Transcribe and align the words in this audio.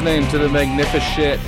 Listening 0.00 0.30
to 0.30 0.38
the 0.38 0.48
magnificent 0.48 1.42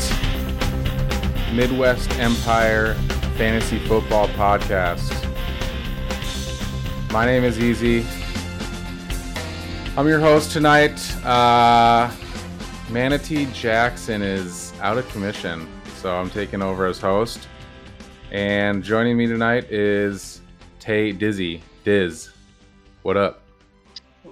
Midwest 1.55 2.11
Empire 2.19 2.93
Fantasy 3.39 3.79
Football 3.79 4.29
Podcast. 4.29 5.11
My 7.11 7.25
name 7.25 7.45
is 7.45 7.59
Easy. 7.59 8.05
I'm 9.97 10.07
your 10.07 10.21
host 10.21 10.53
tonight. 10.53 11.01
Uh, 11.25 12.13
Manatee 12.91 13.47
Jackson 13.55 14.21
is 14.21 14.75
out 14.83 14.99
of 14.99 15.09
commission, 15.09 15.67
so 15.97 16.15
I'm 16.15 16.29
taking 16.29 16.61
over 16.61 16.85
as 16.85 17.01
host. 17.01 17.49
And 18.33 18.85
joining 18.85 19.17
me 19.17 19.27
tonight 19.27 19.65
is 19.73 20.43
Tay 20.79 21.13
Dizzy. 21.13 21.63
Diz, 21.85 22.31
what 23.01 23.17
up? 23.17 23.45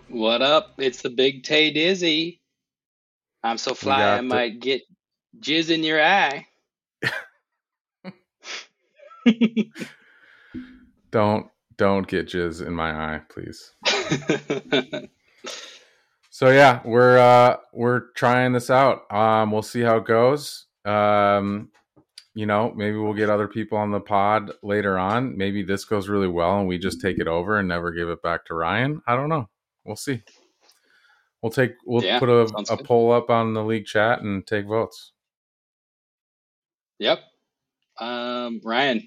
What 0.09 0.43
up? 0.43 0.75
It's 0.77 1.01
the 1.01 1.09
big 1.09 1.43
Tay 1.43 1.71
Dizzy. 1.73 2.40
I'm 3.43 3.59
so 3.59 3.75
fly 3.75 4.15
I 4.15 4.17
the- 4.17 4.23
might 4.23 4.61
get 4.61 4.83
jizz 5.41 5.71
in 5.71 5.83
your 5.85 6.03
eye. 6.03 6.47
Don't 11.11 11.47
don't 11.77 12.07
get 12.07 12.29
jizz 12.29 12.65
in 12.67 12.75
my 12.75 13.17
eye, 13.17 13.21
please. 13.29 13.75
So 16.33 16.49
yeah, 16.49 16.81
we're 16.87 17.19
uh 17.19 17.57
we're 17.75 18.13
trying 18.15 18.53
this 18.53 18.71
out. 18.71 19.13
Um 19.13 19.51
we'll 19.51 19.61
see 19.61 19.83
how 19.83 19.99
it 19.99 20.07
goes. 20.07 20.67
Um 20.87 21.71
you 22.35 22.47
know, 22.47 22.73
maybe 22.75 22.97
we'll 22.97 23.13
get 23.13 23.29
other 23.29 23.47
people 23.49 23.77
on 23.77 23.91
the 23.91 24.01
pod 24.01 24.53
later 24.63 24.97
on. 24.97 25.37
Maybe 25.37 25.63
this 25.63 25.85
goes 25.85 26.09
really 26.09 26.29
well 26.29 26.59
and 26.59 26.67
we 26.67 26.79
just 26.79 27.03
take 27.03 27.19
it 27.19 27.27
over 27.29 27.59
and 27.59 27.69
never 27.69 27.91
give 27.93 28.09
it 28.09 28.23
back 28.23 28.47
to 28.47 28.55
Ryan. 28.55 29.03
I 29.07 29.17
don't 29.17 29.29
know. 29.29 29.51
We'll 29.85 29.97
see. 29.97 30.23
We'll 31.43 31.51
take 31.53 31.73
we'll 31.87 32.05
Yeah, 32.05 32.19
put 32.19 32.29
a, 32.29 32.43
a 32.71 32.77
good. 32.77 32.85
poll 32.85 33.13
up 33.13 33.31
on 33.31 33.55
the 33.55 33.65
league 33.65 33.87
chat 33.87 34.21
and 34.21 34.47
take 34.47 34.67
votes. 34.67 35.13
yep. 36.99 37.21
Um, 37.99 38.61
Ryan, 38.65 39.07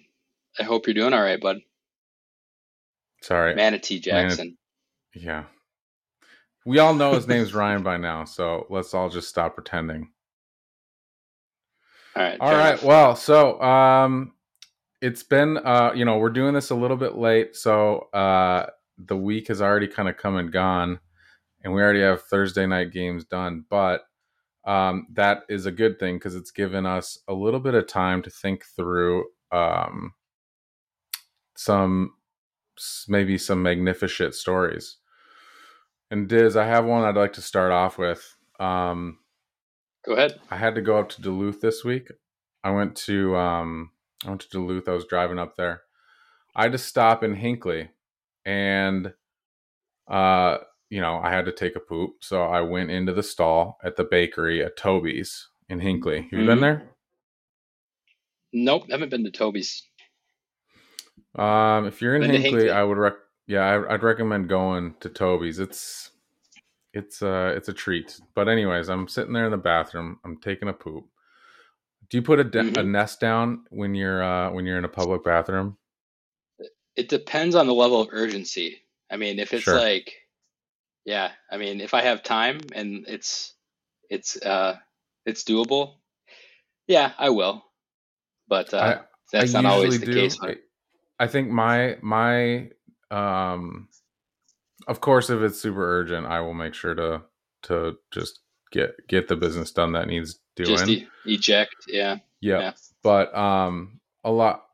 I 0.60 0.64
hope 0.64 0.88
you're 0.88 0.94
doing 0.94 1.14
all 1.14 1.22
right, 1.22 1.40
bud. 1.42 1.58
Sorry. 3.22 3.56
Manatee 3.56 4.00
Jackson. 4.00 4.58
Yeah. 5.16 5.46
We 6.66 6.80
all 6.80 6.94
know 6.94 7.14
his 7.14 7.28
name's 7.28 7.54
Ryan 7.54 7.84
by 7.84 7.98
now, 7.98 8.26
so 8.26 8.66
let's 8.70 8.94
all 8.94 9.10
just 9.10 9.30
stop 9.30 9.56
pretending. 9.56 10.10
All 12.16 12.24
right. 12.24 12.38
All 12.40 12.52
enough. 12.52 12.84
Well, 12.84 13.16
so 13.16 13.60
um 13.62 14.34
it's 15.02 15.24
been 15.24 15.58
uh 15.58 15.92
you 15.96 16.06
know, 16.06 16.18
we're 16.18 16.30
doing 16.30 16.54
this 16.54 16.70
a 16.70 16.76
little 16.76 16.98
bit 16.98 17.16
late, 17.16 17.56
so 17.56 18.10
uh 18.14 18.68
the 18.98 19.18
week 19.18 19.48
has 19.48 19.62
already 19.62 19.88
kind 19.88 20.08
of 20.10 20.18
come 20.18 20.36
and 20.38 20.52
gone 20.52 21.00
and 21.64 21.74
we 21.74 21.82
already 21.82 22.02
have 22.02 22.24
Thursday 22.24 22.66
night 22.66 22.92
games 22.92 23.26
done, 23.26 23.66
but 23.70 24.04
um 24.66 25.08
that 25.14 25.44
is 25.50 25.66
a 25.66 25.72
good 25.72 26.00
thing 26.00 26.20
cuz 26.20 26.36
it's 26.36 26.52
given 26.52 26.86
us 26.86 27.20
a 27.28 27.34
little 27.34 27.60
bit 27.60 27.74
of 27.76 27.88
time 27.88 28.22
to 28.22 28.30
think 28.30 28.64
through 28.66 29.26
um 29.52 30.14
some 31.56 32.14
maybe 33.08 33.38
some 33.38 33.62
magnificent 33.64 34.34
stories. 34.36 34.98
And 36.12 36.28
Diz, 36.30 36.56
I 36.56 36.66
have 36.66 36.86
one 36.86 37.04
I'd 37.04 37.16
like 37.16 37.34
to 37.34 37.42
start 37.42 37.72
off 37.72 37.98
with. 37.98 38.36
Um 38.60 39.20
Go 40.06 40.14
ahead. 40.14 40.40
I 40.52 40.58
had 40.58 40.76
to 40.76 40.82
go 40.82 40.98
up 40.98 41.10
to 41.10 41.22
Duluth 41.22 41.62
this 41.62 41.84
week. 41.84 42.10
I 42.64 42.72
went 42.72 42.96
to 43.08 43.36
um 43.38 43.92
I 44.26 44.30
went 44.30 44.42
to 44.42 44.50
Duluth. 44.50 44.88
I 44.88 44.94
was 44.94 45.06
driving 45.06 45.40
up 45.40 45.56
there. 45.56 45.82
I 46.56 46.64
had 46.64 46.72
to 46.74 46.78
stop 46.78 47.24
in 47.24 47.36
Hinckley 47.36 47.90
and 48.46 49.14
uh 50.08 50.58
you 50.94 51.02
know, 51.02 51.20
I 51.24 51.32
had 51.32 51.46
to 51.46 51.52
take 51.52 51.76
a 51.76 51.80
poop. 51.80 52.12
So 52.22 52.44
I 52.44 52.62
went 52.62 52.92
into 52.92 53.14
the 53.14 53.24
stall 53.24 53.80
at 53.84 53.96
the 53.96 54.04
bakery 54.04 54.64
at 54.64 54.78
Toby's 54.78 55.48
in 55.68 55.80
Hinckley. 55.80 56.22
Have 56.30 56.40
you 56.40 56.46
been 56.46 56.60
Mhm. 56.60 56.62
there? 56.62 56.90
Nope. 58.54 58.84
Haven't 58.92 59.10
been 59.10 59.24
to 59.24 59.32
Toby's. 59.32 59.82
Um 61.36 61.88
if 61.88 62.00
you're 62.02 62.16
in 62.16 62.22
Been 62.22 62.32
Hinkley, 62.32 62.42
Hinckley. 62.44 62.70
I 62.70 62.84
would 62.84 62.98
rec- 63.00 63.26
yeah, 63.48 63.62
I, 63.62 63.94
I'd 63.96 64.04
recommend 64.04 64.50
going 64.50 64.94
to 65.00 65.10
Toby's. 65.10 65.58
It's 65.60 66.12
it's 66.94 67.24
uh 67.24 67.54
it's 67.58 67.70
a 67.70 67.74
treat. 67.74 68.20
But 68.36 68.48
anyways, 68.48 68.88
I'm 68.90 69.08
sitting 69.08 69.34
there 69.34 69.46
in 69.46 69.52
the 69.52 69.58
bathroom. 69.58 70.20
I'm 70.24 70.38
taking 70.40 70.70
a 70.70 70.74
poop. 70.74 71.06
Do 72.10 72.18
you 72.18 72.22
put 72.22 72.40
a, 72.40 72.44
de- 72.44 72.60
a 72.60 72.64
Mhm. 72.64 72.88
nest 72.92 73.20
down 73.20 73.66
when 73.72 73.96
you're 73.96 74.22
uh 74.24 74.52
when 74.52 74.66
you're 74.68 74.78
in 74.78 74.86
a 74.86 74.90
public 75.00 75.24
bathroom? 75.24 75.78
It 76.96 77.10
depends 77.10 77.56
on 77.56 77.66
the 77.66 77.74
level 77.74 78.00
of 78.02 78.10
urgency. 78.12 78.84
I 79.10 79.18
mean, 79.18 79.40
if 79.40 79.54
it's 79.54 79.64
Sure. 79.64 79.80
like, 79.80 80.14
yeah, 81.06 81.32
I 81.52 81.58
mean, 81.58 81.82
if 81.82 81.94
I 81.94 82.02
have 82.02 82.24
time 82.24 82.60
and 82.74 83.06
it's, 83.08 83.54
it's, 84.10 84.42
uh, 84.42 84.78
it's 85.26 85.44
doable, 85.44 85.96
yeah, 86.88 87.14
I 87.18 87.30
will. 87.30 87.64
But 88.48 88.74
uh, 88.74 89.02
that's 89.32 89.56
I 89.56 89.62
not 89.62 89.72
always 89.74 90.00
the 90.00 90.06
case. 90.06 90.38
I, 90.42 90.56
I 91.20 91.28
think 91.28 91.50
my 91.50 91.98
my 92.02 92.70
um 93.12 93.88
of 94.88 95.02
course 95.02 95.30
if 95.30 95.42
it's 95.42 95.62
super 95.62 96.00
urgent, 96.00 96.28
I 96.28 96.42
will 96.42 96.54
make 96.54 96.74
sure 96.74 96.94
to 96.94 97.22
to 97.64 97.96
just 98.12 98.40
get 98.72 98.92
get 99.08 99.28
the 99.28 99.36
business 99.36 99.72
done 99.72 99.94
that 99.94 100.08
needs 100.08 100.40
doing. 100.56 100.70
Just 100.70 100.90
e- 100.90 101.08
eject, 101.26 101.76
yeah. 101.88 102.18
yeah. 102.42 102.60
yeah. 102.60 102.72
But 103.02 103.36
um 103.36 104.00
a 104.24 104.32
lot 104.32 104.66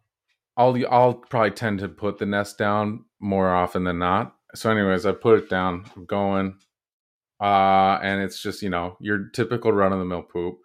I'll 0.58 0.76
I'll 0.90 1.14
probably 1.14 1.52
tend 1.52 1.80
to 1.80 1.90
put 1.90 2.18
the 2.18 2.26
nest 2.26 2.58
down 2.58 3.06
more 3.20 3.54
often 3.54 3.84
than 3.84 4.00
not. 4.00 4.36
So 4.56 4.72
anyways, 4.72 5.06
I 5.06 5.12
put 5.12 5.38
it 5.40 5.50
down, 5.50 5.86
I'm 5.96 6.06
going 6.06 6.58
uh 7.42 8.00
and 8.02 8.22
it's 8.22 8.42
just, 8.42 8.62
you 8.62 8.70
know, 8.70 8.98
your 9.00 9.30
typical 9.30 9.72
run 9.72 9.94
of 9.94 10.00
the 10.00 10.06
mill 10.06 10.24
poop. 10.24 10.58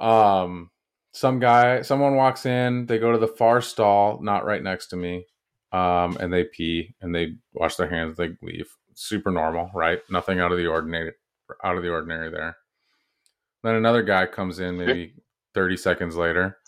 Um 0.00 0.70
some 1.12 1.38
guy 1.38 1.82
someone 1.82 2.16
walks 2.16 2.44
in, 2.44 2.86
they 2.86 2.98
go 2.98 3.12
to 3.12 3.18
the 3.18 3.28
far 3.28 3.60
stall, 3.60 4.20
not 4.22 4.44
right 4.44 4.62
next 4.62 4.88
to 4.88 4.96
me. 4.96 5.26
Um 5.72 6.16
and 6.20 6.32
they 6.32 6.44
pee 6.44 6.94
and 7.00 7.14
they 7.14 7.36
wash 7.54 7.76
their 7.76 7.88
hands, 7.88 8.16
they 8.16 8.30
leave. 8.42 8.68
Super 8.94 9.30
normal, 9.30 9.70
right? 9.74 10.00
Nothing 10.10 10.40
out 10.40 10.52
of 10.52 10.58
the 10.58 10.66
ordinary 10.66 11.12
out 11.64 11.76
of 11.76 11.82
the 11.82 11.90
ordinary 11.90 12.30
there. 12.30 12.56
Then 13.62 13.76
another 13.76 14.02
guy 14.02 14.26
comes 14.26 14.58
in 14.58 14.76
maybe 14.78 15.14
30 15.54 15.76
seconds 15.76 16.16
later 16.16 16.58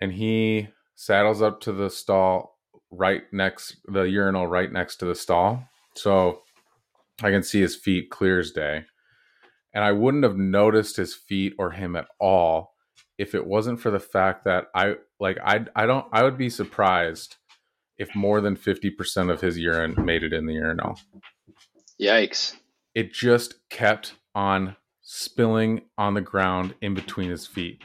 and 0.00 0.12
he 0.12 0.68
saddles 0.94 1.42
up 1.42 1.60
to 1.62 1.72
the 1.72 1.90
stall 1.90 2.55
right 2.96 3.22
next 3.32 3.76
the 3.86 4.02
urinal 4.02 4.46
right 4.46 4.72
next 4.72 4.96
to 4.96 5.04
the 5.04 5.14
stall. 5.14 5.64
So 5.94 6.42
i 7.22 7.30
can 7.30 7.42
see 7.42 7.60
his 7.60 7.76
feet 7.76 8.10
clear 8.10 8.38
as 8.40 8.50
day. 8.50 8.84
And 9.74 9.84
i 9.84 9.92
wouldn't 9.92 10.24
have 10.24 10.36
noticed 10.36 10.96
his 10.96 11.14
feet 11.14 11.54
or 11.58 11.70
him 11.70 11.96
at 11.96 12.08
all 12.18 12.74
if 13.18 13.34
it 13.34 13.46
wasn't 13.46 13.80
for 13.80 13.90
the 13.90 14.00
fact 14.00 14.44
that 14.44 14.66
i 14.74 14.94
like 15.20 15.38
i 15.44 15.64
i 15.74 15.86
don't 15.86 16.06
i 16.12 16.22
would 16.22 16.36
be 16.38 16.50
surprised 16.50 17.36
if 17.98 18.14
more 18.14 18.42
than 18.42 18.56
50% 18.56 19.30
of 19.32 19.40
his 19.40 19.58
urine 19.58 19.94
made 20.04 20.22
it 20.22 20.34
in 20.34 20.44
the 20.44 20.52
urinal. 20.52 20.98
Yikes. 22.00 22.54
it 22.94 23.12
just 23.12 23.54
kept 23.70 24.14
on 24.34 24.76
spilling 25.00 25.80
on 25.96 26.12
the 26.12 26.20
ground 26.20 26.74
in 26.82 26.92
between 26.92 27.30
his 27.30 27.46
feet. 27.46 27.80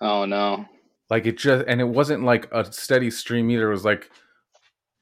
Oh 0.00 0.24
no. 0.24 0.66
like 1.10 1.26
it 1.26 1.36
just 1.38 1.64
and 1.66 1.80
it 1.80 1.88
wasn't 1.88 2.22
like 2.22 2.48
a 2.52 2.70
steady 2.72 3.10
stream 3.10 3.50
either. 3.50 3.68
It 3.68 3.72
was 3.74 3.84
like 3.84 4.08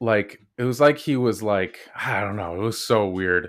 like 0.03 0.39
it 0.57 0.63
was 0.63 0.79
like 0.81 0.97
he 0.97 1.15
was 1.15 1.41
like 1.41 1.77
i 1.95 2.19
don't 2.19 2.35
know 2.35 2.55
it 2.55 2.59
was 2.59 2.77
so 2.77 3.07
weird 3.07 3.47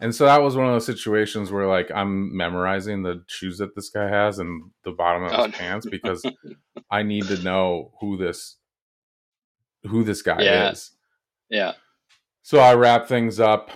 and 0.00 0.14
so 0.14 0.24
that 0.26 0.42
was 0.42 0.54
one 0.56 0.66
of 0.66 0.72
those 0.72 0.84
situations 0.86 1.50
where 1.50 1.66
like 1.66 1.90
i'm 1.94 2.36
memorizing 2.36 3.02
the 3.02 3.22
shoes 3.26 3.58
that 3.58 3.74
this 3.74 3.88
guy 3.88 4.08
has 4.08 4.38
and 4.38 4.70
the 4.84 4.90
bottom 4.92 5.22
of 5.24 5.32
Oh, 5.32 5.44
his 5.44 5.52
no. 5.52 5.58
pants 5.58 5.86
because 5.90 6.22
i 6.90 7.02
need 7.02 7.24
to 7.28 7.42
know 7.42 7.92
who 8.00 8.16
this 8.18 8.56
who 9.84 10.04
this 10.04 10.20
guy 10.22 10.42
Yeah. 10.42 10.70
is 10.72 10.90
Yeah. 11.48 11.72
so 12.42 12.58
i 12.58 12.74
wrap 12.74 13.06
things 13.08 13.40
up 13.40 13.70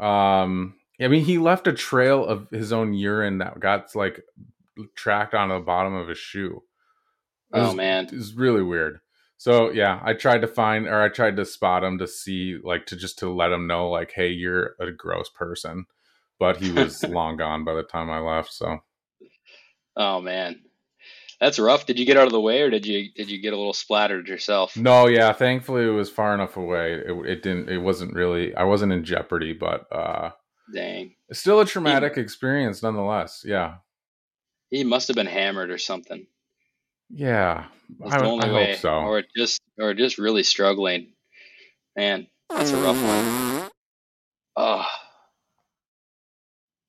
um 0.00 0.74
i 1.00 1.08
mean 1.08 1.24
he 1.24 1.38
left 1.38 1.66
a 1.66 1.72
trail 1.72 2.24
of 2.24 2.48
his 2.50 2.72
own 2.72 2.94
urine 2.94 3.38
that 3.38 3.60
got 3.60 3.94
like 3.94 4.22
tracked 4.94 5.34
on 5.34 5.48
the 5.50 5.60
bottom 5.60 5.94
of 5.94 6.08
his 6.08 6.18
shoe 6.18 6.62
It 7.52 7.58
Oh 7.58 7.66
was- 7.68 7.74
man. 7.76 8.08
It's 8.12 8.32
really 8.34 8.62
weird. 8.62 9.00
So 9.38 9.70
yeah, 9.70 10.00
I 10.02 10.14
tried 10.14 10.42
to 10.42 10.48
find 10.48 10.86
or 10.88 11.00
I 11.00 11.08
tried 11.08 11.36
to 11.36 11.44
spot 11.44 11.84
him 11.84 11.98
to 11.98 12.08
see 12.08 12.58
like 12.62 12.86
to 12.86 12.96
just 12.96 13.20
to 13.20 13.32
let 13.32 13.52
him 13.52 13.68
know 13.68 13.88
like, 13.88 14.10
hey, 14.12 14.28
you're 14.28 14.74
a 14.80 14.90
gross 14.90 15.30
person. 15.30 15.86
But 16.40 16.58
he 16.58 16.72
was 16.72 17.02
long 17.08 17.36
gone 17.36 17.64
by 17.64 17.74
the 17.74 17.84
time 17.84 18.10
I 18.10 18.18
left. 18.18 18.52
So 18.52 18.80
Oh 19.96 20.20
man. 20.20 20.60
That's 21.40 21.60
rough. 21.60 21.86
Did 21.86 22.00
you 22.00 22.04
get 22.04 22.16
out 22.16 22.26
of 22.26 22.32
the 22.32 22.40
way 22.40 22.62
or 22.62 22.70
did 22.70 22.84
you 22.84 23.12
did 23.14 23.30
you 23.30 23.40
get 23.40 23.52
a 23.52 23.56
little 23.56 23.72
splattered 23.72 24.26
yourself? 24.26 24.76
no, 24.76 25.06
yeah, 25.06 25.32
thankfully 25.32 25.84
it 25.84 25.90
was 25.90 26.10
far 26.10 26.34
enough 26.34 26.56
away. 26.56 26.94
It, 26.94 27.12
it 27.26 27.42
didn't. 27.44 27.68
It 27.68 27.78
wasn't 27.78 28.14
really. 28.14 28.52
I 28.56 28.64
wasn't 28.64 28.92
in 28.92 29.04
jeopardy, 29.04 29.52
but 29.52 29.86
uh, 29.92 30.32
Dang. 30.74 31.14
still 31.30 31.60
a 31.60 31.64
traumatic 31.64 32.16
experience 32.16 32.82
nonetheless. 32.82 33.44
Yeah, 33.46 33.76
He 34.70 34.82
must 34.82 35.06
have 35.06 35.14
been 35.14 35.26
hammered 35.26 35.70
or 35.70 35.78
something. 35.78 36.26
Yeah. 37.10 37.66
I, 38.04 38.18
the 38.18 38.24
only 38.24 38.48
I 38.48 38.52
way. 38.52 38.66
hope 38.72 38.76
so. 38.76 38.90
Or 38.90 39.22
just 39.36 39.60
or 39.78 39.94
just 39.94 40.18
really 40.18 40.42
struggling. 40.42 41.12
Man, 41.96 42.26
that's 42.50 42.70
a 42.70 42.76
rough 42.76 43.02
one. 43.02 43.70
Oh. 44.56 44.86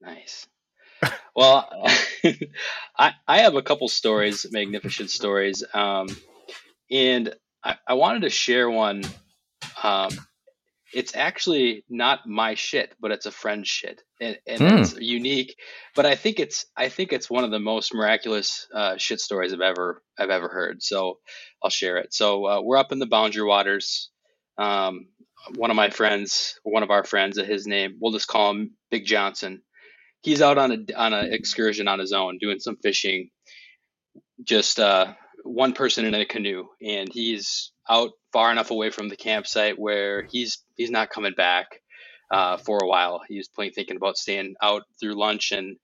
Nice. 0.01 0.48
Well, 1.36 1.69
I 2.98 3.13
I 3.27 3.39
have 3.39 3.56
a 3.56 3.62
couple 3.62 3.88
stories, 3.88 4.45
magnificent 4.51 5.10
stories, 5.10 5.63
um, 5.74 6.07
and 6.92 7.33
I, 7.63 7.75
I 7.88 7.94
wanted 7.94 8.24
to 8.24 8.30
share 8.30 8.69
one. 8.69 9.04
Um, 9.81 10.10
it's 10.94 11.15
actually 11.15 11.86
not 11.89 12.27
my 12.27 12.56
shit, 12.56 12.95
but 13.00 13.12
it's 13.12 13.25
a 13.27 13.31
friend's 13.31 13.69
shit, 13.69 14.01
and, 14.21 14.38
and 14.47 14.68
Hmm. 14.68 14.68
it's 14.68 14.94
unique. 15.00 15.56
But 15.95 16.06
I 16.06 16.15
think 16.15 16.39
it's 16.39 16.65
I 16.77 16.89
think 16.89 17.13
it's 17.13 17.30
one 17.30 17.44
of 17.44 17.51
the 17.51 17.59
most 17.59 17.94
miraculous 17.94 18.68
uh, 18.74 18.97
shit 18.97 19.19
stories 19.21 19.53
I've 19.53 19.62
ever 19.62 20.01
I've 20.18 20.31
ever 20.31 20.50
heard. 20.50 20.81
So 20.83 21.19
I'll 21.63 21.69
share 21.69 21.97
it. 21.97 22.13
So 22.13 22.45
uh, 22.47 22.62
we're 22.63 22.77
up 22.77 22.91
in 22.91 23.00
the 23.00 23.07
Boundary 23.07 23.44
Waters. 23.44 24.09
Um, 24.57 25.07
one 25.56 25.71
of 25.71 25.75
my 25.77 25.89
friends, 25.89 26.59
one 26.63 26.83
of 26.83 26.92
our 26.92 27.03
friends, 27.03 27.39
his 27.39 27.68
name, 27.68 27.97
we'll 28.01 28.12
just 28.13 28.27
call 28.27 28.51
him 28.51 28.71
Big 28.92 29.06
Johnson. 29.06 29.62
He's 30.21 30.42
out 30.42 30.57
on 30.57 30.71
a 30.71 30.95
on 30.97 31.13
an 31.13 31.33
excursion 31.33 31.88
on 31.88 32.00
his 32.00 32.13
own, 32.13 32.39
doing 32.39 32.59
some 32.59 32.77
fishing. 32.83 33.30
Just 34.44 34.80
uh, 34.80 35.13
one 35.44 35.74
person 35.74 36.06
in 36.06 36.15
a 36.15 36.25
canoe, 36.25 36.65
and 36.81 37.09
he's 37.12 37.71
out 37.89 38.12
far 38.33 38.51
enough 38.51 38.71
away 38.71 38.92
from 38.92 39.09
the 39.09 39.18
campsite 39.18 39.80
where 39.80 40.24
he's 40.31 40.59
he's 40.79 40.91
not 40.91 41.11
coming 41.11 41.33
back 41.35 41.81
uh, 42.31 42.57
for 42.57 42.79
a 42.79 42.87
while. 42.87 43.21
He 43.27 43.37
was 43.37 43.49
playing, 43.49 43.73
thinking 43.73 43.97
about 43.97 44.17
staying 44.17 44.55
out 44.63 44.83
through 44.99 45.19
lunch 45.19 45.51
and 45.51 45.77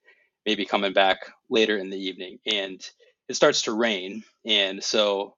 maybe 0.45 0.65
coming 0.65 0.94
back 0.94 1.19
later 1.50 1.77
in 1.77 1.89
the 1.92 1.97
evening. 2.00 2.39
And 2.45 2.81
it 3.30 3.36
starts 3.36 3.63
to 3.63 3.74
rain, 3.74 4.24
and 4.45 4.83
so 4.83 5.36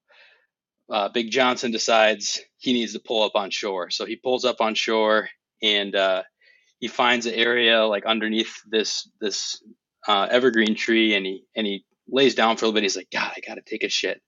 uh, 0.91 1.09
Big 1.09 1.31
Johnson 1.31 1.71
decides 1.71 2.41
he 2.57 2.73
needs 2.73 2.93
to 2.93 2.99
pull 2.99 3.23
up 3.23 3.35
on 3.35 3.49
shore. 3.49 3.89
So 3.89 4.05
he 4.05 4.15
pulls 4.15 4.45
up 4.45 4.61
on 4.61 4.75
shore 4.75 5.29
and 5.61 5.95
uh, 5.95 6.23
he 6.79 6.87
finds 6.87 7.25
an 7.25 7.33
area 7.33 7.85
like 7.85 8.05
underneath 8.05 8.61
this 8.69 9.09
this 9.19 9.61
uh, 10.07 10.27
evergreen 10.29 10.75
tree, 10.75 11.15
and 11.15 11.25
he 11.25 11.43
and 11.55 11.65
he 11.67 11.85
lays 12.09 12.35
down 12.35 12.57
for 12.57 12.65
a 12.65 12.67
little 12.67 12.75
bit. 12.75 12.83
He's 12.83 12.97
like, 12.97 13.09
God, 13.11 13.31
I 13.35 13.39
gotta 13.45 13.61
take 13.65 13.83
a 13.83 13.89
shit, 13.89 14.21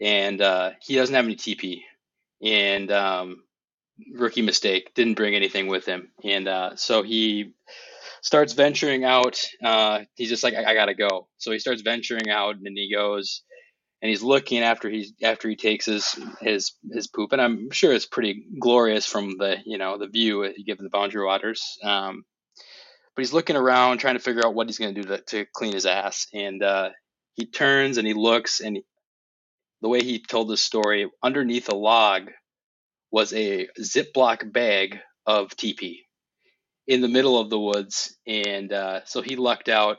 and 0.00 0.40
uh, 0.40 0.72
he 0.82 0.96
doesn't 0.96 1.14
have 1.14 1.24
any 1.24 1.36
TP, 1.36 1.80
and 2.42 2.92
um, 2.92 3.42
rookie 4.12 4.42
mistake, 4.42 4.94
didn't 4.94 5.14
bring 5.14 5.34
anything 5.34 5.66
with 5.66 5.86
him, 5.86 6.10
and 6.24 6.48
uh, 6.48 6.76
so 6.76 7.02
he 7.02 7.52
starts 8.22 8.52
venturing 8.52 9.04
out. 9.04 9.40
Uh, 9.62 10.00
he's 10.14 10.28
just 10.28 10.44
like, 10.44 10.54
I, 10.54 10.70
I 10.70 10.74
gotta 10.74 10.94
go. 10.94 11.28
So 11.38 11.52
he 11.52 11.58
starts 11.58 11.82
venturing 11.82 12.30
out, 12.30 12.56
and 12.56 12.76
he 12.76 12.92
goes 12.92 13.42
and 14.00 14.08
he's 14.08 14.22
looking 14.22 14.60
after 14.60 14.88
he's 14.88 15.12
after 15.22 15.48
he 15.48 15.56
takes 15.56 15.86
his 15.86 16.18
his 16.40 16.72
his 16.90 17.08
poop, 17.08 17.32
and 17.32 17.42
I'm 17.42 17.70
sure 17.70 17.92
it's 17.92 18.06
pretty 18.06 18.44
glorious 18.60 19.06
from 19.06 19.36
the 19.38 19.56
you 19.64 19.78
know 19.78 19.98
the 19.98 20.06
view 20.06 20.52
given 20.64 20.84
the 20.84 20.90
boundary 20.90 21.24
waters. 21.24 21.78
Um, 21.82 22.24
but 23.14 23.22
he's 23.22 23.32
looking 23.32 23.56
around, 23.56 23.98
trying 23.98 24.14
to 24.14 24.20
figure 24.22 24.46
out 24.46 24.54
what 24.54 24.68
he's 24.68 24.78
to 24.78 24.92
do 24.92 25.18
to, 25.26 25.46
clean 25.52 25.72
his 25.72 25.86
ass, 25.86 26.28
and 26.32 26.62
uh, 26.62 26.90
he 27.34 27.46
turns 27.46 27.98
and 27.98 28.06
he 28.06 28.14
looks, 28.14 28.60
and 28.60 28.76
he, 28.76 28.84
the 29.82 29.88
way 29.88 30.04
he 30.04 30.22
told 30.22 30.48
this 30.48 30.62
story, 30.62 31.10
underneath 31.20 31.68
a 31.68 31.74
log 31.74 32.30
was 33.10 33.32
a 33.32 33.68
Ziploc 33.80 34.52
bag 34.52 34.98
of 35.26 35.48
TP 35.50 36.00
in 36.86 37.00
the 37.00 37.08
middle 37.08 37.38
of 37.38 37.50
the 37.50 37.58
woods, 37.58 38.16
and 38.26 38.72
uh, 38.72 39.04
so 39.04 39.20
he 39.22 39.36
lucked 39.36 39.68
out, 39.68 39.98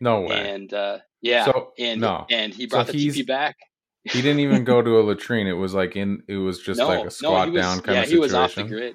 No 0.00 0.20
way. 0.22 0.54
and 0.54 0.72
uh, 0.72 0.98
yeah, 1.20 1.44
So, 1.46 1.72
and 1.78 2.00
no. 2.00 2.26
and 2.30 2.54
he 2.54 2.64
So 2.64 2.68
brought 2.68 2.86
the 2.88 2.92
TP 2.92 3.26
back. 3.26 3.56
He 4.04 4.22
didn't 4.22 4.40
even 4.40 4.64
go 4.64 4.80
to 4.80 5.00
a 5.00 5.02
latrine. 5.02 5.46
It 5.46 5.52
was 5.52 5.74
like 5.74 5.96
in. 5.96 6.22
It 6.28 6.36
was 6.36 6.60
just 6.60 6.80
like 6.80 7.04
a 7.06 7.10
squat 7.10 7.48
he 7.48 7.54
was, 7.54 7.62
down 7.62 7.80
kind 7.80 7.96
yeah, 7.96 8.02
of 8.04 8.08
he 8.08 8.18
was 8.18 8.30
situation. 8.30 8.62
off 8.62 8.68
the 8.68 8.74
grid. 8.74 8.94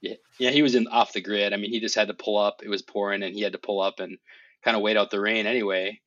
Yeah, 0.00 0.14
yeah, 0.38 0.50
he 0.50 0.62
was 0.62 0.74
in 0.74 0.86
off 0.88 1.12
the 1.12 1.20
grid. 1.20 1.52
I 1.52 1.56
mean, 1.56 1.70
he 1.70 1.80
just 1.80 1.94
had 1.94 2.08
to 2.08 2.14
pull 2.14 2.38
up. 2.38 2.60
It 2.62 2.68
was 2.68 2.82
pouring, 2.82 3.22
and 3.22 3.34
he 3.34 3.42
had 3.42 3.52
to 3.52 3.58
pull 3.58 3.80
up 3.80 4.00
and 4.00 4.16
kind 4.64 4.76
of 4.76 4.82
wait 4.82 4.96
out 4.96 5.10
the 5.10 5.20
rain 5.20 5.46
anyway. 5.46 6.00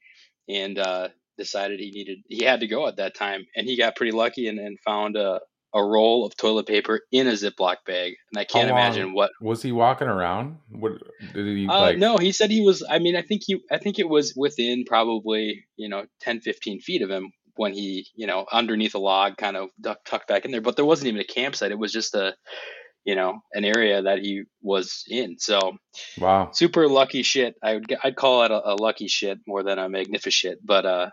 And 0.50 0.80
uh, 0.80 1.10
decided 1.38 1.80
he 1.80 1.92
needed, 1.92 2.20
he 2.30 2.44
had 2.46 2.62
to 2.62 2.68
go 2.68 2.88
at 2.88 2.96
that 2.98 3.16
time, 3.16 3.46
and 3.56 3.68
he 3.68 3.78
got 3.78 3.96
pretty 3.96 4.14
lucky 4.14 4.48
and, 4.48 4.60
and 4.60 4.80
found 4.80 5.18
a 5.18 5.42
a 5.78 5.84
roll 5.86 6.26
of 6.26 6.36
toilet 6.38 6.66
paper 6.68 7.02
in 7.12 7.28
a 7.28 7.32
Ziploc 7.34 7.78
bag. 7.86 8.16
And 8.32 8.40
I 8.40 8.46
can't 8.46 8.70
long? 8.70 8.78
imagine 8.80 9.14
what. 9.14 9.32
Was 9.42 9.62
he 9.62 9.72
walking 9.72 10.08
around? 10.08 10.58
What 10.72 10.94
did 11.34 11.46
he 11.46 11.68
Uh, 11.68 11.80
like? 11.82 11.98
no, 11.98 12.18
he 12.18 12.32
said 12.32 12.50
he 12.52 12.62
was. 12.62 12.84
I 12.90 13.00
mean, 13.00 13.16
I 13.16 13.22
think 13.22 13.44
he, 13.46 13.60
I 13.72 13.78
think 13.78 14.00
it 14.00 14.10
was 14.10 14.34
within 14.36 14.84
probably 14.86 15.66
you 15.78 15.90
know 15.90 16.06
10, 16.22 16.42
15 16.42 16.80
feet 16.82 17.02
of 17.02 17.10
him 17.10 17.32
when 17.56 17.74
he, 17.74 18.08
you 18.16 18.28
know, 18.28 18.46
underneath 18.52 18.94
a 18.96 19.00
log, 19.00 19.36
kind 19.38 19.58
of 19.58 19.70
duck, 19.82 20.00
tucked 20.06 20.28
back 20.28 20.46
in 20.46 20.52
there. 20.52 20.62
But 20.62 20.76
there 20.76 20.86
wasn't 20.86 21.08
even 21.08 21.22
a 21.22 21.24
campsite. 21.26 21.72
It 21.72 21.80
was 21.80 21.92
just 21.92 22.14
a, 22.14 22.36
you 23.04 23.16
know, 23.16 23.40
an 23.54 23.66
area 23.66 24.02
that 24.04 24.20
he 24.20 24.44
was 24.62 25.04
in. 25.08 25.40
So 25.40 25.78
Wow. 26.20 26.52
super 26.54 26.88
lucky 26.88 27.24
shit. 27.24 27.56
I 27.64 27.74
would, 27.76 27.98
I'd 28.04 28.16
call 28.16 28.44
it 28.44 28.52
a, 28.52 28.74
a 28.74 28.76
lucky 28.76 29.08
shit 29.08 29.40
more 29.48 29.64
than 29.64 29.80
a 29.80 29.90
magnificent. 29.90 30.60
But 30.64 30.86
uh, 30.86 31.10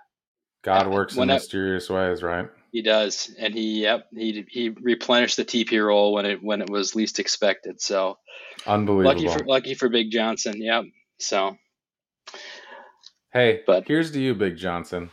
God 0.63 0.89
works 0.89 1.17
in 1.17 1.31
I- 1.31 1.35
mysterious 1.35 1.89
ways, 1.89 2.23
right? 2.23 2.49
He 2.75 2.83
does, 2.83 3.33
and 3.39 3.55
he, 3.55 3.83
yep, 3.83 4.09
he 4.13 4.45
he 4.51 4.69
replenished 4.69 5.37
the 5.37 5.45
TP 5.45 5.81
roll 5.87 6.13
when 6.13 6.27
it 6.27 6.43
when 6.43 6.61
it 6.61 6.69
was 6.69 6.97
least 6.97 7.21
expected. 7.21 7.81
So 7.81 8.19
Unbelievable. 8.67 9.05
lucky 9.23 9.29
for 9.39 9.47
lucky 9.47 9.75
for 9.75 9.89
Big 9.89 10.11
Johnson. 10.11 10.61
Yep. 10.61 10.87
So 11.21 11.57
hey, 13.33 13.61
but- 13.65 13.87
here's 13.87 14.11
to 14.11 14.21
you, 14.21 14.35
Big 14.35 14.57
Johnson. 14.57 15.11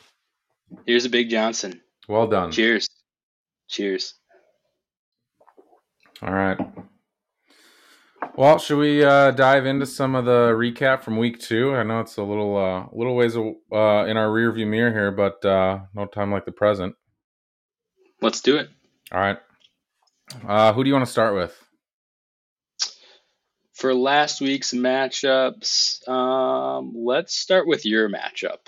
here's 0.88 1.06
a 1.06 1.10
Big 1.10 1.30
Johnson. 1.30 1.80
Well 2.08 2.26
done. 2.26 2.52
Cheers. 2.52 2.90
Cheers. 3.70 4.16
All 6.24 6.34
right. 6.34 6.58
Well, 8.36 8.58
should 8.58 8.80
we 8.80 9.04
uh, 9.04 9.32
dive 9.32 9.68
into 9.68 9.86
some 9.86 10.16
of 10.16 10.26
the 10.26 10.50
recap 10.56 11.04
from 11.04 11.18
week 11.18 11.40
two? 11.40 11.76
I 11.76 11.84
know 11.84 12.00
it's 12.00 12.18
a 12.18 12.24
little, 12.24 12.58
uh, 12.58 12.86
little 12.96 13.16
ways 13.16 13.36
uh, 13.36 13.42
in 14.06 14.18
our 14.18 14.30
rearview 14.30 14.68
mirror 14.68 14.92
here, 14.92 15.12
but 15.12 15.44
uh, 15.46 15.80
no 15.94 16.06
time 16.06 16.32
like 16.32 16.46
the 16.46 16.52
present. 16.52 16.96
Let's 18.22 18.42
do 18.42 18.58
it. 18.58 18.70
All 19.12 19.20
right. 19.20 19.38
Uh, 20.48 20.74
who 20.74 20.84
do 20.84 20.90
you 20.90 20.94
want 20.94 21.06
to 21.06 21.12
start 21.12 21.36
with? 21.36 21.58
For 23.74 23.94
last 23.96 24.42
week's 24.42 24.74
matchups, 24.74 26.08
um, 26.08 26.94
let's 26.96 27.34
start 27.36 27.68
with 27.68 27.86
your 27.86 28.10
matchup. 28.10 28.60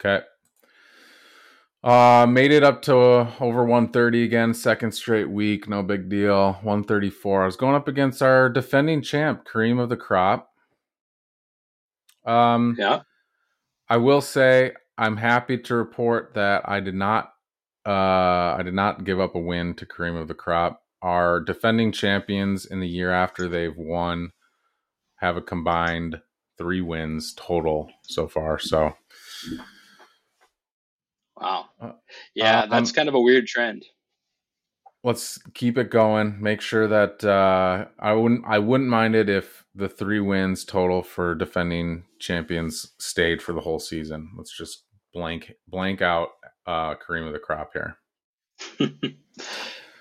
Okay. 0.00 0.24
Uh, 1.84 2.26
made 2.26 2.50
it 2.50 2.64
up 2.64 2.80
to 2.80 2.96
uh, 2.96 3.30
over 3.40 3.62
130 3.64 4.24
again, 4.24 4.54
second 4.54 4.92
straight 4.92 5.28
week. 5.28 5.68
No 5.68 5.82
big 5.82 6.08
deal. 6.08 6.54
134. 6.62 7.42
I 7.42 7.44
was 7.44 7.56
going 7.56 7.74
up 7.74 7.88
against 7.88 8.22
our 8.22 8.48
defending 8.48 9.02
champ, 9.02 9.46
Kareem 9.46 9.78
of 9.78 9.90
the 9.90 9.96
Crop. 9.98 10.48
Um, 12.24 12.74
Yeah. 12.78 13.02
I 13.86 13.98
will 13.98 14.22
say 14.22 14.72
I'm 14.96 15.18
happy 15.18 15.58
to 15.58 15.74
report 15.74 16.32
that 16.34 16.66
I 16.66 16.80
did 16.80 16.94
not 16.94 17.33
uh 17.86 18.56
I 18.58 18.62
did 18.64 18.74
not 18.74 19.04
give 19.04 19.20
up 19.20 19.34
a 19.34 19.40
win 19.40 19.74
to 19.76 19.86
Kareem 19.86 20.20
of 20.20 20.28
the 20.28 20.34
Crop. 20.34 20.82
Our 21.02 21.40
defending 21.40 21.92
champions 21.92 22.66
in 22.66 22.80
the 22.80 22.88
year 22.88 23.12
after 23.12 23.48
they've 23.48 23.76
won 23.76 24.32
have 25.16 25.36
a 25.36 25.42
combined 25.42 26.20
three 26.58 26.80
wins 26.80 27.34
total 27.34 27.90
so 28.02 28.28
far. 28.28 28.58
So 28.58 28.94
Wow. 31.36 31.66
Uh, 31.80 31.92
Yeah, 32.34 32.60
uh, 32.60 32.66
that's 32.66 32.90
um, 32.90 32.94
kind 32.94 33.08
of 33.08 33.14
a 33.14 33.20
weird 33.20 33.46
trend. 33.46 33.84
let's 35.02 35.38
keep 35.54 35.76
it 35.78 35.90
going. 35.90 36.40
Make 36.40 36.60
sure 36.60 36.88
that 36.88 37.24
uh 37.24 37.86
I 37.98 38.12
wouldn't 38.12 38.44
I 38.46 38.58
wouldn't 38.58 38.88
mind 38.90 39.14
it 39.14 39.28
if 39.28 39.64
the 39.74 39.88
three 39.88 40.20
wins 40.20 40.64
total 40.64 41.02
for 41.02 41.34
defending 41.34 42.04
champions 42.18 42.92
stayed 42.98 43.42
for 43.42 43.52
the 43.52 43.60
whole 43.60 43.78
season. 43.80 44.30
Let's 44.36 44.56
just 44.56 44.84
blank 45.12 45.52
blank 45.68 46.02
out 46.02 46.30
uh 46.66 46.94
Kareem 46.96 47.26
of 47.26 47.32
the 47.32 47.38
Crop 47.38 47.72
here. 47.72 47.96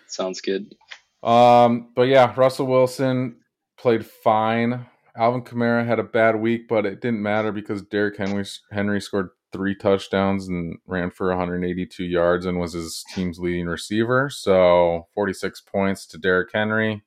Sounds 0.07 0.41
good. 0.41 0.75
Um, 1.23 1.89
but 1.95 2.03
yeah, 2.03 2.33
Russell 2.35 2.67
Wilson 2.67 3.37
played 3.77 4.05
fine. 4.05 4.85
Alvin 5.15 5.43
Kamara 5.43 5.85
had 5.85 5.99
a 5.99 6.03
bad 6.03 6.35
week, 6.35 6.67
but 6.67 6.85
it 6.85 7.01
didn't 7.01 7.21
matter 7.21 7.51
because 7.51 7.81
Derrick 7.83 8.17
Henry 8.17 8.45
Henry 8.71 8.99
scored 8.99 9.29
three 9.51 9.75
touchdowns 9.75 10.47
and 10.47 10.77
ran 10.87 11.11
for 11.11 11.29
182 11.29 12.03
yards 12.03 12.45
and 12.47 12.59
was 12.59 12.73
his 12.73 13.03
team's 13.13 13.37
leading 13.39 13.67
receiver. 13.67 14.29
So 14.29 15.07
46 15.13 15.61
points 15.61 16.07
to 16.07 16.17
Derrick 16.17 16.49
Henry. 16.53 17.03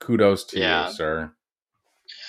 Kudos 0.00 0.44
to 0.44 0.58
Yeah. 0.58 0.88
you, 0.88 0.94
sir. 0.94 1.32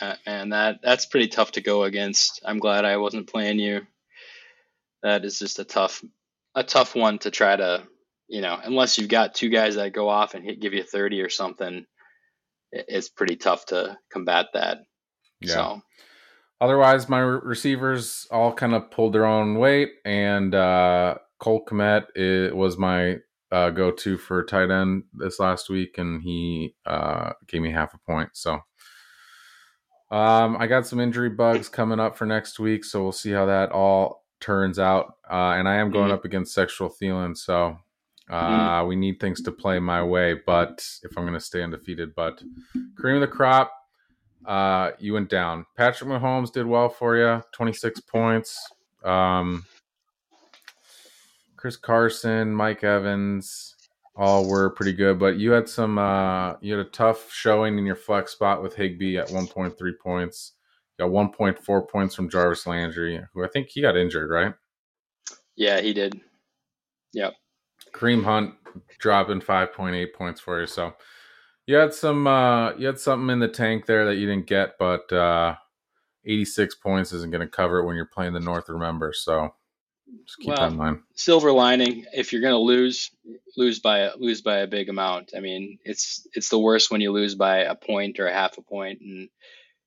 Uh, 0.01 0.15
and 0.25 0.51
that 0.51 0.79
that's 0.83 1.05
pretty 1.05 1.27
tough 1.29 1.53
to 1.53 1.61
go 1.61 1.83
against. 1.83 2.41
I'm 2.45 2.59
glad 2.59 2.83
I 2.85 2.97
wasn't 2.97 3.27
playing 3.31 3.59
you. 3.59 3.87
That 5.03 5.23
is 5.25 5.39
just 5.39 5.57
a 5.59 5.63
tough 5.63 6.03
a 6.55 6.63
tough 6.63 6.95
one 6.95 7.19
to 7.19 7.31
try 7.31 7.55
to, 7.55 7.83
you 8.27 8.41
know, 8.41 8.57
unless 8.63 8.97
you've 8.97 9.09
got 9.09 9.35
two 9.35 9.49
guys 9.49 9.75
that 9.75 9.93
go 9.93 10.09
off 10.09 10.33
and 10.33 10.43
hit, 10.43 10.61
give 10.61 10.73
you 10.73 10.83
30 10.83 11.21
or 11.21 11.29
something, 11.29 11.85
it's 12.71 13.09
pretty 13.09 13.35
tough 13.35 13.65
to 13.67 13.97
combat 14.11 14.47
that. 14.53 14.79
Yeah. 15.41 15.53
So, 15.53 15.81
Otherwise, 16.61 17.09
my 17.09 17.19
re- 17.19 17.39
receivers 17.43 18.27
all 18.29 18.53
kind 18.53 18.75
of 18.75 18.91
pulled 18.91 19.13
their 19.13 19.25
own 19.25 19.55
weight, 19.55 19.89
and 20.05 20.53
uh, 20.53 21.15
Cole 21.39 21.65
Kmet 21.65 22.03
it 22.15 22.55
was 22.55 22.77
my 22.77 23.17
uh, 23.51 23.71
go-to 23.71 24.15
for 24.19 24.43
tight 24.45 24.69
end 24.69 25.03
this 25.11 25.39
last 25.39 25.71
week, 25.71 25.97
and 25.97 26.21
he 26.21 26.75
uh, 26.85 27.33
gave 27.47 27.63
me 27.63 27.71
half 27.71 27.95
a 27.95 27.97
point. 27.97 28.29
So 28.33 28.59
Um, 30.11 30.55
I 30.59 30.67
got 30.67 30.85
some 30.85 30.99
injury 30.99 31.29
bugs 31.29 31.67
coming 31.67 31.99
up 31.99 32.15
for 32.15 32.25
next 32.27 32.59
week, 32.59 32.85
so 32.85 33.01
we'll 33.01 33.11
see 33.11 33.31
how 33.31 33.47
that 33.47 33.71
all 33.71 34.20
turns 34.41 34.79
out. 34.79 35.15
Uh, 35.29 35.53
and 35.57 35.67
I 35.69 35.75
am 35.75 35.91
going 35.91 36.09
Mhm. 36.09 36.13
up 36.13 36.25
against 36.25 36.53
Sexual 36.53 36.89
Thielen, 36.89 37.37
so 37.37 37.77
Mm-hmm. 38.29 38.33
uh, 38.59 38.85
we 38.85 38.95
need 38.95 39.19
things 39.19 39.41
to 39.41 39.51
play 39.51 39.77
my 39.79 40.01
way. 40.03 40.33
But 40.33 40.85
if 41.03 41.17
I'm 41.17 41.23
going 41.25 41.33
to 41.33 41.39
stay 41.39 41.63
undefeated, 41.63 42.15
but 42.15 42.41
cream 42.95 43.15
of 43.15 43.21
the 43.21 43.27
crop, 43.27 43.71
uh, 44.45 44.91
you 44.99 45.13
went 45.13 45.29
down. 45.29 45.65
Patrick 45.75 46.09
Mahomes 46.09 46.51
did 46.51 46.65
well 46.65 46.87
for 46.89 47.17
you, 47.17 47.43
26 47.51 47.99
points. 48.01 48.57
Um, 49.03 49.65
Chris 51.57 51.75
Carson, 51.77 52.53
Mike 52.53 52.83
Evans, 52.83 53.75
all 54.15 54.47
were 54.47 54.69
pretty 54.71 54.93
good, 54.93 55.19
but 55.19 55.37
you 55.37 55.51
had 55.51 55.69
some 55.69 55.97
uh 55.97 56.55
you 56.59 56.73
had 56.75 56.85
a 56.85 56.89
tough 56.89 57.31
showing 57.31 57.77
in 57.77 57.85
your 57.85 57.95
flex 57.95 58.31
spot 58.33 58.61
with 58.61 58.75
Higbee 58.75 59.17
at 59.17 59.27
1.3 59.29 59.75
points. 59.99 60.53
Got 61.01 61.09
1.4 61.09 61.89
points 61.89 62.13
from 62.13 62.29
Jarvis 62.29 62.67
Landry, 62.67 63.19
who 63.33 63.43
I 63.43 63.47
think 63.47 63.69
he 63.69 63.81
got 63.81 63.97
injured, 63.97 64.29
right? 64.29 64.53
Yeah, 65.55 65.81
he 65.81 65.93
did. 65.93 66.21
Yep. 67.13 67.33
Kareem 67.91 68.23
Hunt 68.23 68.53
dropping 68.99 69.41
5.8 69.41 70.13
points 70.13 70.39
for 70.39 70.61
you. 70.61 70.67
So 70.67 70.93
you 71.65 71.75
had 71.75 71.95
some 71.95 72.27
uh 72.27 72.75
you 72.75 72.85
had 72.85 72.99
something 72.99 73.31
in 73.31 73.39
the 73.39 73.47
tank 73.47 73.87
there 73.87 74.05
that 74.05 74.17
you 74.17 74.27
didn't 74.27 74.45
get, 74.45 74.77
but 74.77 75.11
uh 75.11 75.55
86 76.23 76.75
points 76.75 77.13
isn't 77.13 77.31
going 77.31 77.41
to 77.41 77.47
cover 77.47 77.79
it 77.79 77.85
when 77.87 77.95
you're 77.95 78.05
playing 78.05 78.33
the 78.33 78.39
North, 78.39 78.69
remember. 78.69 79.11
So 79.11 79.55
just 80.23 80.37
keep 80.37 80.49
Well, 80.49 80.57
that 80.57 80.71
in 80.73 80.77
mind. 80.77 80.99
Silver 81.15 81.51
lining: 81.51 82.05
if 82.13 82.31
you're 82.31 82.43
going 82.43 82.53
to 82.53 82.57
lose, 82.59 83.09
lose 83.57 83.79
by 83.79 83.99
a, 83.99 84.15
lose 84.17 84.43
by 84.43 84.57
a 84.57 84.67
big 84.67 84.89
amount. 84.89 85.31
I 85.35 85.39
mean, 85.39 85.79
it's 85.83 86.27
it's 86.35 86.49
the 86.49 86.59
worst 86.59 86.91
when 86.91 87.01
you 87.01 87.11
lose 87.11 87.33
by 87.33 87.59
a 87.59 87.73
point 87.73 88.19
or 88.19 88.27
a 88.27 88.33
half 88.33 88.59
a 88.59 88.61
point, 88.61 89.01
and 89.01 89.29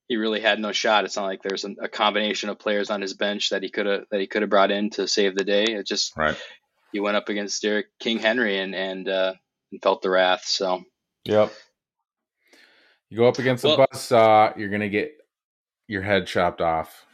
he 0.08 0.16
really 0.16 0.40
had 0.40 0.58
no 0.58 0.72
shot. 0.72 1.04
It's 1.04 1.16
not 1.16 1.24
like 1.26 1.42
there's 1.42 1.64
a, 1.64 1.70
a 1.82 1.88
combination 1.88 2.48
of 2.50 2.58
players 2.58 2.90
on 2.90 3.00
his 3.00 3.14
bench 3.14 3.50
that 3.50 3.62
he 3.62 3.70
could 3.70 3.86
have 3.86 4.04
that 4.10 4.20
he 4.20 4.26
could 4.26 4.42
have 4.42 4.50
brought 4.50 4.70
in 4.70 4.90
to 4.90 5.08
save 5.08 5.34
the 5.34 5.44
day. 5.44 5.64
It 5.64 5.86
just 5.86 6.16
Right. 6.16 6.36
he 6.92 7.00
went 7.00 7.16
up 7.16 7.28
against 7.28 7.62
Derrick 7.62 7.86
King 8.00 8.18
Henry 8.18 8.58
and 8.58 8.74
and, 8.74 9.08
uh, 9.08 9.34
and 9.72 9.82
felt 9.82 10.02
the 10.02 10.10
wrath. 10.10 10.44
So 10.44 10.82
Yep. 11.24 11.52
You 13.10 13.18
go 13.18 13.28
up 13.28 13.38
against 13.38 13.64
a 13.64 13.68
Well- 13.68 13.86
buzzsaw, 13.92 14.56
you're 14.58 14.68
gonna 14.70 14.88
get 14.88 15.12
your 15.86 16.02
head 16.02 16.26
chopped 16.26 16.60
off. 16.60 17.04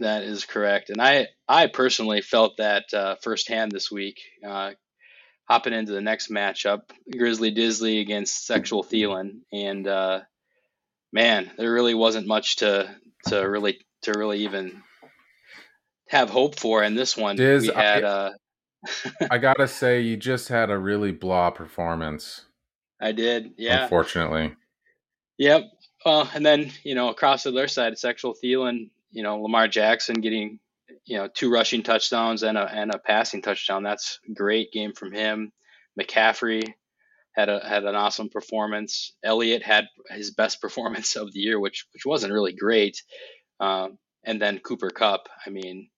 that 0.00 0.22
is 0.22 0.44
correct. 0.44 0.90
And 0.90 1.00
I 1.00 1.26
I 1.48 1.66
personally 1.66 2.20
felt 2.20 2.58
that 2.58 2.84
uh, 2.94 3.16
firsthand 3.16 3.72
this 3.72 3.90
week. 3.90 4.20
Uh, 4.46 4.72
hopping 5.48 5.72
into 5.72 5.92
the 5.92 6.00
next 6.00 6.30
matchup, 6.30 6.82
Grizzly 7.10 7.50
Disley 7.52 8.00
against 8.00 8.46
Sexual 8.46 8.84
Thielen, 8.84 9.40
and 9.50 9.88
uh, 9.88 10.20
man, 11.12 11.50
there 11.56 11.72
really 11.72 11.94
wasn't 11.94 12.26
much 12.26 12.56
to 12.56 12.94
to 13.26 13.40
really 13.40 13.80
to 14.02 14.12
really 14.12 14.40
even 14.44 14.82
have 16.08 16.30
hope 16.30 16.58
for 16.58 16.82
in 16.82 16.94
this 16.94 17.16
one. 17.16 17.36
Diz, 17.36 17.64
we 17.64 17.74
had 17.74 18.04
I- 18.04 18.08
uh, 18.08 18.30
I 19.30 19.38
gotta 19.38 19.68
say, 19.68 20.00
you 20.00 20.16
just 20.16 20.48
had 20.48 20.70
a 20.70 20.78
really 20.78 21.12
blah 21.12 21.50
performance. 21.50 22.44
I 23.00 23.12
did, 23.12 23.52
yeah. 23.56 23.84
Unfortunately. 23.84 24.54
Yep. 25.38 25.62
Well, 26.04 26.30
and 26.34 26.44
then 26.44 26.72
you 26.84 26.94
know 26.94 27.08
across 27.08 27.42
the 27.42 27.50
other 27.50 27.68
side, 27.68 27.98
sexual 27.98 28.34
Thielen, 28.34 28.90
you 29.10 29.22
know 29.22 29.40
Lamar 29.40 29.68
Jackson 29.68 30.20
getting 30.20 30.58
you 31.04 31.18
know 31.18 31.28
two 31.32 31.50
rushing 31.50 31.82
touchdowns 31.82 32.42
and 32.42 32.56
a 32.56 32.62
and 32.72 32.92
a 32.94 32.98
passing 32.98 33.42
touchdown. 33.42 33.82
That's 33.82 34.20
great 34.34 34.72
game 34.72 34.92
from 34.92 35.12
him. 35.12 35.52
McCaffrey 36.00 36.74
had 37.38 37.48
a 37.48 37.60
had 37.66 37.84
an 37.84 37.94
awesome 37.94 38.28
performance. 38.28 39.12
Elliott 39.22 39.62
had 39.62 39.86
his 40.10 40.32
best 40.32 40.60
performance 40.60 41.14
of 41.16 41.32
the 41.32 41.38
year, 41.38 41.60
which 41.60 41.86
which 41.92 42.04
wasn't 42.04 42.32
really 42.32 42.52
great. 42.52 43.02
Um, 43.60 43.98
and 44.24 44.42
then 44.42 44.58
Cooper 44.58 44.90
Kupp, 44.90 45.28
I 45.46 45.50
mean, 45.50 45.88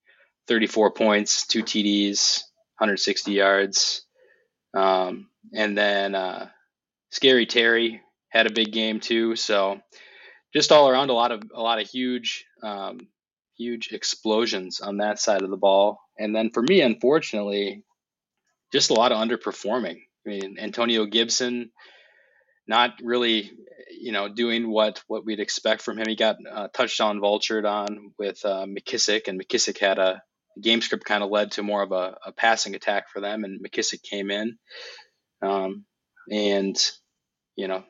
34 0.46 0.92
points, 0.92 1.46
two 1.46 1.62
TDs, 1.62 2.42
160 2.78 3.32
yards. 3.32 4.02
Um, 4.74 5.28
and 5.54 5.76
then 5.76 6.14
uh, 6.14 6.48
Scary 7.10 7.46
Terry 7.46 8.02
had 8.28 8.46
a 8.46 8.52
big 8.52 8.72
game 8.72 9.00
too. 9.00 9.34
So 9.34 9.80
just 10.54 10.72
all 10.72 10.88
around 10.88 11.10
a 11.10 11.14
lot 11.14 11.32
of 11.32 11.42
a 11.54 11.62
lot 11.62 11.80
of 11.80 11.88
huge 11.88 12.44
um, 12.62 13.08
huge 13.56 13.88
explosions 13.92 14.80
on 14.80 14.98
that 14.98 15.18
side 15.18 15.42
of 15.42 15.50
the 15.50 15.56
ball. 15.56 16.00
And 16.18 16.36
then 16.36 16.50
for 16.50 16.62
me, 16.62 16.82
unfortunately, 16.82 17.82
just 18.72 18.90
a 18.90 18.94
lot 18.94 19.12
of 19.12 19.18
underperforming. 19.18 20.02
I 20.26 20.30
mean, 20.30 20.56
Antonio 20.58 21.06
Gibson 21.06 21.70
not 22.66 23.00
really, 23.02 23.50
you 23.90 24.12
know, 24.12 24.28
doing 24.28 24.70
what 24.70 25.02
what 25.08 25.24
we'd 25.24 25.40
expect 25.40 25.82
from 25.82 25.98
him. 25.98 26.06
He 26.08 26.16
got 26.16 26.36
uh, 26.50 26.68
touchdown 26.72 27.20
vultured 27.20 27.68
on 27.68 28.12
with 28.18 28.44
uh, 28.44 28.66
McKissic, 28.66 29.28
and 29.28 29.40
McKissic 29.40 29.78
had 29.78 29.98
a 29.98 30.22
game 30.60 30.80
script 30.80 31.04
kind 31.04 31.22
of 31.22 31.30
led 31.30 31.52
to 31.52 31.62
more 31.62 31.82
of 31.82 31.92
a, 31.92 32.16
a 32.26 32.32
passing 32.32 32.74
attack 32.74 33.08
for 33.08 33.20
them, 33.20 33.44
and 33.44 33.64
McKissic 33.64 34.02
came 34.02 34.30
in, 34.30 34.58
um, 35.42 35.84
and 36.30 36.76
you 37.56 37.68
know, 37.68 37.76
a 37.76 37.84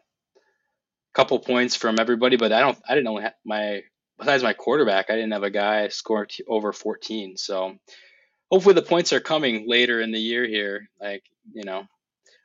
couple 1.15 1.39
points 1.39 1.77
from 1.77 2.01
everybody, 2.01 2.37
but 2.37 2.53
I 2.53 2.61
don't, 2.61 2.79
I 2.89 2.95
didn't 2.95 3.09
only 3.09 3.23
have 3.25 3.35
my 3.45 3.83
besides 4.21 4.43
my 4.43 4.53
quarterback, 4.53 5.11
I 5.11 5.15
didn't 5.15 5.33
have 5.33 5.43
a 5.43 5.51
guy 5.51 5.89
score 5.89 6.27
over 6.47 6.73
14. 6.73 7.37
So 7.37 7.77
hopefully 8.51 8.75
the 8.75 8.83
points 8.83 9.13
are 9.13 9.21
coming 9.21 9.65
later 9.69 10.01
in 10.01 10.13
the 10.13 10.21
year 10.21 10.47
here. 10.47 10.89
Like 11.01 11.25
you 11.53 11.65
know, 11.65 11.85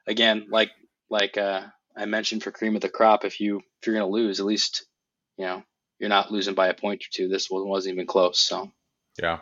again, 0.08 0.48
like 0.50 0.72
like 1.10 1.38
uh, 1.38 1.62
I 1.96 2.06
mentioned 2.06 2.44
for 2.44 2.52
cream 2.52 2.76
of 2.76 2.82
the 2.82 2.90
crop, 2.90 3.26
if 3.26 3.40
you 3.40 3.58
if 3.58 3.88
you're 3.88 3.96
gonna 3.96 4.08
lose, 4.08 4.40
at 4.40 4.46
least 4.46 4.86
you 5.38 5.46
know 5.46 5.64
you're 6.00 6.10
not 6.10 6.32
losing 6.32 6.56
by 6.56 6.68
a 6.68 6.74
point 6.74 7.04
or 7.04 7.08
two. 7.12 7.28
This 7.28 7.50
one 7.50 7.68
wasn't 7.68 7.94
even 7.94 8.08
close. 8.08 8.40
So 8.40 8.72
Yeah. 9.22 9.40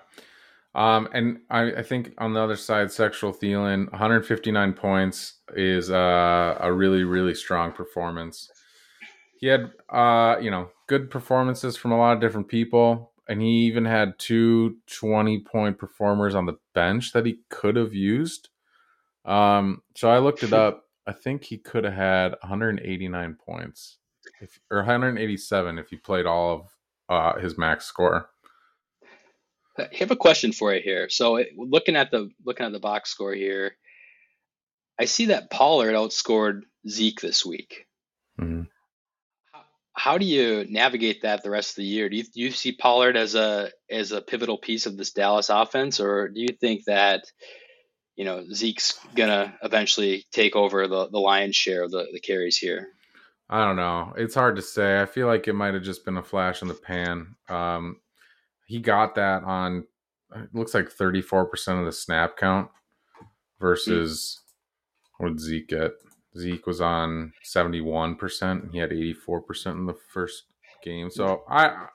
Um, 0.75 1.07
and 1.13 1.39
I, 1.49 1.71
I 1.73 1.83
think 1.83 2.13
on 2.17 2.33
the 2.33 2.39
other 2.39 2.55
side, 2.55 2.91
Sexual 2.91 3.33
Thielen, 3.33 3.91
159 3.91 4.73
points 4.73 5.35
is 5.55 5.91
uh, 5.91 6.57
a 6.59 6.73
really, 6.73 7.03
really 7.03 7.35
strong 7.35 7.71
performance. 7.71 8.49
He 9.39 9.47
had, 9.47 9.71
uh, 9.89 10.37
you 10.41 10.49
know, 10.49 10.69
good 10.87 11.11
performances 11.11 11.77
from 11.77 11.91
a 11.91 11.97
lot 11.97 12.13
of 12.13 12.21
different 12.21 12.47
people, 12.47 13.11
and 13.29 13.41
he 13.41 13.65
even 13.65 13.85
had 13.85 14.17
two 14.17 14.77
20 14.99 15.43
point 15.43 15.77
performers 15.77 16.33
on 16.33 16.45
the 16.47 16.57
bench 16.73 17.13
that 17.13 17.25
he 17.25 17.39
could 17.49 17.75
have 17.75 17.93
used. 17.93 18.49
Um, 19.25 19.81
so 19.95 20.09
I 20.09 20.19
looked 20.19 20.43
it 20.43 20.53
up. 20.53 20.85
I 21.07 21.11
think 21.11 21.43
he 21.43 21.57
could 21.57 21.83
have 21.83 21.93
had 21.93 22.29
189 22.41 23.37
points, 23.45 23.97
if, 24.41 24.59
or 24.71 24.77
187 24.77 25.77
if 25.77 25.89
he 25.89 25.97
played 25.97 26.25
all 26.25 26.53
of 26.53 26.69
uh, 27.09 27.39
his 27.39 27.57
max 27.57 27.85
score. 27.85 28.29
I 29.77 29.89
have 29.93 30.11
a 30.11 30.15
question 30.15 30.51
for 30.51 30.73
you 30.73 30.81
here. 30.81 31.09
So 31.09 31.37
it, 31.37 31.49
looking 31.57 31.95
at 31.95 32.11
the 32.11 32.29
looking 32.45 32.65
at 32.65 32.71
the 32.71 32.79
box 32.79 33.09
score 33.09 33.33
here, 33.33 33.75
I 34.99 35.05
see 35.05 35.27
that 35.27 35.49
Pollard 35.49 35.93
outscored 35.93 36.61
Zeke 36.87 37.21
this 37.21 37.45
week. 37.45 37.87
Mhm. 38.39 38.67
How, 39.51 39.63
how 39.93 40.17
do 40.17 40.25
you 40.25 40.65
navigate 40.69 41.23
that 41.23 41.43
the 41.43 41.49
rest 41.49 41.71
of 41.71 41.75
the 41.77 41.85
year? 41.85 42.07
Do 42.07 42.17
you, 42.17 42.23
do 42.23 42.39
you 42.39 42.51
see 42.51 42.73
Pollard 42.73 43.17
as 43.17 43.33
a 43.35 43.71
as 43.89 44.11
a 44.11 44.21
pivotal 44.21 44.59
piece 44.59 44.85
of 44.85 44.95
this 44.95 45.11
Dallas 45.11 45.49
offense, 45.49 45.99
or 45.99 46.29
do 46.29 46.39
you 46.39 46.55
think 46.59 46.85
that 46.85 47.23
you 48.15 48.25
know 48.25 48.45
Zeke's 48.51 48.99
gonna 49.15 49.57
eventually 49.63 50.25
take 50.31 50.55
over 50.55 50.87
the, 50.87 51.09
the 51.09 51.19
lion's 51.19 51.55
share 51.55 51.83
of 51.83 51.91
the, 51.91 52.07
the 52.11 52.19
carries 52.19 52.57
here? 52.57 52.89
I 53.49 53.65
don't 53.65 53.75
know. 53.75 54.13
It's 54.17 54.35
hard 54.35 54.55
to 54.55 54.61
say. 54.61 55.01
I 55.01 55.05
feel 55.05 55.27
like 55.27 55.47
it 55.47 55.53
might 55.53 55.73
have 55.73 55.83
just 55.83 56.05
been 56.05 56.17
a 56.17 56.23
flash 56.23 56.61
in 56.61 56.67
the 56.67 56.73
pan. 56.73 57.35
Um, 57.49 57.97
he 58.65 58.79
got 58.79 59.15
that 59.15 59.43
on 59.43 59.85
it 60.35 60.49
looks 60.53 60.73
like 60.73 60.89
34% 60.89 61.79
of 61.79 61.85
the 61.85 61.91
snap 61.91 62.37
count 62.37 62.69
versus 63.59 64.41
what 65.17 65.29
did 65.29 65.39
Zeke 65.39 65.67
get? 65.67 65.91
Zeke 66.37 66.65
was 66.65 66.81
on 66.81 67.33
71% 67.45 68.41
and 68.41 68.71
he 68.71 68.79
had 68.79 68.89
84% 68.89 69.73
in 69.73 69.85
the 69.85 69.93
first 69.93 70.45
game. 70.83 71.11
So 71.11 71.43
I 71.47 71.87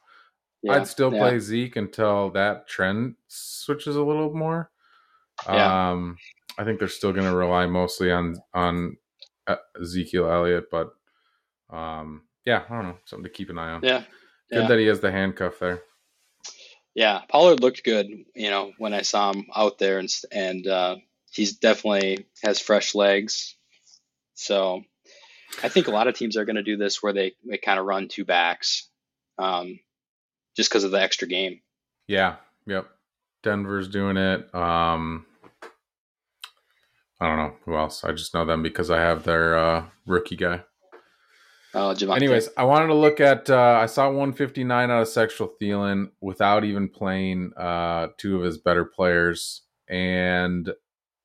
Yeah, 0.63 0.75
I'd 0.75 0.87
still 0.87 1.13
yeah. 1.13 1.21
play 1.21 1.39
Zeke 1.41 1.77
until 1.77 2.31
that 2.31 2.69
trend 2.69 3.17
switches 3.27 3.97
a 3.97 4.03
little 4.03 4.33
more. 4.33 4.71
Yeah. 5.47 5.91
Um, 5.91 6.17
I 6.59 6.65
think 6.65 6.79
they're 6.79 6.89
still 6.89 7.13
going 7.13 7.31
to 7.31 7.37
rely 7.37 7.67
mostly 7.67 8.11
on 8.11 8.37
on 8.53 8.97
uh, 9.47 9.57
Ezekiel 9.81 10.31
Elliott, 10.31 10.71
but 10.71 10.91
um, 11.71 12.23
yeah, 12.45 12.65
I 12.69 12.75
don't 12.75 12.85
know, 12.85 12.99
something 13.05 13.25
to 13.25 13.31
keep 13.31 13.51
an 13.51 13.59
eye 13.59 13.71
on. 13.71 13.83
Yeah, 13.83 14.03
Good 14.51 14.63
yeah. 14.63 14.69
that 14.69 14.79
he 14.79 14.87
has 14.87 15.01
the 15.01 15.13
handcuff 15.13 15.59
there. 15.61 15.83
Yeah, 16.95 17.21
Pollard 17.29 17.61
looked 17.61 17.85
good, 17.85 18.09
you 18.35 18.51
know, 18.51 18.73
when 18.79 18.93
I 18.93 19.03
saw 19.03 19.33
him 19.33 19.47
out 19.55 19.79
there, 19.79 19.99
and 19.99 20.09
and 20.33 20.67
uh, 20.67 20.97
he's 21.31 21.59
definitely 21.59 22.27
has 22.43 22.61
fresh 22.61 22.95
legs. 22.95 23.57
So 24.35 24.83
I 25.63 25.69
think 25.69 25.89
a 25.89 25.93
lot 25.93 26.09
of 26.09 26.17
teams 26.17 26.37
are 26.37 26.45
going 26.45 26.57
to 26.57 26.63
do 26.63 26.77
this 26.77 27.03
where 27.03 27.13
they, 27.13 27.35
they 27.45 27.59
kind 27.59 27.79
of 27.79 27.87
run 27.87 28.09
two 28.09 28.25
backs, 28.25 28.89
um, 29.39 29.79
just 30.57 30.71
because 30.71 30.85
of 30.85 30.91
the 30.91 31.01
extra 31.01 31.29
game. 31.29 31.61
Yeah, 32.07 32.37
yep. 32.67 32.89
Denver's 33.43 33.89
doing 33.89 34.17
it. 34.17 34.55
Um, 34.55 35.27
I 37.21 37.27
don't 37.27 37.37
know 37.37 37.55
who 37.65 37.77
else. 37.77 38.05
I 38.05 38.13
just 38.13 38.35
know 38.35 38.45
them 38.45 38.63
because 38.63 38.91
I 38.91 39.01
have 39.01 39.25
their 39.25 39.59
uh, 39.59 39.85
rookie 40.07 40.37
guy. 40.37 40.63
Javonte. 41.95 42.17
Anyways, 42.17 42.49
I 42.57 42.65
wanted 42.65 42.87
to 42.89 42.95
look 42.95 43.21
at. 43.21 43.51
Uh, 43.51 43.79
I 43.83 43.87
saw 43.87 44.07
159 44.07 44.91
out 44.91 45.03
of 45.03 45.09
Sexual 45.09 45.53
Thielen 45.61 46.11
without 46.21 46.65
even 46.65 46.89
playing 46.89 47.53
uh, 47.57 48.09
two 48.17 48.37
of 48.37 48.45
his 48.45 48.59
better 48.59 48.85
players, 48.85 49.63
and 49.89 50.73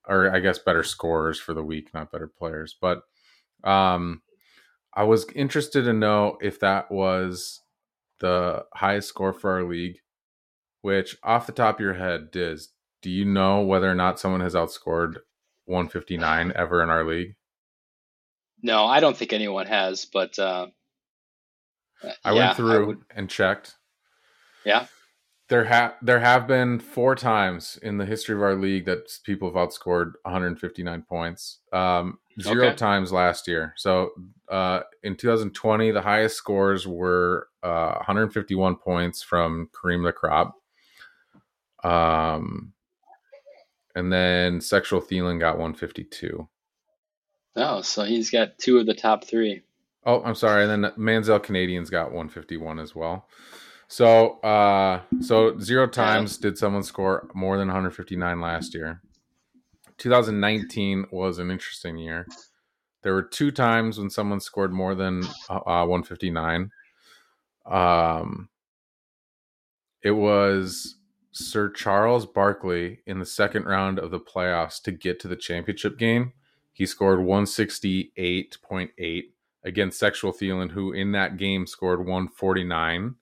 or 0.08 0.34
I 0.34 0.39
guess 0.39 0.60
better 0.60 0.84
scorers 0.84 1.39
for 1.39 1.53
the 1.53 1.63
week, 1.63 1.93
not 1.93 2.12
better 2.12 2.27
players. 2.27 2.75
But 2.79 3.03
um, 3.63 4.22
I 4.93 5.03
was 5.03 5.25
interested 5.34 5.86
to 5.86 5.93
know 5.93 6.38
if 6.41 6.60
that 6.60 6.91
was 6.91 7.62
the 8.20 8.65
highest 8.74 9.10
score 9.10 9.34
for 9.34 9.51
our 9.51 9.63
league. 9.63 9.98
Which, 10.84 11.16
off 11.24 11.46
the 11.48 11.54
top 11.54 11.75
of 11.78 11.80
your 11.82 11.94
head, 11.94 12.30
Diz, 12.32 12.70
do 13.02 13.10
you 13.10 13.24
know 13.25 13.62
whether 13.62 13.90
or 13.90 13.96
not 13.96 14.20
someone 14.20 14.42
has 14.42 14.54
outscored 14.54 15.16
159 15.66 16.52
ever 16.56 16.84
in 16.84 16.90
our 16.90 17.06
league? 17.06 17.36
No, 18.62 18.86
I 18.86 19.00
don't 19.00 19.16
think 19.16 19.32
anyone 19.34 19.66
has, 19.66 20.06
but 20.06 20.38
uh, 20.38 20.68
I 22.25 22.34
yeah, 22.34 22.46
went 22.48 22.58
through 22.58 22.86
would- 22.88 23.02
and 23.16 23.30
checked. 23.30 23.75
yeah. 24.66 24.86
There 25.50 25.66
have 25.66 25.96
there 26.02 26.20
have 26.22 26.48
been 26.48 26.80
four 26.80 27.16
times 27.16 27.78
in 27.84 27.98
the 27.98 28.06
history 28.06 28.34
of 28.34 28.42
our 28.42 28.56
league 28.56 28.86
that 28.86 29.10
people 29.25 29.50
have 29.50 29.56
outscored 29.70 30.13
159 30.24 31.02
points. 31.04 31.60
Um, 31.72 32.18
zero 32.42 32.68
Okay. 32.68 32.75
times 32.75 33.12
last 33.12 33.48
year. 33.48 33.74
So 33.75 34.12
uh, 34.50 34.82
in 35.04 35.16
2020, 35.16 35.92
the 35.92 36.02
highest 36.02 36.38
scores 36.38 36.88
were 36.88 37.50
uh, 37.62 37.94
151 37.98 38.78
points 38.78 39.22
from 39.22 39.70
Kareem 39.74 40.04
the 40.06 40.13
Crop. 40.13 40.56
Um, 41.84 42.74
and 43.96 44.12
then 44.12 44.62
Sexual 44.62 45.02
Thielen 45.02 45.40
got 45.40 45.58
152. 45.58 46.48
Oh, 47.56 47.82
so 47.82 48.04
he's 48.04 48.32
got 48.32 48.58
two 48.58 48.80
of 48.80 48.86
the 48.86 48.96
top 48.96 49.25
three. 49.25 49.62
Oh, 50.06 50.24
I'm 50.24 50.36
sorry. 50.36 50.63
And 50.63 50.84
then 50.84 50.92
Manziel 50.98 51.42
Canadians 51.42 51.90
got 51.90 52.08
151 52.08 52.80
as 52.80 52.96
well. 52.96 53.28
So, 53.88 54.40
uh, 54.40 55.02
so 55.22 55.60
zero 55.60 55.88
times 55.88 56.38
did 56.38 56.58
someone 56.58 56.84
score 56.84 57.30
more 57.36 57.58
than 57.58 57.68
159 57.68 58.42
last 58.42 58.74
year. 58.74 59.02
2019 60.00 61.06
was 61.12 61.38
an 61.38 61.52
interesting 61.52 61.98
year. 61.98 62.25
There 63.04 63.13
were 63.13 63.24
two 63.24 63.52
times 63.52 64.00
when 64.00 64.10
someone 64.10 64.40
scored 64.40 64.74
more 64.74 64.96
than 64.96 65.24
uh, 65.50 65.60
uh, 65.66 65.86
159. 65.86 66.72
Um, 67.66 68.50
it 70.02 70.12
was 70.12 70.96
Sir 71.34 71.70
Charles 71.70 72.25
Barkley 72.25 73.02
in 73.06 73.20
the 73.20 73.25
second 73.25 73.66
round 73.66 74.00
of 74.00 74.12
the 74.12 74.20
playoffs 74.20 74.82
to 74.84 74.92
get 74.92 75.20
to 75.22 75.28
the 75.28 75.36
championship 75.36 75.98
game. 75.98 76.34
He 76.72 76.86
scored 76.86 77.20
168.8 77.20 79.24
against 79.63 80.00
Sexual 80.00 80.34
Thielen, 80.34 80.72
who 80.72 80.94
in 80.94 81.12
that 81.13 81.38
game 81.38 81.68
scored 81.68 82.00
149. 82.00 83.16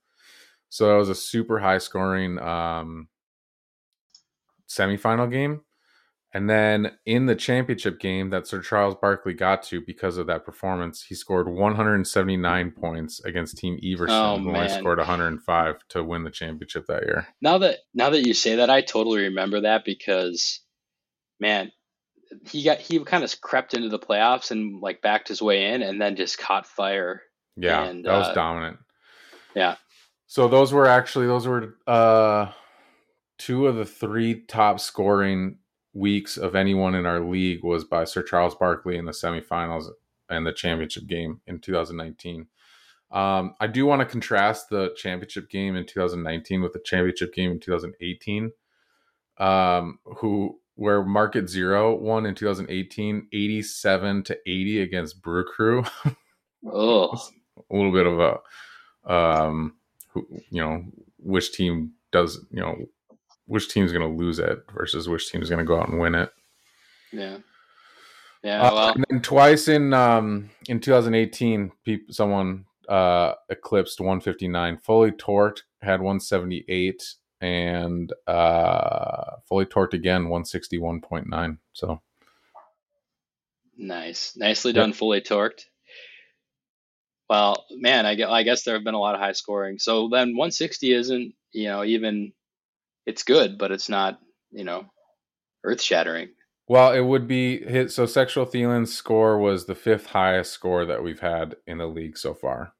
So 0.69 0.87
that 0.87 0.95
was 0.95 1.09
a 1.09 1.15
super 1.15 1.59
high 1.59 1.77
scoring 1.77 2.39
um, 2.39 3.07
semifinal 4.67 5.31
game. 5.31 5.61
And 6.33 6.49
then 6.49 6.93
in 7.05 7.25
the 7.25 7.35
championship 7.35 7.99
game 7.99 8.29
that 8.29 8.47
Sir 8.47 8.61
Charles 8.61 8.95
Barkley 8.95 9.33
got 9.33 9.63
to 9.63 9.81
because 9.81 10.17
of 10.17 10.27
that 10.27 10.45
performance, 10.45 11.03
he 11.03 11.13
scored 11.13 11.49
179 11.49 12.71
points 12.71 13.19
against 13.25 13.57
Team 13.57 13.77
Everson, 13.83 14.15
Oh, 14.15 14.37
who 14.37 14.55
only 14.55 14.69
scored 14.69 14.97
105 14.97 15.87
to 15.89 16.03
win 16.03 16.23
the 16.23 16.31
championship 16.31 16.85
that 16.87 17.03
year. 17.03 17.27
Now 17.41 17.57
that 17.57 17.79
now 17.93 18.11
that 18.11 18.25
you 18.25 18.33
say 18.33 18.55
that, 18.55 18.69
I 18.69 18.81
totally 18.81 19.23
remember 19.23 19.61
that 19.61 19.83
because, 19.83 20.61
man, 21.39 21.73
he 22.49 22.63
got 22.63 22.79
he 22.79 23.03
kind 23.03 23.25
of 23.25 23.41
crept 23.41 23.73
into 23.73 23.89
the 23.89 23.99
playoffs 23.99 24.51
and 24.51 24.79
like 24.81 25.01
backed 25.01 25.27
his 25.27 25.41
way 25.41 25.73
in, 25.73 25.81
and 25.81 26.01
then 26.01 26.15
just 26.15 26.37
caught 26.37 26.65
fire. 26.65 27.23
Yeah, 27.57 27.83
And, 27.83 28.05
that 28.05 28.17
was 28.17 28.27
uh, 28.27 28.33
dominant. 28.33 28.77
Yeah. 29.53 29.75
So 30.27 30.47
those 30.47 30.71
were 30.71 30.87
actually 30.87 31.27
those 31.27 31.45
were 31.45 31.75
uh 31.85 32.51
two 33.37 33.67
of 33.67 33.75
the 33.75 33.85
three 33.85 34.45
top 34.45 34.79
scoring 34.79 35.57
weeks 35.93 36.37
of 36.37 36.55
anyone 36.55 36.95
in 36.95 37.05
our 37.05 37.19
league 37.19 37.63
was 37.63 37.83
by 37.83 38.03
Sir 38.03 38.23
Charles 38.23 38.55
Barkley 38.55 38.97
in 38.97 39.05
the 39.05 39.11
semifinals 39.11 39.85
and 40.29 40.45
the 40.45 40.53
championship 40.53 41.07
game 41.07 41.41
in 41.47 41.59
2019. 41.59 42.47
Um, 43.11 43.55
I 43.59 43.67
do 43.67 43.85
want 43.85 43.99
to 43.99 44.05
contrast 44.05 44.69
the 44.69 44.93
championship 44.95 45.49
game 45.49 45.75
in 45.75 45.85
2019 45.85 46.61
with 46.61 46.73
the 46.73 46.79
championship 46.79 47.33
game 47.33 47.51
in 47.51 47.59
2018. 47.59 48.51
Um, 49.37 49.99
who 50.17 50.59
where 50.75 51.03
Market 51.03 51.49
Zero 51.49 51.95
won 51.95 52.25
in 52.25 52.35
2018, 52.35 53.27
87 53.31 54.23
to 54.23 54.37
80 54.47 54.81
against 54.81 55.21
Brew 55.21 55.43
Crew. 55.43 55.83
Oh, 56.65 57.11
a 57.69 57.75
little 57.75 57.91
bit 57.91 58.07
of 58.07 58.19
a 58.19 58.39
um 59.11 59.75
who, 60.09 60.27
you 60.49 60.61
know 60.61 60.83
which 61.17 61.53
team 61.53 61.93
does 62.11 62.45
you 62.51 62.61
know 62.61 62.75
which 63.51 63.69
team's 63.69 63.91
going 63.91 64.07
to 64.07 64.23
lose 64.23 64.39
it 64.39 64.63
versus 64.73 65.07
which 65.07 65.29
team's 65.29 65.49
going 65.49 65.59
to 65.59 65.65
go 65.65 65.79
out 65.79 65.89
and 65.89 65.99
win 65.99 66.15
it 66.15 66.31
yeah, 67.11 67.37
yeah. 68.43 68.61
Uh, 68.61 68.93
and 68.95 69.05
then 69.09 69.21
twice 69.21 69.67
in 69.67 69.93
um 69.93 70.49
in 70.67 70.79
2018 70.79 71.71
peop 71.83 72.11
someone 72.11 72.65
uh 72.89 73.33
eclipsed 73.49 73.99
159 73.99 74.77
fully 74.77 75.11
torqued 75.11 75.61
had 75.81 75.99
178 76.01 77.15
and 77.41 78.13
uh 78.27 79.35
fully 79.47 79.65
torqued 79.65 79.93
again 79.93 80.25
161.9 80.25 81.57
so 81.73 82.01
nice, 83.81 84.35
nicely 84.37 84.71
Yeah. 84.71 84.81
done, 84.81 84.93
fully 84.93 85.21
torqued. 85.21 85.65
Well, 87.29 87.65
man, 87.71 88.05
I 88.05 88.43
guess 88.43 88.63
there 88.63 88.75
have 88.75 88.83
been 88.83 88.93
a 88.93 88.99
lot 88.99 89.15
of 89.15 89.21
high 89.21 89.31
scoring. 89.31 89.79
So 89.79 90.09
then 90.09 90.35
160 90.35 90.93
isn't, 90.93 91.33
you 91.53 91.67
know, 91.69 91.83
even 91.83 92.33
it's 93.05 93.23
good, 93.23 93.57
but 93.57 93.71
it's 93.71 93.89
not, 93.89 94.19
you 94.51 94.63
know, 94.63 94.85
earth 95.63 95.81
shattering. 95.81 96.29
well 96.67 96.91
it 96.91 97.01
would 97.01 97.27
be 97.27 97.59
hit 97.59 97.91
so 97.91 98.05
sexual 98.05 98.45
thielen's 98.45 98.93
score 98.93 99.37
was 99.37 99.65
the 99.65 99.75
fifth 99.75 100.07
highest 100.07 100.51
score 100.51 100.85
that 100.85 101.03
we've 101.03 101.19
had 101.19 101.55
in 101.67 101.77
the 101.77 101.85
league 101.87 102.17
so 102.17 102.33
far 102.33 102.73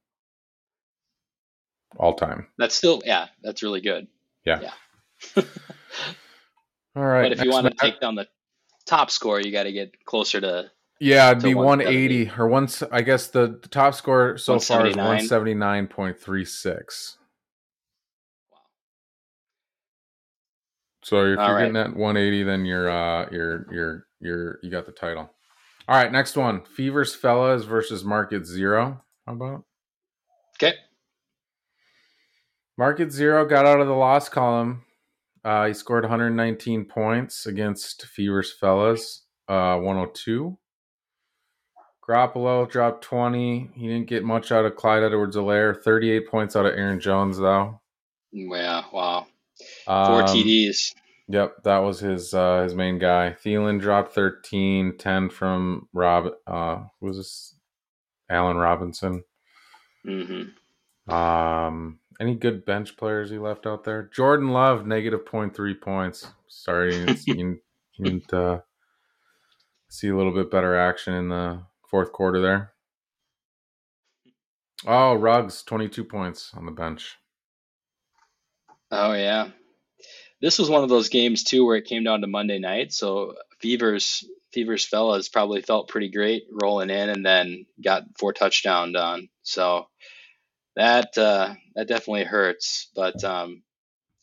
all 1.98 2.14
time 2.16 2.48
That's 2.58 2.74
still, 2.74 3.02
yeah, 3.06 3.28
that's 3.44 3.62
really 3.62 3.82
good. 3.82 4.08
Yeah. 4.46 4.62
Yeah. 4.62 4.72
All 6.96 7.06
right. 7.06 7.24
but 7.24 7.32
if 7.34 7.44
you 7.44 7.52
want 7.52 7.68
to 7.68 7.74
take 7.74 8.00
down 8.00 8.16
the 8.16 8.28
top 8.86 9.12
score, 9.12 9.40
you 9.40 9.52
got 9.52 9.64
to 9.64 9.72
get 9.72 10.04
closer 10.06 10.42
to. 10.42 10.72
yeah, 11.00 11.30
it'd 11.32 11.44
be 11.44 11.54
180 11.54 12.32
or 12.38 12.48
once. 12.48 12.82
I 12.92 13.02
guess 13.02 13.28
the, 13.28 13.60
the 13.62 13.68
top 13.70 13.94
score 13.94 14.38
so 14.38 14.60
far 14.60 14.88
is 14.88 14.96
179.36. 14.96 17.18
So 21.04 21.26
if 21.26 21.40
All 21.40 21.48
you're 21.48 21.56
right. 21.56 21.60
getting 21.62 21.74
that 21.74 21.96
180, 21.96 22.44
then 22.44 22.66
you're 22.66 22.90
uh 22.90 23.28
you're 23.32 23.66
you're 23.72 24.08
you're 24.20 24.60
you 24.62 24.70
got 24.70 24.86
the 24.86 24.92
title. 24.92 25.30
All 25.88 25.96
right, 25.96 26.12
next 26.12 26.38
one: 26.38 26.64
Fevers 26.64 27.16
Fellas 27.16 27.64
versus 27.66 28.04
Market 28.04 28.46
Zero. 28.46 29.02
How 29.26 29.34
about 29.34 29.64
Okay. 30.62 30.76
Market 32.78 33.12
Zero 33.12 33.46
got 33.46 33.66
out 33.66 33.82
of 33.82 33.88
the 33.88 33.94
loss 33.94 34.30
column. 34.30 34.84
Uh, 35.44 35.66
he 35.68 35.74
scored 35.74 36.04
119 36.04 36.86
points 36.86 37.48
against 37.48 38.06
Fevers 38.06 38.54
Fellas, 38.54 39.24
uh, 39.48 39.78
102. 39.78 40.58
Garoppolo 42.08 42.70
dropped 42.70 43.04
20. 43.04 43.72
He 43.76 43.88
didn't 43.88 44.08
get 44.08 44.24
much 44.24 44.52
out 44.52 44.66
of 44.66 44.76
Clyde 44.76 45.04
Edwards-Helaire. 45.04 45.82
38 45.84 46.28
points 46.28 46.56
out 46.56 46.66
of 46.66 46.74
Aaron 46.78 47.00
Jones, 47.00 47.38
though. 47.38 47.80
Yeah. 48.32 48.84
Wow. 48.94 49.28
Um, 49.88 50.06
Four 50.08 50.24
TDs. 50.24 50.94
Yep, 51.28 51.64
that 51.64 51.78
was 51.80 52.00
his 52.00 52.34
uh, 52.34 52.64
his 52.64 52.76
main 52.76 53.00
guy. 53.00 53.36
Thielen 53.44 53.80
dropped 53.80 54.14
13, 54.14 54.98
10 54.98 55.30
from 55.30 55.88
Rob. 55.94 56.34
Uh, 56.46 56.84
who 57.00 57.08
was 57.08 57.18
this? 57.18 57.56
Allen 58.30 58.58
Robinson. 58.58 59.24
hmm 60.06 60.44
Um, 61.14 62.00
any 62.20 62.36
good 62.36 62.66
bench 62.66 62.96
players 62.98 63.30
he 63.30 63.38
left 63.38 63.66
out 63.66 63.84
there? 63.84 64.10
Jordan 64.14 64.50
Love, 64.50 64.86
negative 64.86 65.26
0.3 65.26 65.82
points. 65.82 66.28
Sorry, 66.48 66.96
you 66.96 67.06
you 67.26 67.60
didn't, 68.04 68.34
uh, 68.34 68.60
see 69.90 70.08
a 70.08 70.16
little 70.16 70.34
bit 70.34 70.50
better 70.50 70.76
action 70.78 71.14
in 71.14 71.30
the 71.30 71.64
fourth 71.88 72.12
quarter 72.14 72.40
there. 72.42 72.72
Oh, 74.86 75.14
Ruggs, 75.16 75.62
22 75.64 76.04
points 76.06 76.52
on 76.56 76.66
the 76.66 76.72
bench. 76.72 77.18
Oh 78.92 79.14
yeah. 79.14 79.50
This 80.42 80.58
was 80.58 80.70
one 80.70 80.84
of 80.84 80.90
those 80.90 81.10
games 81.10 81.44
too 81.44 81.66
where 81.66 81.78
it 81.78 81.86
came 81.86 82.04
down 82.04 82.22
to 82.22 82.28
Monday 82.28 82.60
night. 82.60 82.94
So 82.94 83.36
Fevers 83.60 84.24
Fevers 84.54 84.86
fellas 84.86 85.30
probably 85.30 85.62
felt 85.62 85.88
pretty 85.88 86.10
great 86.10 86.44
rolling 86.62 86.90
in 86.90 87.10
and 87.10 87.26
then 87.26 87.66
got 87.82 88.04
four 88.18 88.34
touchdowns 88.34 88.96
on. 88.96 89.30
So 89.44 89.88
that 90.76 91.18
uh, 91.18 91.54
that 91.76 91.88
definitely 91.88 92.26
hurts. 92.26 92.90
But 92.96 93.24
um, 93.24 93.64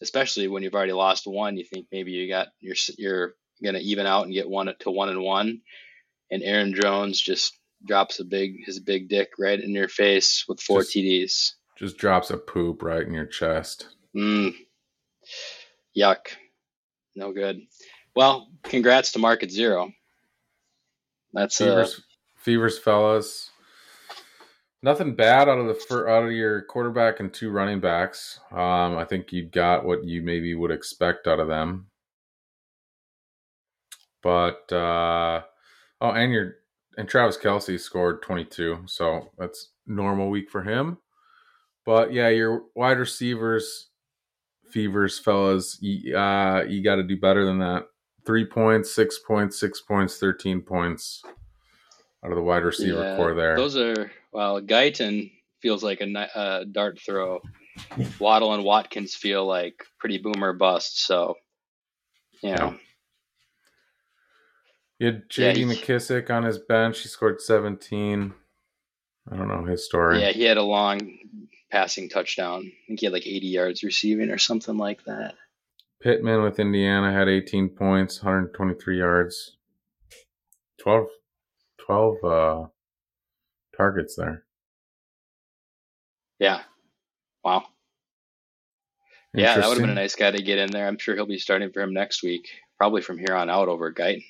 especially 0.03 0.49
when 0.49 0.63
you've 0.63 0.75
already 0.75 0.93
lost 0.93 1.27
one, 1.27 1.57
you 1.57 1.65
think 1.65 1.87
maybe 1.93 2.13
you 2.13 2.29
got 2.29 2.49
you're 2.61 2.77
you're 2.97 3.35
gonna 3.63 3.79
even 3.79 4.07
out 4.07 4.25
and 4.25 4.35
get 4.35 4.49
one 4.49 4.73
to 4.81 4.91
one 4.91 5.09
and 5.09 5.23
one. 5.23 5.61
And 6.31 6.43
Aaron 6.43 6.75
Jones 6.75 7.21
just 7.21 7.57
drops 7.85 8.21
a 8.21 8.25
big 8.25 8.65
his 8.65 8.81
big 8.81 9.09
dick 9.09 9.31
right 9.39 9.59
in 9.59 9.71
your 9.71 9.89
face 9.89 10.45
with 10.49 10.61
four 10.61 10.81
Just- 10.81 10.97
TDs. 10.97 11.53
Just 11.77 11.97
drops 11.97 12.31
a 12.31 12.37
poop 12.37 12.83
right 12.83 13.07
in 13.07 13.15
your 13.15 13.27
chest. 13.27 13.87
Mm. 14.17 14.53
Yuck. 15.99 16.29
No 17.17 17.33
good. 17.33 17.61
Well, 18.15 18.49
congrats 18.63 19.13
to 19.13 19.19
Market 19.19 19.51
Zero. 19.51 19.93
That's 21.33 21.61
uh, 21.61 21.65
Fevers, 21.65 22.01
Fevers, 22.37 22.79
fellas. 22.79 23.51
Nothing 24.83 25.17
bad 25.17 25.49
out 25.49 25.59
of 25.59 25.67
the 25.67 26.07
out 26.09 26.25
of 26.25 26.33
your 26.33 26.63
quarterback 26.63 27.19
and 27.19 27.35
two 27.35 27.51
running 27.51 27.81
backs. 27.81 28.39
Um, 28.53 28.97
I 28.97 29.05
think 29.05 29.33
you 29.33 29.45
got 29.45 29.85
what 29.85 30.05
you 30.05 30.23
maybe 30.23 30.55
would 30.55 30.71
expect 30.71 31.27
out 31.27 31.41
of 31.41 31.49
them. 31.49 31.87
But 34.23 34.73
uh, 34.73 35.43
oh, 36.01 36.11
and 36.11 36.33
your 36.33 36.55
and 36.97 37.09
Travis 37.09 37.37
Kelce 37.37 37.79
scored 37.79 38.23
twenty 38.23 38.45
two, 38.45 38.85
so 38.87 39.31
that's 39.37 39.71
normal 39.87 40.31
week 40.31 40.49
for 40.49 40.63
him. 40.63 40.99
But 41.85 42.13
yeah, 42.13 42.29
your 42.29 42.63
wide 42.75 42.99
receivers, 42.99 43.89
Fevers, 44.71 45.19
fellas, 45.19 45.79
you, 45.81 46.17
uh, 46.17 46.65
you 46.69 46.83
got 46.83 46.97
to 46.97 47.03
do 47.03 47.17
better 47.19 47.45
than 47.45 47.59
that. 47.59 47.87
Three 48.25 48.45
points, 48.45 48.95
six 48.95 49.19
points, 49.19 49.59
six 49.59 49.81
points, 49.81 50.19
thirteen 50.19 50.61
points 50.61 51.23
out 52.25 52.31
of 52.31 52.37
the 52.37 52.43
wide 52.43 52.63
receiver 52.65 53.03
yeah, 53.03 53.17
core 53.17 53.35
there. 53.35 53.57
Those 53.57 53.77
are 53.77 54.11
well, 54.33 54.61
Guyton 54.61 55.31
feels 55.63 55.83
like 55.83 56.01
a 56.01 56.19
uh, 56.39 56.65
dart 56.71 56.99
throw. 57.01 57.41
Waddle 58.19 58.55
and 58.55 58.65
Watkins 58.65 59.15
feel 59.15 59.47
like 59.47 59.85
pretty 59.99 60.19
boomer 60.19 60.53
bust. 60.53 61.01
So, 61.07 61.37
you 62.43 62.55
know, 62.55 62.77
You 64.99 65.07
had 65.07 65.15
Yeah, 65.37 65.53
J.D. 65.53 65.61
he- 65.61 65.65
McKissic 65.81 66.29
on 66.31 66.43
his 66.43 66.59
bench. 66.59 67.01
He 67.01 67.09
scored 67.09 67.41
17. 67.41 68.35
I 69.31 69.37
don't 69.37 69.49
know 69.49 69.65
his 69.65 69.85
story. 69.85 70.21
yeah, 70.21 70.31
he 70.33 70.43
had 70.43 70.57
a 70.57 70.63
long 70.63 71.19
passing 71.71 72.09
touchdown. 72.09 72.63
I 72.65 72.87
think 72.87 73.01
he 73.01 73.07
had 73.07 73.13
like 73.13 73.27
80 73.27 73.47
yards 73.47 73.83
receiving 73.83 74.31
or 74.31 74.39
something 74.39 74.77
like 74.77 75.05
that. 75.05 75.35
Pittman 76.01 76.43
with 76.43 76.61
Indiana 76.61 77.13
had 77.13 77.29
18 77.29 77.71
points, 77.71 78.23
123 78.23 78.99
yards, 78.99 79.57
12, 80.81 81.07
12 81.79 82.15
uh, 82.25 82.67
targets 83.77 84.15
there. 84.17 84.45
Yeah. 86.39 86.63
Wow. 87.45 87.65
Yeah, 89.35 89.57
that 89.59 89.69
would 89.69 89.77
have 89.77 89.83
been 89.83 89.91
a 89.91 89.95
nice 89.95 90.15
guy 90.15 90.31
to 90.31 90.43
get 90.43 90.59
in 90.59 90.71
there. 90.71 90.87
I'm 90.87 90.99
sure 90.99 91.15
he'll 91.15 91.27
be 91.27 91.39
starting 91.39 91.71
for 91.73 91.83
him 91.83 91.93
next 91.93 92.23
week, 92.23 92.49
probably 92.79 93.03
from 93.03 93.19
here 93.19 93.35
on 93.35 93.51
out 93.51 93.69
over 93.69 93.93
Guyton. 93.93 94.25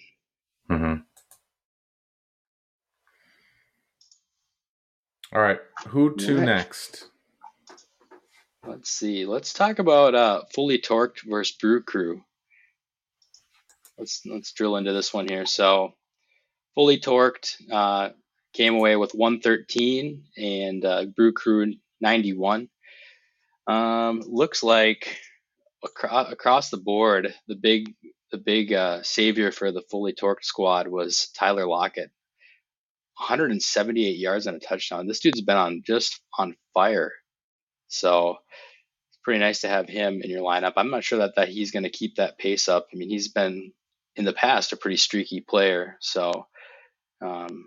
Mhm. 0.71 1.05
All 5.33 5.41
right, 5.43 5.61
who 5.89 6.15
to 6.17 6.37
Right. 6.37 6.45
next? 6.45 7.11
Let's 8.69 8.91
see. 8.91 9.25
Let's 9.25 9.55
talk 9.55 9.79
about 9.79 10.15
uh, 10.15 10.43
fully 10.55 10.79
torqued 10.79 11.27
versus 11.27 11.57
Brew 11.57 11.83
Crew. 11.83 12.21
Let's 13.97 14.21
let's 14.27 14.53
drill 14.53 14.77
into 14.77 14.93
this 14.93 15.13
one 15.15 15.27
here. 15.27 15.47
So, 15.47 15.95
fully 16.75 17.01
torqued 17.01 17.55
uh, 17.73 18.11
came 18.53 18.75
away 18.75 18.97
with 18.97 19.15
113 19.15 20.23
and 20.37 20.85
uh, 20.85 21.07
Brew 21.07 21.33
Crew 21.33 21.77
91. 22.03 22.69
Um, 23.67 24.21
looks 24.27 24.63
like 24.63 25.19
acro- 25.83 26.27
across 26.31 26.69
the 26.69 26.77
board, 26.77 27.35
the 27.47 27.57
big 27.57 27.95
the 28.33 28.39
big 28.39 28.75
uh, 28.75 29.03
savior 29.03 29.51
for 29.51 29.73
the 29.73 29.83
fully 29.91 30.13
torqued 30.13 30.45
squad 30.45 30.89
was 30.89 31.31
Tyler 31.35 31.67
Lockett. 31.67 32.11
178 33.17 34.19
yards 34.19 34.47
and 34.47 34.59
a 34.59 34.61
touchdown. 34.61 35.07
This 35.07 35.21
dude's 35.21 35.41
been 35.41 35.57
on 35.57 35.83
just 35.87 36.21
on 36.37 36.55
fire. 36.75 37.15
So 37.89 38.37
it's 39.09 39.19
pretty 39.25 39.41
nice 39.41 39.63
to 39.63 39.69
have 39.69 39.89
him 39.89 40.21
in 40.23 40.31
your 40.31 40.43
lineup. 40.43 40.75
I'm 40.77 40.91
not 40.91 41.05
sure 41.05 41.19
that, 41.21 41.37
that 41.37 41.49
he's 41.49 41.71
going 41.71 41.85
to 41.85 41.91
keep 41.91 42.17
that 42.17 42.39
pace 42.39 42.69
up. 42.69 42.87
I 42.93 42.97
mean, 42.97 43.09
he's 43.09 43.29
been 43.29 43.73
in 44.17 44.25
the 44.25 44.33
past 44.33 44.73
a 44.73 44.77
pretty 44.77 44.97
streaky 44.97 45.41
player. 45.41 45.97
So 46.01 46.47
um, 47.21 47.67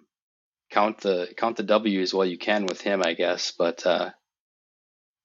count 0.69 1.01
the 1.01 1.27
count 1.35 1.57
the 1.57 1.63
W's 1.63 2.13
while 2.13 2.25
you 2.25 2.37
can 2.37 2.65
with 2.65 2.81
him, 2.81 3.01
I 3.03 3.13
guess. 3.13 3.53
But 3.57 3.85
uh, 3.85 4.11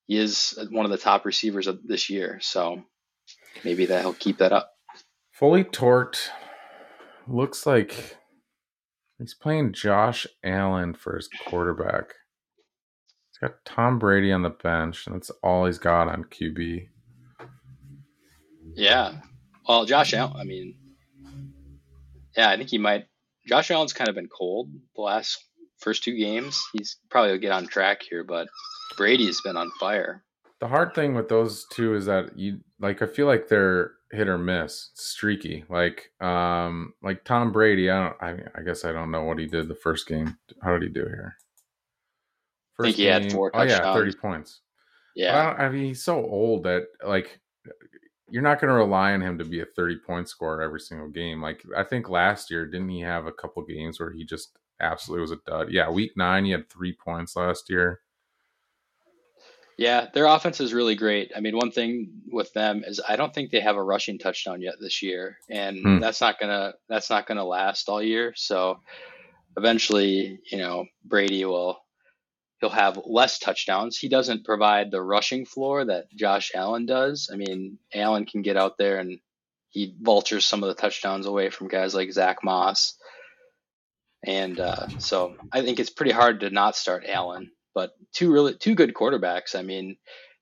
he 0.06 0.18
is 0.18 0.58
one 0.70 0.84
of 0.84 0.90
the 0.90 0.98
top 0.98 1.24
receivers 1.24 1.66
of 1.66 1.80
this 1.84 2.10
year. 2.10 2.38
So 2.40 2.82
maybe 3.64 3.86
that 3.86 4.02
he'll 4.02 4.14
keep 4.14 4.38
that 4.38 4.52
up. 4.52 4.72
Fully 5.32 5.64
torqued. 5.64 6.28
Looks 7.28 7.66
like 7.66 8.16
he's 9.18 9.34
playing 9.34 9.72
Josh 9.72 10.26
Allen 10.44 10.94
for 10.94 11.16
his 11.16 11.28
quarterback. 11.46 12.14
He's 13.38 13.50
got 13.50 13.64
Tom 13.66 13.98
Brady 13.98 14.32
on 14.32 14.40
the 14.40 14.50
bench, 14.50 15.06
and 15.06 15.14
that's 15.14 15.28
all 15.42 15.66
he's 15.66 15.78
got 15.78 16.08
on 16.08 16.24
QB. 16.24 16.88
Yeah. 18.74 19.12
Well, 19.68 19.84
Josh 19.84 20.14
Allen, 20.14 20.36
I 20.38 20.44
mean, 20.44 20.74
yeah, 22.34 22.48
I 22.48 22.56
think 22.56 22.70
he 22.70 22.78
might. 22.78 23.06
Josh 23.46 23.70
Allen's 23.70 23.92
kind 23.92 24.08
of 24.08 24.14
been 24.14 24.28
cold 24.28 24.70
the 24.94 25.02
last 25.02 25.38
first 25.78 26.02
two 26.02 26.16
games. 26.16 26.62
He's 26.72 26.96
probably 27.10 27.32
will 27.32 27.38
get 27.38 27.52
on 27.52 27.66
track 27.66 28.02
here, 28.08 28.24
but 28.24 28.48
Brady's 28.96 29.42
been 29.42 29.56
on 29.56 29.70
fire. 29.78 30.24
The 30.60 30.68
hard 30.68 30.94
thing 30.94 31.14
with 31.14 31.28
those 31.28 31.66
two 31.70 31.94
is 31.94 32.06
that 32.06 32.38
you 32.38 32.60
like 32.80 33.02
I 33.02 33.06
feel 33.06 33.26
like 33.26 33.48
they're 33.48 33.92
hit 34.12 34.28
or 34.28 34.38
miss, 34.38 34.92
streaky. 34.94 35.64
Like 35.68 36.10
um 36.22 36.94
like 37.02 37.24
Tom 37.24 37.52
Brady, 37.52 37.90
I 37.90 38.04
don't 38.04 38.22
I 38.22 38.58
I 38.58 38.62
guess 38.62 38.86
I 38.86 38.92
don't 38.92 39.10
know 39.10 39.24
what 39.24 39.38
he 39.38 39.46
did 39.46 39.68
the 39.68 39.74
first 39.74 40.08
game. 40.08 40.38
How 40.62 40.72
did 40.72 40.84
he 40.84 40.88
do 40.88 41.04
here? 41.04 41.36
I 42.78 42.82
think 42.84 42.96
he 42.96 43.06
had 43.06 43.32
four 43.32 43.50
Oh 43.54 43.62
yeah, 43.62 43.92
30 43.92 44.12
points. 44.12 44.60
I, 45.28 45.32
Yeah. 45.32 45.44
don't, 45.46 45.60
I 45.60 45.68
mean 45.70 45.84
he's 45.86 46.04
so 46.04 46.16
old 46.16 46.64
that 46.64 46.86
like 47.04 47.40
you're 48.30 48.42
not 48.42 48.60
going 48.60 48.68
to 48.68 48.74
rely 48.74 49.12
on 49.12 49.20
him 49.20 49.38
to 49.38 49.44
be 49.44 49.60
a 49.60 49.66
30 49.66 49.98
point 50.06 50.28
scorer 50.28 50.62
every 50.62 50.80
single 50.80 51.08
game. 51.08 51.40
Like 51.40 51.62
I 51.76 51.84
think 51.84 52.08
last 52.08 52.50
year 52.50 52.66
didn't 52.66 52.88
he 52.88 53.00
have 53.00 53.26
a 53.26 53.32
couple 53.32 53.62
games 53.64 54.00
where 54.00 54.12
he 54.12 54.24
just 54.24 54.58
absolutely 54.80 55.22
was 55.22 55.30
a 55.30 55.38
dud. 55.46 55.70
Yeah, 55.70 55.90
week 55.90 56.12
9 56.16 56.44
he 56.44 56.50
had 56.50 56.68
3 56.68 56.92
points 56.92 57.36
last 57.36 57.70
year. 57.70 58.00
Yeah, 59.78 60.06
their 60.14 60.24
offense 60.24 60.60
is 60.60 60.72
really 60.72 60.94
great. 60.94 61.32
I 61.36 61.40
mean, 61.40 61.54
one 61.54 61.70
thing 61.70 62.22
with 62.32 62.50
them 62.54 62.82
is 62.86 63.00
I 63.06 63.16
don't 63.16 63.34
think 63.34 63.50
they 63.50 63.60
have 63.60 63.76
a 63.76 63.82
rushing 63.82 64.18
touchdown 64.18 64.62
yet 64.62 64.76
this 64.80 65.02
year, 65.02 65.36
and 65.50 65.82
Hmm. 65.82 65.98
that's 66.00 66.20
not 66.20 66.40
gonna 66.40 66.74
that's 66.88 67.10
not 67.10 67.26
gonna 67.26 67.44
last 67.44 67.88
all 67.90 68.02
year. 68.02 68.32
So 68.36 68.80
eventually, 69.58 70.40
you 70.50 70.58
know, 70.58 70.86
Brady 71.04 71.44
will 71.44 71.78
he'll 72.60 72.70
have 72.70 73.00
less 73.04 73.38
touchdowns. 73.38 73.98
He 73.98 74.08
doesn't 74.08 74.44
provide 74.44 74.90
the 74.90 75.02
rushing 75.02 75.44
floor 75.44 75.84
that 75.84 76.10
Josh 76.14 76.52
Allen 76.54 76.86
does. 76.86 77.30
I 77.32 77.36
mean, 77.36 77.78
Allen 77.94 78.24
can 78.24 78.42
get 78.42 78.56
out 78.56 78.78
there 78.78 78.98
and 78.98 79.18
he 79.70 79.94
vultures 80.00 80.46
some 80.46 80.62
of 80.62 80.68
the 80.68 80.80
touchdowns 80.80 81.26
away 81.26 81.50
from 81.50 81.68
guys 81.68 81.94
like 81.94 82.12
Zach 82.12 82.38
Moss. 82.42 82.96
And 84.24 84.58
uh, 84.58 84.88
so 84.98 85.36
I 85.52 85.62
think 85.62 85.78
it's 85.78 85.90
pretty 85.90 86.12
hard 86.12 86.40
to 86.40 86.50
not 86.50 86.76
start 86.76 87.04
Allen. 87.06 87.50
But 87.74 87.92
two 88.14 88.32
really 88.32 88.54
two 88.54 88.74
good 88.74 88.94
quarterbacks. 88.94 89.54
I 89.54 89.60
mean, 89.60 89.98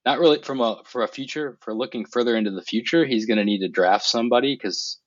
not 0.06 0.20
really 0.20 0.40
from 0.40 0.60
a 0.60 0.82
for 0.84 1.02
a 1.02 1.08
future 1.08 1.58
for 1.62 1.74
looking 1.74 2.06
further 2.06 2.36
into 2.36 2.52
the 2.52 2.62
future. 2.62 3.04
He's 3.04 3.26
going 3.26 3.38
to 3.38 3.44
need 3.44 3.60
to 3.60 3.68
draft 3.68 4.04
somebody 4.04 4.54
because 4.54 5.00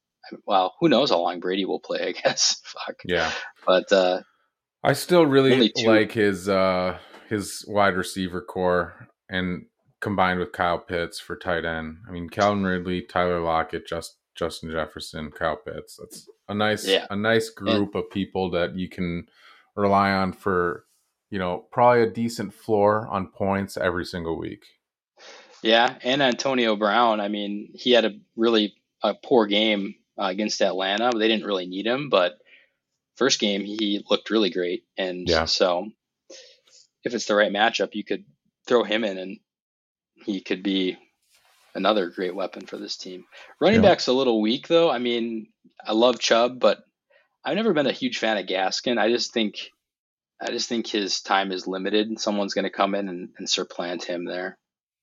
well, 0.46 0.76
who 0.82 0.89
knows 0.89 1.10
how 1.10 1.20
long 1.20 1.39
Brady 1.39 1.63
will 1.63 1.80
play? 1.80 2.02
I 2.02 2.12
guess. 2.12 2.62
Fuck. 2.65 2.98
Yeah. 3.06 3.32
But 3.65 3.91
uh, 3.93 4.22
I 4.84 4.94
still 4.94 5.26
really 5.26 5.72
like 5.86 6.12
his 6.12 6.48
uh 6.48 6.98
his 7.30 7.66
wide 7.68 7.96
receiver 7.96 8.42
core 8.42 9.08
and 9.30 9.66
combined 10.00 10.40
with 10.40 10.52
Kyle 10.52 10.80
Pitts 10.80 11.20
for 11.20 11.36
tight 11.36 11.66
end. 11.66 11.98
I 12.08 12.12
mean 12.12 12.30
Calvin 12.30 12.63
Ridley, 12.63 13.02
Tyler 13.02 13.40
Lockett, 13.42 13.88
just 13.88 14.18
Justin 14.36 14.72
Jefferson, 14.72 15.32
Kyle 15.32 15.58
Pitts. 15.58 15.98
That's 15.98 16.30
a 16.48 16.54
nice 16.54 16.88
Yeah. 16.88 17.06
a 17.10 17.16
nice 17.16 17.50
group 17.50 17.96
of 17.96 18.10
people 18.10 18.52
that 18.52 18.76
you 18.76 18.88
can 18.88 19.26
rely 19.76 20.12
on 20.12 20.32
for, 20.32 20.86
you 21.30 21.40
know, 21.40 21.66
probably 21.72 22.04
a 22.04 22.10
decent 22.10 22.54
floor 22.54 23.08
on 23.10 23.28
points 23.28 23.78
every 23.78 24.06
single 24.06 24.38
week. 24.38 24.63
Yeah, 25.63 25.98
and 26.04 26.22
Antonio 26.22 26.76
Brown. 26.76 27.20
I 27.20 27.28
mean, 27.30 27.72
he 27.74 27.92
had 27.92 28.06
a 28.06 28.13
really 28.36 28.76
a 29.04 29.16
poor 29.16 29.48
game 29.48 29.96
uh, 30.20 30.26
against 30.26 30.62
Atlanta. 30.62 31.12
They 31.18 31.28
didn't 31.28 31.46
really 31.48 31.68
need 31.68 31.86
him, 31.88 32.10
but 32.10 32.38
first 33.18 33.40
game 33.40 33.64
he 33.66 34.04
looked 34.10 34.30
really 34.30 34.50
great. 34.50 34.84
And 34.98 35.28
Yeah. 35.28 35.46
so, 35.46 35.90
if 37.04 37.14
it's 37.14 37.26
the 37.26 37.36
right 37.36 37.52
matchup, 37.52 37.94
you 37.94 38.04
could 38.04 38.26
throw 38.68 38.84
him 38.84 39.04
in, 39.04 39.18
and 39.18 39.40
he 40.26 40.42
could 40.42 40.64
be 40.64 40.98
another 41.76 42.10
great 42.10 42.36
weapon 42.36 42.66
for 42.66 42.78
this 42.78 42.98
team. 42.98 43.26
Running 43.62 43.84
Yeah. 43.84 43.90
back's 43.90 44.08
a 44.08 44.14
little 44.14 44.42
weak 44.42 44.68
though. 44.68 44.90
I 44.90 44.98
mean, 44.98 45.52
I 45.86 45.94
love 45.94 46.20
Chubb, 46.20 46.60
but 46.60 46.84
I've 47.46 47.56
never 47.56 47.74
been 47.74 47.88
a 47.88 47.92
huge 47.94 48.18
fan 48.18 48.38
of 48.38 48.46
Gaskin. 48.46 48.98
I 48.98 49.10
just 49.10 49.34
think. 49.34 49.72
I 50.40 50.52
just 50.52 50.70
think 50.70 50.86
his 50.86 51.22
time 51.22 51.52
is 51.52 51.66
limited. 51.66 52.20
Someone's 52.20 52.54
going 52.54 52.66
to 52.66 52.70
come 52.70 52.94
in 52.94 53.10
and, 53.10 53.30
and 53.40 53.50
supplant 53.50 54.04
him 54.04 54.24
there. 54.26 54.56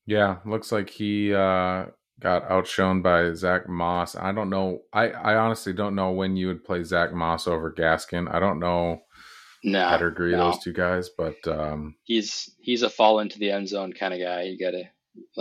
Yeah, 0.06 0.36
looks 0.44 0.70
like 0.70 0.90
he 0.90 1.34
uh, 1.34 1.86
got 2.20 2.50
outshone 2.50 3.02
by 3.02 3.32
Zach 3.34 3.68
Moss. 3.68 4.16
I 4.16 4.32
don't 4.32 4.50
know. 4.50 4.82
I, 4.92 5.10
I 5.10 5.36
honestly 5.36 5.72
don't 5.72 5.94
know 5.94 6.10
when 6.12 6.36
you 6.36 6.48
would 6.48 6.64
play 6.64 6.82
Zach 6.84 7.12
Moss 7.12 7.46
over 7.46 7.72
Gaskin. 7.72 8.32
I 8.32 8.38
don't 8.40 8.60
know 8.60 9.02
no, 9.64 9.88
pedigree 9.88 10.32
no. 10.32 10.50
those 10.50 10.62
two 10.62 10.72
guys, 10.72 11.08
but 11.08 11.36
um, 11.48 11.96
he's 12.04 12.50
he's 12.60 12.82
a 12.82 12.90
fall 12.90 13.18
into 13.18 13.38
the 13.38 13.50
end 13.50 13.68
zone 13.68 13.92
kind 13.92 14.14
of 14.14 14.20
guy. 14.20 14.42
You 14.42 14.58
gotta 14.58 14.84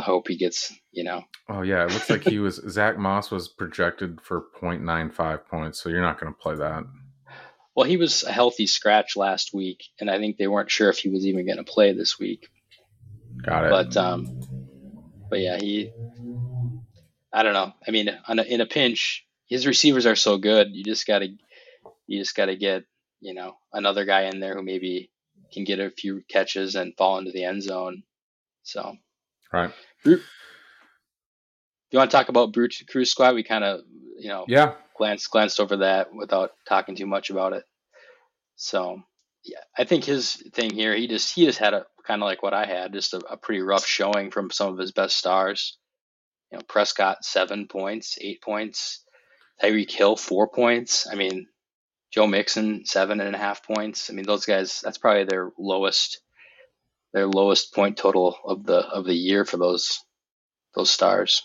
hope 0.02 0.28
he 0.28 0.38
gets 0.38 0.74
you 0.92 1.04
know. 1.04 1.24
oh 1.50 1.62
yeah, 1.62 1.84
it 1.84 1.92
looks 1.92 2.10
like 2.10 2.24
he 2.24 2.40
was 2.40 2.56
Zach 2.70 2.98
Moss 2.98 3.30
was 3.30 3.50
projected 3.50 4.22
for 4.22 4.46
0.95 4.62 5.46
points, 5.48 5.82
so 5.82 5.90
you're 5.90 6.02
not 6.02 6.20
going 6.20 6.34
to 6.34 6.40
play 6.40 6.56
that. 6.56 6.84
Well, 7.76 7.88
he 7.88 7.98
was 7.98 8.24
a 8.24 8.32
healthy 8.32 8.68
scratch 8.68 9.16
last 9.16 9.54
week, 9.54 9.84
and 10.00 10.10
I 10.10 10.20
think 10.20 10.38
they 10.38 10.48
weren't 10.48 10.70
sure 10.70 10.90
if 10.90 11.00
he 11.00 11.10
was 11.10 11.26
even 11.26 11.46
going 11.46 11.58
to 11.58 11.64
play 11.64 11.92
this 11.92 12.20
week. 12.20 12.48
Got 13.44 13.66
it. 13.66 13.70
But 13.72 13.98
um, 13.98 14.42
but 15.30 15.40
yeah, 15.40 15.58
he. 15.58 15.92
I 17.34 17.44
don't 17.44 17.54
know. 17.54 17.74
I 17.88 17.92
mean, 17.92 18.10
on 18.28 18.40
a, 18.40 18.44
in 18.44 18.62
a 18.62 18.66
pinch, 18.66 19.26
his 19.48 19.66
receivers 19.68 20.06
are 20.06 20.16
so 20.16 20.38
good. 20.38 20.70
You 20.72 20.84
just 20.84 21.08
gotta, 21.08 21.28
you 22.08 22.20
just 22.20 22.36
gotta 22.36 22.56
get 22.56 22.84
you 23.22 23.34
know 23.34 23.56
another 23.72 24.06
guy 24.06 24.24
in 24.24 24.40
there 24.40 24.56
who 24.56 24.64
maybe 24.64 25.10
can 25.54 25.64
get 25.64 25.80
a 25.80 25.90
few 25.90 26.22
catches 26.30 26.76
and 26.76 26.96
fall 26.98 27.18
into 27.18 27.32
the 27.32 27.44
end 27.46 27.64
zone. 27.64 28.04
So 28.64 28.96
right. 29.52 29.72
Do 30.04 30.20
you 31.92 32.00
want 32.00 32.12
to 32.12 32.18
talk 32.18 32.30
about 32.30 32.54
Brute 32.54 32.76
Cruise 32.90 33.12
Squad? 33.12 33.36
We 33.36 33.44
kind 33.44 33.64
of 33.64 33.82
you 34.18 34.30
know 34.30 34.46
Yeah. 34.48 34.74
glanced 34.98 35.30
glanced 35.32 35.60
over 35.60 35.78
that 35.78 36.14
without 36.14 36.52
talking 36.68 36.96
too 36.96 37.08
much 37.08 37.30
about 37.30 37.54
it. 37.54 37.64
So 38.56 39.02
yeah, 39.44 39.60
I 39.78 39.84
think 39.84 40.06
his 40.06 40.36
thing 40.54 40.74
here, 40.74 40.96
he 40.96 41.08
just 41.08 41.34
he 41.34 41.46
just 41.46 41.60
had 41.60 41.74
a 41.74 41.86
kind 42.06 42.22
of 42.22 42.26
like 42.26 42.44
what 42.44 42.54
I 42.54 42.66
had, 42.66 42.94
just 42.94 43.14
a, 43.14 43.22
a 43.30 43.38
pretty 43.38 43.62
rough 43.62 43.86
showing 43.86 44.32
from 44.32 44.52
some 44.52 44.72
of 44.74 44.78
his 44.80 44.92
best 44.92 45.18
stars. 45.18 45.78
You 46.54 46.60
know, 46.60 46.66
Prescott 46.70 47.26
seven 47.26 47.68
points, 47.68 48.20
eight 48.22 48.40
points, 48.44 49.04
Tyreek 49.60 49.90
Hill 49.90 50.16
four 50.16 50.48
points. 50.48 51.08
I 51.12 51.16
mean, 51.16 51.48
Joe 52.14 52.28
Mixon 52.28 52.86
seven 52.86 53.20
and 53.20 53.34
a 53.34 53.40
half 53.40 53.66
points. 53.66 54.12
I 54.12 54.14
mean, 54.14 54.28
those 54.28 54.46
guys 54.46 54.80
that's 54.84 55.00
probably 55.00 55.24
their 55.24 55.50
lowest 55.58 56.22
their 57.12 57.26
lowest 57.26 57.74
point 57.74 57.98
total 57.98 58.38
of 58.46 58.68
the 58.68 58.78
of 58.78 59.04
the 59.06 59.16
year 59.16 59.46
for 59.46 59.58
those 59.58 60.00
those 60.76 60.92
stars. 60.92 61.42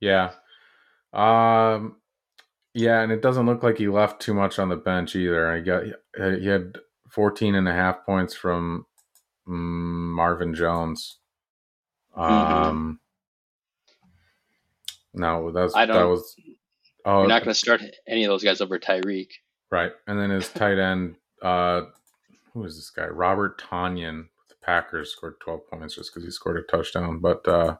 Yeah. 0.00 0.32
Um 1.12 1.98
yeah, 2.74 3.00
and 3.00 3.12
it 3.12 3.22
doesn't 3.22 3.46
look 3.46 3.62
like 3.62 3.78
he 3.78 3.86
left 3.86 4.20
too 4.20 4.34
much 4.34 4.58
on 4.58 4.70
the 4.70 4.76
bench 4.76 5.14
either. 5.14 5.54
He 5.54 5.62
got 5.62 5.84
he 6.40 6.48
had 6.48 6.78
14 7.10 7.54
and 7.54 7.68
a 7.68 7.72
half 7.72 8.04
points 8.04 8.34
from 8.34 8.86
mm, 9.46 9.52
Marvin 9.52 10.52
Jones. 10.52 11.20
Um 12.16 12.98
No, 15.14 15.50
that's 15.52 15.74
I 15.74 15.86
don't- 15.86 15.96
that 15.96 16.04
was 16.08 16.34
Oh, 17.04 17.20
You're 17.20 17.28
not 17.28 17.42
going 17.42 17.52
to 17.52 17.58
start 17.58 17.82
any 18.06 18.22
of 18.24 18.28
those 18.28 18.44
guys 18.44 18.60
over 18.60 18.78
Tyreek. 18.78 19.30
right. 19.72 19.90
And 20.06 20.18
then 20.18 20.30
his 20.30 20.48
tight 20.50 20.78
end 20.78 21.16
uh 21.42 21.82
who 22.52 22.64
is 22.64 22.76
this 22.76 22.90
guy? 22.90 23.06
Robert 23.06 23.60
Tonyan 23.60 24.26
the 24.48 24.54
Packers 24.62 25.10
scored 25.12 25.40
12 25.40 25.66
points 25.68 25.94
just 25.96 26.12
cuz 26.14 26.22
he 26.22 26.30
scored 26.30 26.58
a 26.58 26.62
touchdown, 26.62 27.18
but 27.18 27.46
uh 27.48 27.76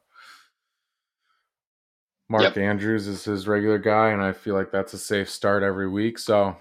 Mark 2.28 2.42
Yep. 2.44 2.56
Andrews 2.56 3.06
is 3.08 3.24
his 3.24 3.46
regular 3.46 3.78
guy, 3.78 4.08
and 4.10 4.22
I 4.22 4.32
feel 4.32 4.54
like 4.54 4.70
that's 4.72 4.94
a 4.94 4.98
safe 4.98 5.28
start 5.28 5.62
every 5.62 5.86
week. 5.88 6.18
So, 6.18 6.56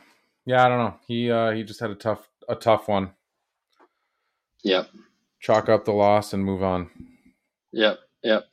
yeah, 0.45 0.65
I 0.65 0.69
don't 0.69 0.79
know. 0.79 0.95
He 1.07 1.31
uh, 1.31 1.51
he 1.51 1.63
just 1.63 1.79
had 1.79 1.91
a 1.91 1.95
tough 1.95 2.27
a 2.49 2.55
tough 2.55 2.87
one. 2.89 3.13
Yep. 4.63 4.89
Chalk 5.39 5.69
up 5.69 5.85
the 5.85 5.93
loss 5.93 6.33
and 6.33 6.43
move 6.43 6.61
on. 6.61 6.89
Yep, 7.71 7.99
yep. 8.23 8.43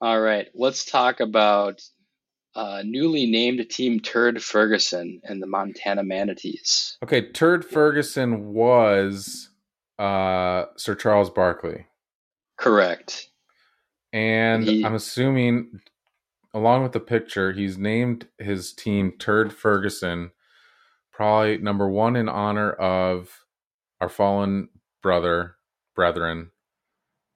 All 0.00 0.20
right, 0.20 0.46
let's 0.54 0.84
talk 0.84 1.20
about 1.20 1.82
uh, 2.54 2.82
newly 2.84 3.26
named 3.26 3.68
team 3.68 3.98
Turd 4.00 4.42
Ferguson 4.42 5.20
and 5.24 5.42
the 5.42 5.46
Montana 5.46 6.02
Manatees. 6.04 6.96
Okay, 7.02 7.30
Turd 7.32 7.64
Ferguson 7.64 8.52
was 8.52 9.50
uh, 9.98 10.66
Sir 10.76 10.94
Charles 10.94 11.30
Barkley, 11.30 11.86
Correct. 12.56 13.28
and 14.12 14.64
He- 14.64 14.84
I'm 14.84 14.94
assuming, 14.94 15.80
along 16.54 16.84
with 16.84 16.92
the 16.92 17.00
picture, 17.00 17.52
he's 17.52 17.76
named 17.76 18.28
his 18.38 18.72
team 18.72 19.12
Turd 19.18 19.52
Ferguson, 19.52 20.30
probably 21.12 21.58
number 21.58 21.88
one 21.88 22.14
in 22.14 22.28
honor 22.28 22.70
of 22.72 23.44
our 24.00 24.08
fallen 24.08 24.68
brother, 25.02 25.56
brethren, 25.96 26.52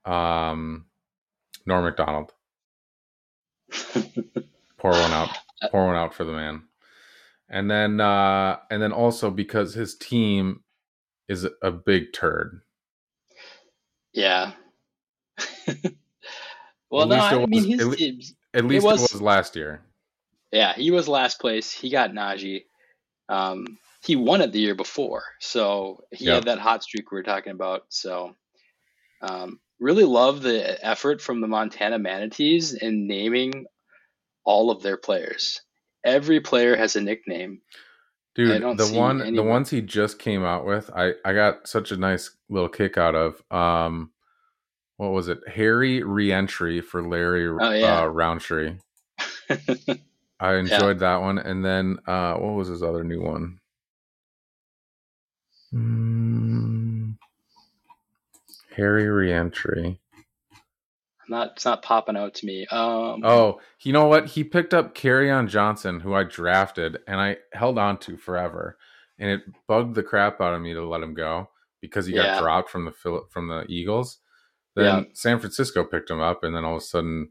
um, 0.04 0.86
Norm 1.66 1.84
Macdonald. 1.84 2.32
pour 4.78 4.90
one 4.90 5.12
out 5.12 5.30
pour 5.70 5.86
one 5.86 5.96
out 5.96 6.14
for 6.14 6.24
the 6.24 6.32
man 6.32 6.62
and 7.48 7.70
then 7.70 8.00
uh 8.00 8.56
and 8.70 8.82
then 8.82 8.92
also 8.92 9.30
because 9.30 9.74
his 9.74 9.96
team 9.96 10.62
is 11.28 11.46
a 11.62 11.70
big 11.70 12.12
turd 12.12 12.60
yeah. 14.12 14.52
well, 16.90 17.06
no, 17.06 17.16
it 17.16 17.42
I 17.42 17.46
mean 17.46 17.64
his 17.64 17.80
at 17.92 17.96
teams. 17.98 18.34
at 18.54 18.64
least 18.66 18.84
it 18.84 18.86
was, 18.86 19.00
was- 19.12 19.22
last 19.22 19.56
year 19.56 19.80
Yeah, 20.52 20.74
he 20.74 20.90
was 20.90 21.08
last 21.08 21.40
place. 21.40 21.72
He 21.72 21.88
got 21.88 22.10
Najee. 22.12 22.64
Um, 23.30 23.78
he 24.04 24.16
won 24.16 24.42
it 24.42 24.52
the 24.52 24.58
year 24.60 24.74
before, 24.74 25.22
so 25.40 26.04
he 26.10 26.26
Yeah. 26.26 26.34
had 26.34 26.44
that 26.44 26.58
hot 26.58 26.82
streak 26.82 27.10
we 27.10 27.16
were 27.16 27.22
talking 27.22 27.52
about. 27.52 27.86
So, 27.88 28.36
um, 29.22 29.60
really 29.82 30.04
love 30.04 30.42
the 30.42 30.84
effort 30.86 31.20
from 31.20 31.40
the 31.40 31.48
Montana 31.48 31.98
Manatees 31.98 32.72
in 32.72 33.06
naming 33.06 33.66
all 34.44 34.70
of 34.70 34.82
their 34.82 34.96
players. 34.96 35.60
Every 36.04 36.40
player 36.40 36.76
has 36.76 36.96
a 36.96 37.00
nickname. 37.00 37.60
Dude 38.34 38.62
the 38.78 38.92
one 38.94 39.34
the 39.34 39.42
ones 39.42 39.68
he 39.68 39.82
just 39.82 40.18
came 40.18 40.42
out 40.42 40.64
with 40.64 40.88
i 40.96 41.12
i 41.22 41.34
got 41.34 41.68
such 41.68 41.92
a 41.92 41.98
nice 41.98 42.30
little 42.48 42.70
kick 42.70 42.96
out 42.96 43.14
of 43.14 43.42
um 43.50 44.10
what 44.96 45.12
was 45.12 45.28
it 45.28 45.38
harry 45.46 46.02
reentry 46.02 46.80
for 46.80 47.06
larry 47.06 47.46
Oh, 47.46 47.70
yeah. 47.72 48.00
uh, 48.00 48.06
Rountree 48.06 48.76
i 50.40 50.54
enjoyed 50.54 51.00
that 51.00 51.20
one 51.20 51.36
and 51.36 51.62
then 51.62 51.98
uh 52.06 52.32
what 52.36 52.54
was 52.54 52.68
his 52.68 52.82
other 52.82 53.04
new 53.04 53.20
one 53.20 53.58
Mm, 55.74 56.71
harry 58.76 59.08
reentry 59.08 59.98
not 61.28 61.52
it's 61.54 61.64
not 61.64 61.82
popping 61.82 62.16
out 62.16 62.34
to 62.34 62.46
me. 62.46 62.66
Um, 62.66 63.20
Oh, 63.24 63.60
you 63.82 63.92
know 63.92 64.06
what? 64.06 64.26
He 64.26 64.42
picked 64.44 64.74
up 64.74 64.94
on 65.30 65.46
Johnson, 65.48 66.00
who 66.00 66.14
I 66.14 66.24
drafted 66.24 66.98
and 67.06 67.20
I 67.20 67.36
held 67.52 67.78
on 67.78 67.98
to 68.00 68.16
forever, 68.16 68.76
and 69.18 69.30
it 69.30 69.40
bugged 69.68 69.94
the 69.94 70.02
crap 70.02 70.40
out 70.40 70.52
of 70.54 70.60
me 70.60 70.74
to 70.74 70.84
let 70.86 71.00
him 71.02 71.14
go 71.14 71.48
because 71.80 72.06
he 72.06 72.12
got 72.12 72.24
Yeah. 72.26 72.38
dropped 72.38 72.70
from 72.70 72.84
the 72.84 72.92
from 73.30 73.48
the 73.48 73.64
Eagles. 73.68 74.18
Then 74.74 74.84
Yeah. 74.84 75.02
San 75.14 75.38
Francisco 75.38 75.84
picked 75.84 76.10
him 76.10 76.20
up, 76.20 76.42
and 76.44 76.54
then 76.56 76.64
all 76.64 76.76
of 76.76 76.82
a 76.82 76.84
sudden, 76.84 77.30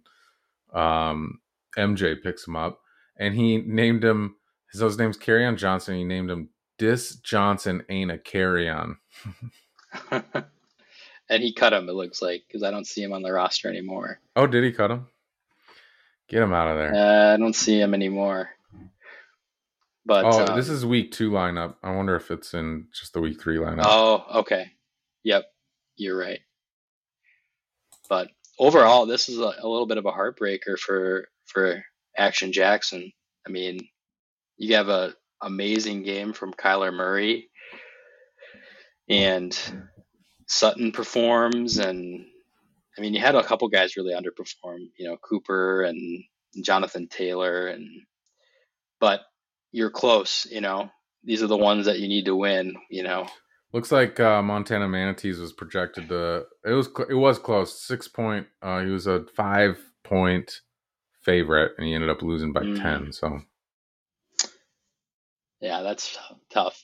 um, 0.74 1.42
MJ 1.78 2.16
picks 2.16 2.48
him 2.48 2.56
up, 2.56 2.80
and 3.18 3.36
he 3.36 3.58
named 3.58 4.04
him. 4.04 4.36
His 4.72 4.80
his 4.80 4.98
name's 4.98 5.18
on 5.46 5.58
Johnson. 5.58 5.96
He 5.96 6.06
named 6.06 6.32
him 6.32 6.50
Dis 6.78 7.18
Johnson 7.18 7.84
ain't 7.90 8.10
a 8.10 8.18
carry 8.18 8.70
on. 8.70 8.98
and 11.32 11.42
he 11.42 11.54
cut 11.54 11.74
him. 11.74 11.90
It 11.90 11.94
looks 11.94 12.22
like 12.22 12.44
because 12.48 12.62
I 12.62 12.70
don't 12.70 12.86
see 12.86 13.02
him 13.02 13.14
on 13.14 13.24
the 13.24 13.32
roster 13.32 13.70
anymore. 13.70 14.20
Oh, 14.36 14.46
did 14.46 14.64
he 14.64 14.72
cut 14.72 14.92
him? 14.92 15.08
Get 16.28 16.44
him 16.44 16.54
out 16.54 16.68
of 16.68 16.78
there. 16.78 16.94
Uh, 16.94 17.34
I 17.34 17.38
don't 17.38 17.56
see 17.56 17.80
him 17.80 17.94
anymore. 17.94 18.50
But 20.06 20.26
oh, 20.26 20.46
um, 20.46 20.58
this 20.58 20.70
is 20.70 20.86
week 20.86 21.12
two 21.12 21.32
lineup. 21.32 21.76
I 21.82 21.92
wonder 21.96 22.16
if 22.16 22.32
it's 22.32 22.54
in 22.54 22.88
just 22.94 23.14
the 23.14 23.22
week 23.22 23.42
three 23.42 23.58
lineup. 23.58 23.84
Oh, 23.86 24.26
okay. 24.40 24.72
Yep, 25.24 25.46
you're 25.96 26.18
right. 26.18 26.40
But 28.10 28.30
overall, 28.60 29.06
this 29.06 29.30
is 29.30 29.40
a, 29.40 29.54
a 29.60 29.68
little 29.68 29.86
bit 29.86 29.98
of 29.98 30.06
a 30.06 30.12
heartbreaker 30.12 30.78
for 30.78 31.28
for 31.46 31.84
Action 32.18 32.52
Jackson. 32.52 33.14
I 33.48 33.52
mean, 33.52 33.88
you 34.58 34.76
have 34.76 34.90
a 34.90 35.14
amazing 35.42 36.04
game 36.04 36.34
from 36.34 36.54
Kyler 36.54 36.94
Murray, 36.94 37.50
and 39.08 39.58
Sutton 40.52 40.92
performs, 40.92 41.78
and 41.78 42.26
I 42.98 43.02
mean, 43.02 43.14
you 43.14 43.22
had 43.22 43.36
a 43.36 43.44
couple 43.44 43.68
guys 43.70 43.96
really 43.98 44.14
underperform. 44.14 44.80
You 44.98 45.08
know, 45.08 45.18
Cooper 45.18 45.84
and 45.84 46.24
Jonathan 46.64 47.08
Taylor, 47.08 47.68
and 47.68 47.88
but 49.00 49.22
you're 49.72 49.90
close. 49.90 50.46
You 50.52 50.62
know, 50.62 50.90
these 51.24 51.42
are 51.42 51.48
the 51.48 51.58
ones 51.58 51.86
that 51.86 52.00
you 52.00 52.08
need 52.08 52.26
to 52.26 52.36
win. 52.36 52.76
You 52.90 53.04
know, 53.04 53.28
Looks 53.74 53.92
like 53.92 54.20
uh, 54.20 54.42
Montana 54.42 54.90
Manatees 54.90 55.40
was 55.40 55.54
projected 55.54 56.10
to. 56.10 56.46
It 56.66 56.74
was 56.74 56.90
it 57.10 57.16
was 57.16 57.40
close. 57.40 57.82
Six 57.82 58.10
point. 58.10 58.48
Uh, 58.62 58.82
he 58.84 58.92
was 58.92 59.08
a 59.08 59.26
five 59.36 59.80
point 60.04 60.60
favorite, 61.24 61.74
and 61.78 61.88
he 61.88 61.94
ended 61.94 62.10
up 62.10 62.22
losing 62.22 62.52
by 62.52 62.64
Mm. 62.64 62.82
ten. 62.82 63.14
So 63.14 63.40
Yeah, 65.62 65.82
that's 65.84 66.18
tough. 66.52 66.84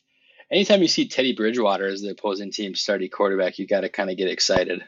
Anytime 0.51 0.81
you 0.81 0.87
see 0.87 1.07
Teddy 1.07 1.33
Bridgewater 1.33 1.85
as 1.87 2.01
the 2.01 2.11
opposing 2.11 2.51
team 2.51 2.73
starting 2.75 3.09
quarterback, 3.09 3.59
you 3.59 3.67
got 3.67 3.81
to 3.81 3.89
kind 3.89 4.09
of 4.09 4.17
get 4.17 4.29
excited. 4.29 4.83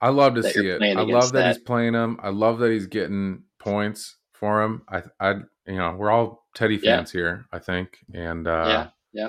I 0.00 0.10
love 0.10 0.34
to 0.34 0.42
see 0.42 0.66
it. 0.66 0.82
I 0.82 1.02
love 1.02 1.32
that, 1.32 1.40
that. 1.40 1.56
he's 1.56 1.58
playing 1.58 1.94
him. 1.94 2.18
I 2.22 2.28
love 2.28 2.58
that 2.58 2.70
he's 2.70 2.86
getting 2.86 3.44
points 3.58 4.16
for 4.34 4.62
him. 4.62 4.82
I, 4.88 5.02
I, 5.18 5.30
you 5.66 5.76
know, 5.76 5.96
we're 5.96 6.10
all 6.10 6.46
Teddy 6.54 6.78
Yeah. 6.82 6.98
fans 6.98 7.10
here. 7.10 7.46
I 7.52 7.58
think, 7.58 7.98
and 8.12 8.46
uh, 8.46 8.90
yeah, 9.12 9.28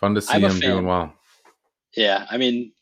Fun 0.00 0.14
to 0.14 0.22
see 0.22 0.34
I'm 0.34 0.44
him 0.44 0.60
doing 0.60 0.86
well. 0.86 1.14
Yeah, 1.96 2.26
I 2.30 2.36
mean, 2.36 2.72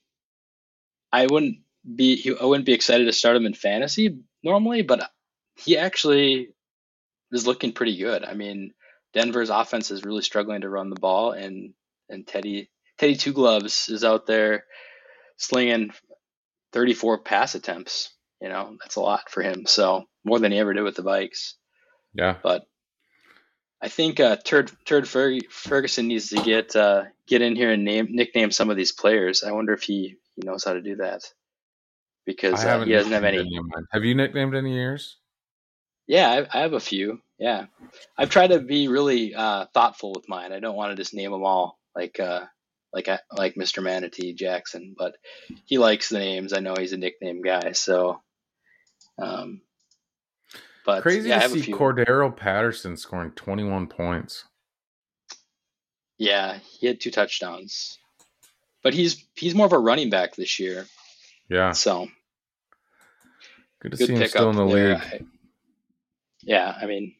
I 1.12 1.26
wouldn't 1.26 1.58
be 1.94 2.34
I 2.40 2.44
wouldn't 2.44 2.66
be 2.66 2.72
excited 2.72 3.04
to 3.04 3.12
start 3.12 3.36
him 3.36 3.46
in 3.46 3.54
fantasy 3.54 4.18
normally, 4.42 4.82
but 4.82 5.10
he 5.56 5.78
actually 5.78 6.48
is 7.30 7.46
looking 7.46 7.72
pretty 7.72 7.96
good. 7.96 8.24
I 8.24 8.34
mean, 8.34 8.74
Denver's 9.12 9.50
offense 9.50 9.90
is 9.90 10.04
really 10.04 10.22
struggling 10.22 10.62
to 10.62 10.68
run 10.68 10.90
the 10.90 11.00
ball, 11.00 11.32
and 11.32 11.72
and 12.08 12.26
Teddy 12.26 12.70
Teddy 12.98 13.16
Two 13.16 13.32
Gloves 13.32 13.88
is 13.88 14.04
out 14.04 14.26
there 14.26 14.64
slinging 15.36 15.92
34 16.72 17.18
pass 17.22 17.54
attempts. 17.54 18.14
You 18.40 18.48
know, 18.48 18.76
that's 18.80 18.96
a 18.96 19.00
lot 19.00 19.30
for 19.30 19.42
him. 19.42 19.66
So 19.66 20.04
more 20.24 20.38
than 20.38 20.52
he 20.52 20.58
ever 20.58 20.74
did 20.74 20.82
with 20.82 20.96
the 20.96 21.02
Vikes. 21.02 21.54
Yeah. 22.14 22.36
But 22.42 22.66
I 23.80 23.88
think 23.88 24.20
uh, 24.20 24.36
Turd 24.36 24.70
Turd 24.84 25.04
Ferg- 25.04 25.50
Ferguson 25.50 26.08
needs 26.08 26.30
to 26.30 26.42
get 26.42 26.74
uh, 26.76 27.04
get 27.26 27.42
in 27.42 27.56
here 27.56 27.70
and 27.70 27.84
name 27.84 28.08
nickname 28.10 28.50
some 28.50 28.70
of 28.70 28.76
these 28.76 28.92
players. 28.92 29.44
I 29.44 29.52
wonder 29.52 29.72
if 29.72 29.82
he, 29.82 30.16
he 30.36 30.42
knows 30.44 30.64
how 30.64 30.72
to 30.72 30.80
do 30.80 30.96
that 30.96 31.22
because 32.24 32.64
uh, 32.64 32.84
he 32.84 32.92
doesn't 32.92 33.12
have 33.12 33.24
any. 33.24 33.60
Have 33.92 34.04
you 34.04 34.14
nicknamed 34.14 34.54
any 34.54 34.72
years? 34.72 35.18
Yeah, 36.06 36.30
I, 36.30 36.58
I 36.58 36.62
have 36.62 36.72
a 36.74 36.80
few. 36.80 37.20
Yeah, 37.38 37.66
I've 38.16 38.30
tried 38.30 38.48
to 38.48 38.60
be 38.60 38.88
really 38.88 39.34
uh, 39.34 39.66
thoughtful 39.74 40.12
with 40.14 40.28
mine. 40.28 40.52
I 40.52 40.60
don't 40.60 40.76
want 40.76 40.92
to 40.92 40.96
just 40.96 41.14
name 41.14 41.32
them 41.32 41.44
all 41.44 41.78
like 41.94 42.18
uh, 42.20 42.44
like 42.92 43.08
like 43.32 43.54
Mr. 43.54 43.82
Manatee 43.82 44.34
Jackson, 44.34 44.94
but 44.96 45.14
he 45.64 45.78
likes 45.78 46.08
the 46.08 46.18
names. 46.18 46.52
I 46.52 46.60
know 46.60 46.74
he's 46.78 46.92
a 46.92 46.96
nickname 46.98 47.42
guy, 47.42 47.72
so. 47.72 48.20
Um, 49.18 49.60
but 50.84 51.02
Crazy 51.02 51.28
yeah, 51.28 51.38
I 51.38 51.46
to 51.48 51.62
see. 51.62 51.72
Cordarrelle 51.72 52.36
Patterson 52.36 52.96
scoring 52.96 53.30
21 53.32 53.86
points. 53.86 54.44
Yeah, 56.18 56.58
he 56.78 56.86
had 56.86 57.00
two 57.00 57.10
touchdowns, 57.10 57.98
but 58.82 58.94
he's 58.94 59.24
he's 59.34 59.54
more 59.54 59.66
of 59.66 59.72
a 59.72 59.78
running 59.78 60.10
back 60.10 60.34
this 60.36 60.58
year. 60.60 60.86
Yeah. 61.48 61.72
So 61.72 62.08
Good 63.80 63.92
to 63.92 63.98
good 63.98 64.06
see 64.06 64.14
him 64.14 64.28
still 64.28 64.50
in 64.50 64.56
the 64.56 64.66
there. 64.66 64.88
league. 64.94 64.98
I- 65.02 65.20
yeah, 66.46 66.76
I 66.78 66.84
mean, 66.86 67.14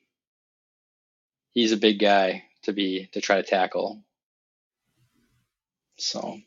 he's 1.55 1.73
a 1.73 1.79
big 1.79 1.99
guy 1.99 2.45
to 2.65 2.73
be 2.75 3.09
to 3.13 3.21
try 3.23 3.37
to 3.37 3.43
tackle. 3.43 4.03
So 5.99 6.39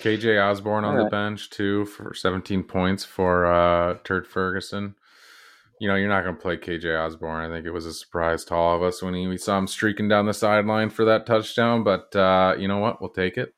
KJ 0.00 0.40
Osborne 0.42 0.84
on 0.84 0.96
the 0.96 1.06
bench 1.10 1.50
too 1.50 1.84
for 1.86 2.14
17 2.14 2.62
points 2.64 3.04
for 3.04 3.46
uh, 3.46 3.98
Turd 4.04 4.26
Ferguson. 4.26 4.94
You 5.80 5.88
know, 5.88 5.94
you're 5.94 6.08
not 6.08 6.24
going 6.24 6.34
to 6.34 6.40
play 6.42 6.56
KJ 6.56 6.98
Osborne. 6.98 7.48
I 7.48 7.54
think 7.54 7.66
it 7.66 7.70
was 7.72 7.86
a 7.86 7.92
surprise 7.92 8.44
to 8.46 8.54
all 8.54 8.74
of 8.76 8.82
us 8.82 9.00
when 9.00 9.14
he, 9.14 9.26
we 9.28 9.38
saw 9.38 9.58
him 9.58 9.68
streaking 9.68 10.08
down 10.08 10.26
the 10.26 10.34
sideline 10.34 10.90
for 10.90 11.04
that 11.04 11.24
touchdown. 11.26 11.84
But 11.84 12.14
uh, 12.16 12.56
you 12.58 12.66
know 12.66 12.78
what? 12.78 13.00
We'll 13.00 13.10
take 13.10 13.36
it. 13.36 13.54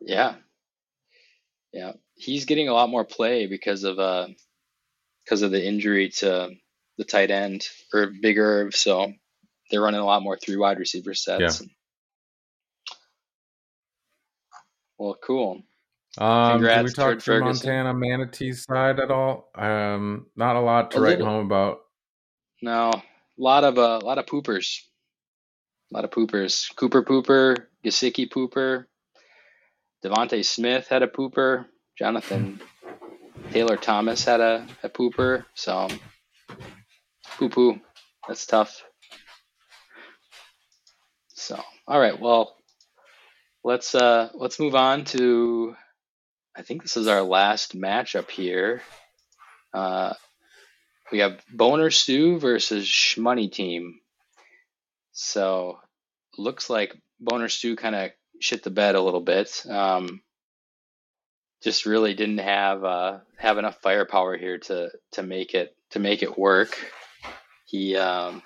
yeah, 0.00 0.36
yeah, 1.72 1.92
he's 2.14 2.44
getting 2.46 2.68
a 2.68 2.72
lot 2.72 2.88
more 2.90 3.04
play 3.04 3.46
because 3.46 3.84
of 3.84 3.98
uh 3.98 4.28
because 5.24 5.42
of 5.42 5.50
the 5.50 5.64
injury 5.64 6.08
to 6.08 6.50
the 6.98 7.04
tight 7.04 7.30
end 7.30 7.66
or 7.92 8.06
Big 8.20 8.38
Irv. 8.38 8.74
So 8.74 9.12
they're 9.70 9.80
running 9.82 10.00
a 10.00 10.04
lot 10.04 10.22
more 10.22 10.38
three 10.38 10.56
wide 10.56 10.78
receiver 10.78 11.14
sets. 11.14 11.60
Well, 15.02 15.18
cool. 15.20 15.60
Um, 16.16 16.62
did 16.62 16.84
we 16.84 16.92
talk 16.92 17.18
to 17.18 17.20
Ferguson. 17.20 17.68
Montana 17.68 17.92
Manatee's 17.92 18.62
side 18.62 19.00
at 19.00 19.10
all? 19.10 19.50
Um, 19.56 20.26
not 20.36 20.54
a 20.54 20.60
lot 20.60 20.92
to 20.92 20.98
A 20.98 21.00
write 21.00 21.18
little. 21.18 21.26
home 21.26 21.46
about. 21.46 21.80
No, 22.62 22.90
a 22.90 23.02
lot 23.36 23.64
of 23.64 23.78
uh, 23.78 23.98
a 24.00 24.04
lot 24.04 24.18
of 24.18 24.26
poopers, 24.26 24.78
a 25.90 25.96
lot 25.96 26.04
of 26.04 26.12
poopers. 26.12 26.72
Cooper 26.76 27.02
pooper, 27.02 27.66
Gesicki 27.84 28.28
pooper, 28.30 28.84
DeVonta 30.04 30.44
Smith 30.44 30.86
had 30.86 31.02
a 31.02 31.08
pooper. 31.08 31.66
Jonathan 31.98 32.60
Taylor 33.50 33.76
Thomas 33.76 34.24
had 34.24 34.40
a, 34.40 34.68
a 34.84 34.88
pooper. 34.88 35.46
So 35.54 35.88
poo 37.38 37.48
poo, 37.48 37.80
that's 38.28 38.46
tough. 38.46 38.84
So 41.34 41.60
all 41.88 41.98
right, 41.98 42.20
well, 42.20 42.61
let's 43.64 43.94
uh 43.94 44.30
let's 44.34 44.58
move 44.58 44.74
on 44.74 45.04
to. 45.06 45.76
I 46.54 46.62
think 46.62 46.82
this 46.82 46.96
is 46.96 47.08
our 47.08 47.22
last 47.22 47.76
matchup 47.76 48.30
here. 48.30 48.82
Uh, 49.72 50.12
we 51.10 51.20
have 51.20 51.40
Boner 51.50 51.90
Stew 51.90 52.38
versus 52.38 52.86
Shmoney 52.86 53.50
Team. 53.50 54.00
So 55.12 55.78
looks 56.36 56.68
like 56.68 56.94
Boner 57.20 57.48
Stew 57.48 57.76
kind 57.76 57.94
of 57.94 58.10
shit 58.40 58.62
the 58.62 58.70
bed 58.70 58.96
a 58.96 59.00
little 59.00 59.20
bit. 59.20 59.64
Um, 59.66 60.20
just 61.62 61.86
really 61.86 62.14
didn't 62.14 62.38
have 62.38 62.84
uh, 62.84 63.18
have 63.38 63.58
enough 63.58 63.80
firepower 63.80 64.36
here 64.36 64.58
to 64.58 64.90
to 65.12 65.22
make 65.22 65.54
it 65.54 65.74
to 65.90 65.98
make 65.98 66.22
it 66.22 66.38
work. 66.38 66.78
He 67.66 67.96
um, 67.96 68.42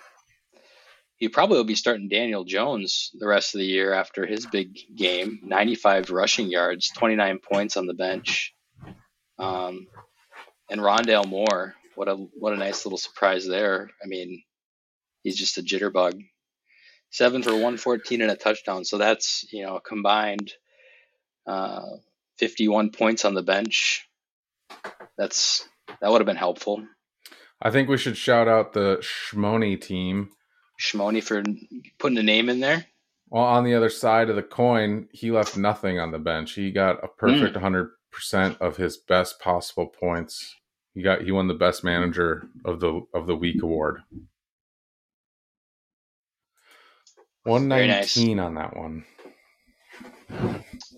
he 1.16 1.28
probably 1.28 1.56
will 1.56 1.64
be 1.64 1.74
starting 1.74 2.08
Daniel 2.08 2.44
Jones 2.44 3.10
the 3.14 3.26
rest 3.26 3.54
of 3.54 3.58
the 3.58 3.66
year 3.66 3.92
after 3.92 4.26
his 4.26 4.46
big 4.46 4.76
game. 4.94 5.40
95 5.42 6.10
rushing 6.10 6.50
yards, 6.50 6.90
29 6.96 7.38
points 7.38 7.76
on 7.76 7.86
the 7.86 7.94
bench. 7.94 8.54
Um, 9.38 9.86
and 10.70 10.80
Rondale 10.80 11.26
Moore, 11.26 11.74
what 11.94 12.08
a 12.08 12.14
what 12.14 12.52
a 12.52 12.56
nice 12.56 12.84
little 12.84 12.98
surprise 12.98 13.46
there. 13.46 13.90
I 14.02 14.06
mean, 14.06 14.42
he's 15.22 15.36
just 15.36 15.58
a 15.58 15.62
jitterbug. 15.62 16.22
Seven 17.10 17.42
for 17.42 17.52
114 17.52 18.20
and 18.20 18.30
a 18.30 18.36
touchdown. 18.36 18.84
So 18.84 18.98
that's 18.98 19.46
you 19.52 19.64
know 19.64 19.80
combined 19.80 20.52
uh, 21.46 21.82
51 22.38 22.90
points 22.90 23.24
on 23.24 23.34
the 23.34 23.42
bench. 23.42 24.06
That's 25.16 25.66
that 26.00 26.10
would 26.10 26.20
have 26.20 26.26
been 26.26 26.36
helpful. 26.36 26.84
I 27.62 27.70
think 27.70 27.88
we 27.88 27.96
should 27.96 28.18
shout 28.18 28.48
out 28.48 28.74
the 28.74 28.98
Shmoney 29.00 29.80
team. 29.80 30.30
Shmoney 30.80 31.22
for 31.22 31.42
putting 31.98 32.18
a 32.18 32.22
name 32.22 32.48
in 32.48 32.60
there. 32.60 32.86
Well, 33.28 33.44
on 33.44 33.64
the 33.64 33.74
other 33.74 33.90
side 33.90 34.30
of 34.30 34.36
the 34.36 34.42
coin, 34.42 35.08
he 35.10 35.30
left 35.30 35.56
nothing 35.56 35.98
on 35.98 36.12
the 36.12 36.18
bench. 36.18 36.52
He 36.52 36.70
got 36.70 37.02
a 37.02 37.08
perfect 37.08 37.56
hmm. 37.56 37.64
100% 37.64 38.58
of 38.60 38.76
his 38.76 38.96
best 38.96 39.40
possible 39.40 39.86
points. 39.86 40.54
He 40.94 41.02
got 41.02 41.22
he 41.22 41.32
won 41.32 41.48
the 41.48 41.54
best 41.54 41.84
manager 41.84 42.48
of 42.64 42.80
the 42.80 43.02
of 43.12 43.26
the 43.26 43.36
week 43.36 43.62
award. 43.62 44.02
Very 47.44 47.86
nice. 47.86 48.16
119 48.16 48.38
on 48.38 48.54
that 48.54 48.76
one. 48.76 49.04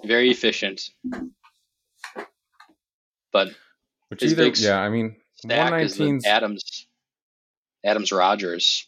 Very 0.05 0.31
efficient. 0.31 0.91
But 3.33 3.49
Which 4.09 4.23
either 4.23 4.47
yeah, 4.49 4.79
I 4.79 4.89
mean 4.89 5.17
the 5.43 5.55
119's 5.55 6.27
Adams 6.27 6.87
Adams 7.85 8.13
Rodgers. 8.13 8.88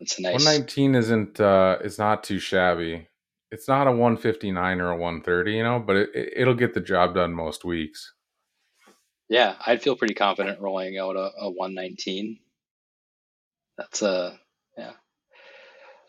It's 0.00 0.18
a 0.18 0.22
nice. 0.22 0.44
119 0.44 0.94
isn't 0.94 1.40
uh 1.40 1.78
it's 1.82 1.98
not 1.98 2.24
too 2.24 2.38
shabby. 2.38 3.08
It's 3.50 3.66
not 3.66 3.86
a 3.86 3.90
159 3.90 4.80
or 4.80 4.90
a 4.90 4.96
130, 4.96 5.52
you 5.52 5.62
know, 5.62 5.78
but 5.80 5.96
it, 5.96 6.10
it 6.14 6.32
it'll 6.36 6.54
get 6.54 6.74
the 6.74 6.80
job 6.80 7.14
done 7.14 7.34
most 7.34 7.64
weeks. 7.64 8.12
Yeah, 9.28 9.56
I'd 9.64 9.82
feel 9.82 9.96
pretty 9.96 10.14
confident 10.14 10.60
rolling 10.60 10.96
out 10.98 11.16
a, 11.16 11.30
a 11.40 11.50
119. 11.50 12.38
That's 13.76 14.02
a 14.02 14.38
yeah. 14.76 14.92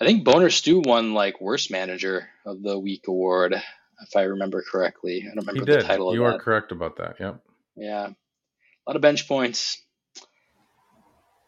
I 0.01 0.05
think 0.05 0.23
Boner 0.23 0.49
Stew 0.49 0.81
won 0.85 1.13
like 1.13 1.41
worst 1.41 1.71
manager 1.71 2.29
of 2.45 2.61
the 2.61 2.79
week 2.79 3.07
award, 3.07 3.53
if 3.53 4.15
I 4.15 4.21
remember 4.23 4.63
correctly. 4.63 5.23
I 5.25 5.35
don't 5.35 5.45
remember 5.47 5.65
the 5.65 5.81
title 5.83 6.09
of 6.09 6.15
You 6.15 6.23
that. 6.23 6.35
are 6.35 6.39
correct 6.39 6.71
about 6.71 6.97
that. 6.97 7.17
Yep. 7.19 7.41
Yeah, 7.75 8.07
a 8.07 8.85
lot 8.87 8.95
of 8.95 9.01
bench 9.01 9.27
points. 9.27 9.83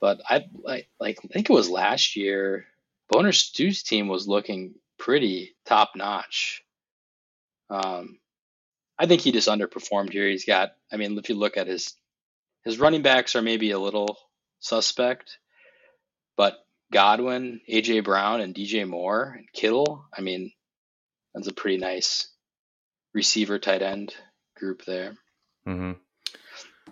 But 0.02 0.22
I 0.30 0.46
like 0.56 0.90
like 1.00 1.20
I 1.24 1.28
think 1.28 1.50
it 1.50 1.54
was 1.54 1.70
last 1.70 2.18
year. 2.18 2.68
Boner 3.10 3.34
Stew's 3.34 3.84
team 3.84 4.10
was 4.10 4.28
looking 4.28 4.76
pretty 5.00 5.56
top 5.66 5.92
notch. 5.96 6.64
Um, 7.70 8.20
I 9.00 9.06
think 9.08 9.22
he 9.22 9.32
just 9.32 9.50
underperformed 9.50 10.12
here. 10.14 10.28
He's 10.28 10.46
got. 10.46 10.72
I 10.92 10.98
mean, 10.98 11.18
if 11.18 11.30
you 11.30 11.36
look 11.36 11.58
at 11.58 11.68
his 11.68 11.94
his 12.66 12.80
running 12.80 13.04
backs 13.04 13.36
are 13.36 13.44
maybe 13.44 13.72
a 13.72 13.80
little 13.80 14.18
suspect, 14.60 15.40
but 16.38 16.58
Godwin, 16.92 17.62
AJ 17.72 18.04
Brown, 18.04 18.42
and 18.42 18.56
DJ 18.56 18.88
Moore 18.88 19.36
and 19.38 19.48
Kittle. 19.54 20.06
I 20.16 20.22
mean, 20.22 20.52
that's 21.34 21.48
a 21.48 21.54
pretty 21.54 21.78
nice 21.78 22.30
receiver 23.14 23.60
tight 23.60 23.82
end 23.82 24.14
group 24.58 24.84
there. 24.86 25.16
hmm 25.66 25.94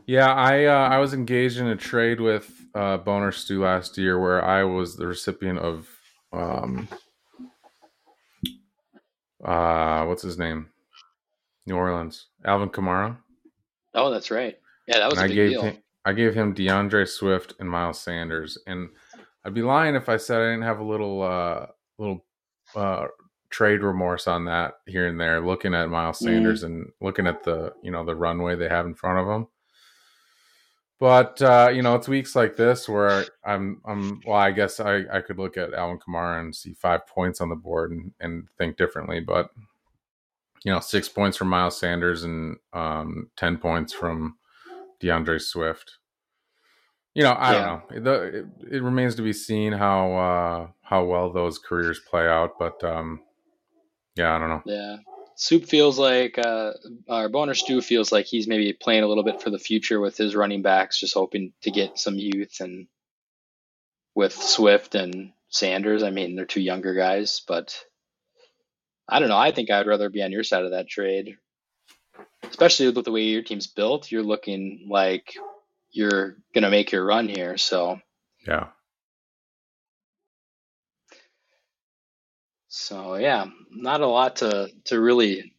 Yeah, 0.06 0.34
I 0.34 0.66
uh, 0.66 0.89
I 0.89 0.97
was 0.97 1.14
engaged 1.14 1.58
in 1.58 1.68
a 1.68 1.76
trade 1.76 2.20
with 2.20 2.50
uh, 2.74 2.97
Boner 2.97 3.32
Stew 3.32 3.64
last 3.64 3.97
year 3.97 4.20
where 4.20 4.43
I 4.43 4.64
was 4.64 4.95
the 4.95 5.08
recipient 5.08 5.60
of 5.60 5.88
um 6.32 6.88
uh 9.43 10.06
what's 10.06 10.22
his 10.24 10.38
name? 10.38 10.70
New 11.66 11.76
Orleans. 11.76 12.28
Alvin 12.45 12.70
Kamara. 12.70 13.18
Oh, 13.93 14.10
that's 14.12 14.32
right. 14.32 14.58
Yeah, 14.88 15.00
that 15.00 15.10
was 15.10 15.20
and 15.20 15.22
a 15.22 15.26
I 15.26 15.28
big 15.28 15.36
gave 15.36 15.50
deal. 15.52 15.62
him 15.64 15.78
I 16.06 16.14
gave 16.14 16.34
him 16.34 16.56
DeAndre 16.56 17.08
Swift 17.08 17.54
and 17.60 17.70
Miles 17.70 18.00
Sanders. 18.00 18.58
And 18.68 18.89
I'd 19.45 19.54
be 19.54 19.62
lying 19.62 19.95
if 19.95 20.10
I 20.10 20.18
said 20.18 20.41
I 20.41 20.45
didn't 20.52 20.64
have 20.64 20.80
a 20.80 20.84
little 20.84 21.22
uh 21.22 21.68
little 21.97 22.26
uh 22.76 23.06
trade 23.52 23.82
remorse 23.82 24.28
on 24.28 24.45
that 24.45 24.76
here 24.86 25.08
and 25.08 25.20
there, 25.20 25.41
looking 25.45 25.74
at 25.74 25.89
Miles 25.89 26.20
Mm. 26.20 26.24
Sanders 26.24 26.64
and 26.64 26.88
looking 27.02 27.28
at 27.28 27.43
the 27.43 27.74
you 27.84 27.91
know 27.91 28.04
the 28.06 28.16
runway 28.16 28.56
they 28.56 28.70
have 28.70 28.86
in 28.86 28.93
front 28.95 29.20
of 29.20 29.28
them. 29.28 29.47
But 31.00 31.41
uh, 31.41 31.70
you 31.74 31.82
know, 31.82 31.95
it's 31.95 32.10
weeks 32.10 32.36
like 32.36 32.58
this 32.58 32.89
where 32.89 33.26
I'm 33.45 33.82
I'm 33.86 34.22
well, 34.26 34.36
I 34.36 34.52
guess 34.52 34.80
I, 34.82 35.04
I 35.12 35.22
could 35.22 35.38
look 35.38 35.56
at 35.56 35.74
Alvin 35.74 35.97
Kamara 36.00 36.41
and 36.41 36.54
see 36.54 36.74
five 36.74 37.08
points 37.08 37.39
on 37.39 37.47
the 37.50 37.56
board 37.56 37.91
and, 37.91 38.12
and 38.20 38.47
think 38.58 38.76
differently, 38.76 39.22
but 39.22 39.50
you 40.66 40.74
know, 40.74 40.82
six 40.82 41.08
points 41.08 41.38
from 41.38 41.47
Miles 41.47 41.80
Sanders 41.80 42.24
and 42.24 42.58
um, 42.74 43.30
ten 43.38 43.58
points 43.58 43.93
from 43.93 44.36
DeAndre 45.02 45.41
Swift. 45.41 46.00
You 47.16 47.24
know, 47.24 47.36
I 47.38 47.54
Yeah. 47.54 47.80
don't 47.89 47.91
know. 47.95 48.02
The, 48.02 48.24
it, 48.39 48.45
it 48.76 48.84
remains 48.84 49.16
to 49.16 49.22
be 49.22 49.34
seen 49.34 49.72
how 49.72 50.12
uh, 50.14 50.68
how 50.82 51.06
well 51.06 51.32
those 51.32 51.60
careers 51.60 52.00
play 52.10 52.28
out, 52.28 52.60
but 52.60 52.84
um, 52.84 53.22
yeah, 54.16 54.36
I 54.36 54.39
don't 54.39 54.50
know. 54.50 54.64
Yeah. 54.66 54.97
Soup 55.42 55.64
feels 55.64 55.98
like, 55.98 56.38
uh, 56.38 56.74
or 57.08 57.30
Boner 57.30 57.54
Stew 57.54 57.82
feels 57.82 58.12
like 58.12 58.26
he's 58.26 58.46
maybe 58.46 58.74
playing 58.74 59.04
a 59.04 59.08
little 59.08 59.24
bit 59.24 59.42
for 59.42 59.50
the 59.50 59.58
future 59.58 59.98
with 59.98 60.18
his 60.18 60.36
running 60.36 60.62
backs, 60.62 61.00
just 61.00 61.14
hoping 61.14 61.54
to 61.62 61.72
get 61.72 61.98
some 61.98 62.16
youth. 62.16 62.60
And 62.60 62.88
with 64.14 64.34
Swift 64.34 64.96
and 64.96 65.32
Sanders, 65.48 66.04
I 66.04 66.10
mean, 66.10 66.36
they're 66.36 66.44
two 66.44 66.60
younger 66.60 66.94
guys, 66.94 67.42
but 67.48 67.82
I 69.08 69.20
don't 69.20 69.30
know. 69.30 69.38
I 69.38 69.52
think 69.54 69.72
I'd 69.72 69.88
rather 69.88 70.10
be 70.10 70.22
on 70.22 70.34
your 70.34 70.44
side 70.44 70.66
of 70.66 70.72
that 70.72 70.90
trade, 70.90 71.38
especially 72.44 72.92
with 72.92 73.06
the 73.06 73.12
way 73.12 73.22
your 73.22 73.42
team's 73.42 73.68
built. 73.68 74.12
You're 74.12 74.24
looking 74.24 74.88
like 74.90 75.36
you're 75.90 76.36
going 76.54 76.66
to 76.66 76.70
make 76.70 76.92
your 76.92 77.06
run 77.06 77.30
here. 77.30 77.56
So, 77.56 78.02
Yeah. 78.46 78.68
So 82.70 83.15
yeah, 83.17 83.47
not 83.72 84.01
a 84.01 84.07
lot 84.07 84.38
to 84.38 84.72
to 84.86 84.99
really 85.01 85.53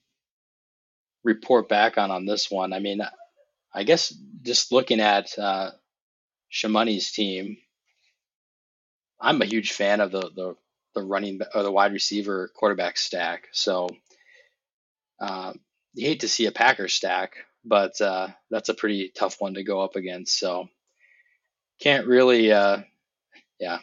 report 1.24 1.68
back 1.68 1.98
on 1.98 2.11
on 2.11 2.26
this 2.26 2.50
one. 2.50 2.72
I 2.72 2.78
mean, 2.80 3.02
I 3.74 3.84
guess 3.84 4.14
just 4.42 4.72
looking 4.72 5.00
at 5.00 5.38
uh, 5.38 5.72
Shamani's 6.52 7.12
team, 7.12 7.58
I'm 9.20 9.42
a 9.42 9.46
huge 9.46 9.72
fan 9.72 10.00
of 10.00 10.12
the 10.12 10.22
the 10.34 10.56
the 10.94 11.02
running 11.02 11.40
or 11.54 11.62
the 11.62 11.72
wide 11.72 11.92
receiver 11.92 12.50
quarterback 12.54 12.98
stack. 12.98 13.48
So 13.52 13.88
uh, 15.20 15.52
you 15.94 16.06
hate 16.08 16.20
to 16.20 16.28
see 16.28 16.46
a 16.46 16.52
Packers 16.52 16.94
stack, 16.94 17.34
but 17.64 18.00
uh, 18.00 18.28
that's 18.50 18.68
a 18.68 18.74
pretty 18.74 19.11
tough 19.16 19.36
one 19.40 19.54
to 19.54 19.64
go 19.64 19.80
up 19.82 19.96
against. 19.96 20.38
So 20.38 20.68
can't 21.80 22.06
really, 22.06 22.52
uh, 22.52 22.78
yeah. 23.61 23.78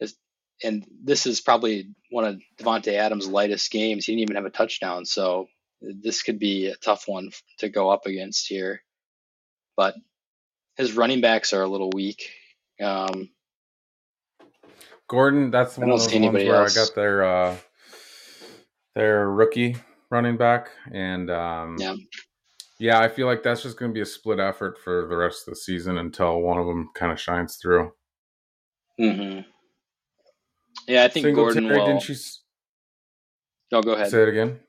It's- 0.00 0.16
And 0.64 0.86
this 1.04 1.26
is 1.26 1.40
probably 1.40 1.94
one 2.12 2.24
of 2.24 2.40
Davante 2.58 2.92
Adams' 2.92 3.26
lightest 3.26 3.70
games. 3.70 4.04
He 4.04 4.12
didn't 4.12 4.22
even 4.22 4.36
have 4.36 4.44
a 4.44 4.50
touchdown, 4.50 5.04
so 5.06 5.48
this 5.80 6.22
could 6.22 6.38
be 6.38 6.66
a 6.66 6.76
tough 6.76 7.04
one 7.06 7.30
to 7.58 7.68
go 7.68 7.90
up 7.90 8.06
against 8.06 8.46
here. 8.46 8.82
But 9.76 9.94
his 10.76 10.92
running 10.92 11.22
backs 11.22 11.52
are 11.52 11.62
a 11.62 11.68
little 11.68 11.90
weak. 11.90 12.30
Um, 12.80 13.30
Gordon, 15.08 15.50
that's 15.50 15.76
one 15.78 15.90
of 15.90 15.98
those 16.00 16.10
see 16.10 16.20
ones 16.20 16.44
where 16.44 16.60
else. 16.60 16.76
I 16.76 16.84
got 16.84 16.94
their 16.94 17.24
uh, 17.24 17.56
their 18.94 19.30
rookie 19.30 19.76
running 20.10 20.36
back, 20.36 20.70
and 20.92 21.30
um, 21.30 21.76
Yeah. 21.78 21.94
yeah, 22.78 23.00
I 23.00 23.08
feel 23.08 23.26
like 23.26 23.42
that's 23.42 23.62
just 23.62 23.78
going 23.78 23.90
to 23.90 23.94
be 23.94 24.02
a 24.02 24.06
split 24.06 24.38
effort 24.38 24.78
for 24.78 25.06
the 25.06 25.16
rest 25.16 25.48
of 25.48 25.52
the 25.54 25.56
season 25.60 25.98
until 25.98 26.40
one 26.40 26.58
of 26.58 26.66
them 26.66 26.90
kind 26.94 27.10
of 27.10 27.18
shines 27.20 27.56
through. 27.56 27.92
hmm 28.98 29.40
Yeah, 30.86 31.04
I 31.04 31.08
think 31.08 31.34
Gordon 31.34 31.66
will. 31.68 31.86
didn't 31.86 32.08
you 32.08 32.14
No, 33.70 33.82
go 33.82 33.92
ahead. 33.92 34.10
say 34.10 34.22
it 34.22 34.28
again? 34.28 34.60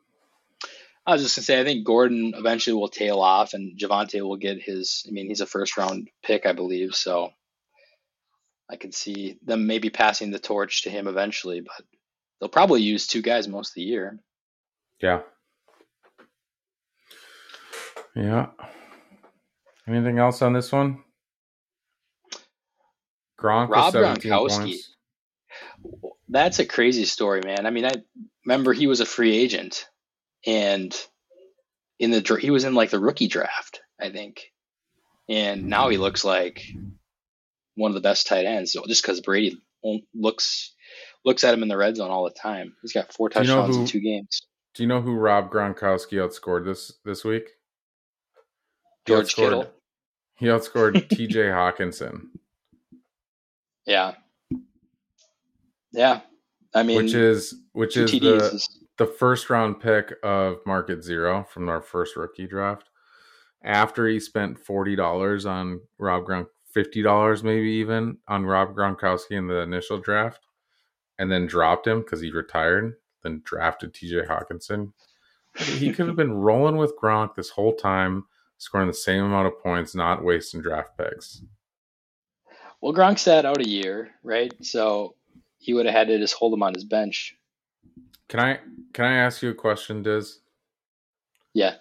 I 1.06 1.14
was 1.14 1.22
just 1.24 1.36
gonna 1.36 1.44
say, 1.44 1.60
I 1.60 1.64
think 1.66 1.86
Gordon 1.86 2.34
eventually 2.36 2.74
will 2.76 2.88
tail 2.88 3.20
off, 3.20 3.54
and 3.54 3.78
Javonte 3.78 4.22
will 4.22 4.38
get 4.38 4.62
his. 4.62 5.04
I 5.08 5.12
mean, 5.12 5.28
he's 5.28 5.42
a 5.42 5.46
first 5.46 5.76
round 5.78 6.08
pick, 6.24 6.46
I 6.46 6.54
believe. 6.54 6.96
So 6.96 7.32
I 8.70 8.78
could 8.78 8.94
see 8.94 9.38
them 9.44 9.68
maybe 9.68 9.90
passing 9.90 10.32
the 10.32 10.40
torch 10.40 10.84
to 10.84 10.90
him 10.90 11.08
eventually, 11.08 11.60
but 11.60 11.86
they'll 12.40 12.48
probably 12.50 12.82
use 12.82 13.06
two 13.08 13.22
guys 13.22 13.48
most 13.50 13.72
of 13.72 13.76
the 13.76 13.82
year. 13.82 14.20
Yeah. 15.02 15.22
Yeah. 18.16 18.48
Anything 19.88 20.20
else 20.20 20.42
on 20.42 20.54
this 20.54 20.72
one? 20.72 21.04
Gronk 23.42 23.68
Rob 23.70 23.92
17 23.92 24.32
Gronkowski. 24.32 24.58
points. 24.60 24.93
That's 26.30 26.60
a 26.60 26.66
crazy 26.66 27.06
story, 27.06 27.42
man. 27.44 27.66
I 27.66 27.70
mean, 27.70 27.86
I 27.86 27.92
remember 28.46 28.74
he 28.74 28.88
was 28.88 29.02
a 29.02 29.06
free 29.06 29.36
agent, 29.36 29.88
and 30.46 30.94
in 32.00 32.12
the 32.12 32.38
he 32.42 32.50
was 32.50 32.64
in 32.64 32.74
like 32.74 32.90
the 32.90 33.00
rookie 33.00 33.28
draft, 33.28 33.82
I 34.02 34.10
think, 34.10 34.52
and 35.30 35.68
now 35.68 35.90
he 35.90 35.98
looks 35.98 36.26
like 36.26 36.64
one 37.76 37.92
of 37.92 37.96
the 37.96 38.02
best 38.02 38.28
tight 38.28 38.46
ends. 38.46 38.72
So 38.74 38.84
just 38.88 39.04
because 39.04 39.22
Brady 39.22 39.58
looks 40.14 40.74
looks 41.26 41.44
at 41.44 41.54
him 41.54 41.64
in 41.64 41.70
the 41.70 41.78
red 41.78 41.96
zone 41.96 42.12
all 42.12 42.24
the 42.24 42.32
time, 42.32 42.76
he's 42.82 42.94
got 42.94 43.14
four 43.14 43.30
Do 43.30 43.40
you 43.40 43.48
know 43.48 43.56
touchdowns 43.58 43.78
in 43.78 43.86
two 43.86 44.00
games. 44.02 44.46
Do 44.74 44.84
you 44.84 44.90
know 44.90 45.02
who 45.02 45.14
Rob 45.14 45.52
Gronkowski 45.52 46.18
outscored 46.18 46.66
this 46.66 46.94
this 47.06 47.24
week? 47.24 47.48
He 49.06 49.14
George 49.14 49.28
outscored- 49.28 49.36
Kittle, 49.36 49.72
He 50.38 50.46
outscored 50.48 51.10
T.J. 51.16 51.40
Hockenson, 51.40 52.30
yeah, 53.86 54.16
yeah. 55.94 56.22
I 56.76 56.84
mean, 56.84 56.98
which 56.98 57.14
is 57.14 57.56
which 57.74 57.96
is 57.98 58.12
TDs 58.12 58.20
the 58.22 58.36
is- 58.56 58.80
the 58.98 59.06
first 59.08 59.50
round 59.50 59.80
pick 59.80 60.14
of 60.24 60.58
Market 60.66 61.04
Zero 61.04 61.44
from 61.50 61.70
our 61.70 61.82
first 61.82 62.16
rookie 62.16 62.48
draft. 62.48 62.90
After 63.64 64.08
he 64.08 64.20
spent 64.20 64.60
forty 64.60 64.96
dollars 64.96 65.46
on 65.46 65.80
Rob 65.98 66.26
Gronk, 66.26 66.48
fifty 66.72 67.02
dollars 67.02 67.44
maybe 67.44 67.70
even 67.72 68.18
on 68.28 68.46
Rob 68.46 68.76
Gronkowski 68.76 69.32
in 69.38 69.48
the 69.48 69.60
initial 69.62 70.00
draft, 70.00 70.42
and 71.20 71.32
then 71.32 71.46
dropped 71.48 71.88
him 71.88 72.02
because 72.02 72.22
he 72.22 72.32
retired. 72.32 72.96
Then 73.24 73.42
drafted 73.46 73.94
T.J. 73.94 74.24
Hockenson. 74.28 74.92
He 75.56 75.94
could 75.94 76.08
have 76.08 76.18
been 76.18 76.34
rolling 76.48 76.76
with 76.76 76.94
Gronk 77.02 77.36
this 77.36 77.50
whole 77.52 77.74
time, 77.74 78.26
scoring 78.58 78.88
the 78.88 78.94
same 78.94 79.24
amount 79.24 79.48
of 79.48 79.62
points, 79.64 79.96
not 79.96 80.24
wasting 80.26 80.62
draft 80.62 80.98
picks. 80.98 81.42
well, 82.82 82.94
Gronk 82.94 83.18
sat 83.18 83.46
out 83.46 83.62
a 83.62 83.70
year, 83.70 84.12
right? 84.24 84.54
So 84.62 85.16
he 85.64 85.74
would 85.74 85.86
have 85.86 85.96
had 85.96 86.08
to 86.10 86.20
just 86.20 86.34
hold 86.34 86.54
him 86.54 86.62
on 86.62 86.74
his 86.74 86.84
bench. 86.84 87.38
Can 88.28 88.42
I 88.42 88.60
can 88.94 89.06
I 89.06 89.14
ask 89.16 89.42
you 89.42 89.50
a 89.50 89.56
question, 89.56 90.04
Diz? 90.04 90.40
Yeah. 91.54 91.76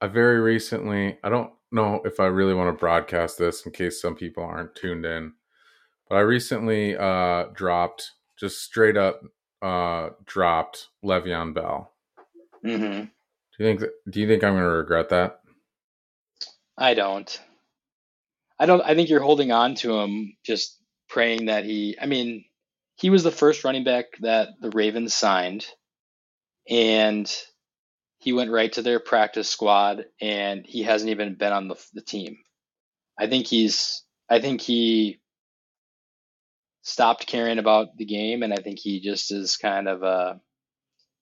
I 0.00 0.08
very 0.08 0.40
recently, 0.40 1.18
I 1.24 1.30
don't 1.30 1.50
know 1.72 2.02
if 2.04 2.20
I 2.20 2.26
really 2.26 2.54
want 2.54 2.68
to 2.68 2.78
broadcast 2.78 3.38
this 3.38 3.64
in 3.64 3.72
case 3.72 4.00
some 4.00 4.14
people 4.14 4.44
aren't 4.44 4.74
tuned 4.74 5.06
in, 5.06 5.32
but 6.08 6.16
I 6.16 6.20
recently 6.20 6.96
uh 6.96 7.44
dropped 7.54 8.12
just 8.38 8.62
straight 8.62 8.98
up 8.98 9.22
uh 9.62 10.10
dropped 10.26 10.88
Le'Veon 11.02 11.54
Bell. 11.54 11.90
Mm-hmm. 12.64 13.04
Do 13.04 13.08
you 13.58 13.64
think 13.64 13.90
do 14.10 14.20
you 14.20 14.28
think 14.28 14.44
I'm 14.44 14.52
going 14.52 14.64
to 14.64 14.68
regret 14.68 15.08
that? 15.08 15.40
I 16.76 16.92
don't. 16.92 17.40
I 18.60 18.66
don't. 18.66 18.82
I 18.82 18.94
think 18.94 19.08
you're 19.08 19.22
holding 19.22 19.52
on 19.52 19.74
to 19.76 19.98
him, 19.98 20.36
just 20.44 20.78
praying 21.08 21.46
that 21.46 21.64
he. 21.64 21.96
I 22.00 22.06
mean, 22.06 22.44
he 22.98 23.10
was 23.10 23.22
the 23.22 23.30
first 23.30 23.64
running 23.64 23.84
back 23.84 24.06
that 24.20 24.48
the 24.60 24.70
Ravens 24.70 25.14
signed, 25.14 25.64
and 26.68 27.32
he 28.18 28.32
went 28.32 28.50
right 28.50 28.72
to 28.72 28.82
their 28.82 28.98
practice 28.98 29.48
squad, 29.48 30.04
and 30.20 30.66
he 30.66 30.82
hasn't 30.82 31.10
even 31.10 31.36
been 31.36 31.52
on 31.52 31.68
the 31.68 31.76
the 31.94 32.02
team. 32.02 32.38
I 33.18 33.28
think 33.28 33.46
he's. 33.46 34.02
I 34.28 34.40
think 34.40 34.60
he 34.60 35.20
stopped 36.82 37.26
caring 37.26 37.58
about 37.58 37.96
the 37.96 38.04
game, 38.04 38.42
and 38.42 38.52
I 38.52 38.56
think 38.56 38.78
he 38.78 39.00
just 39.00 39.30
is 39.30 39.56
kind 39.56 39.88
of 39.88 40.02
uh 40.02 40.34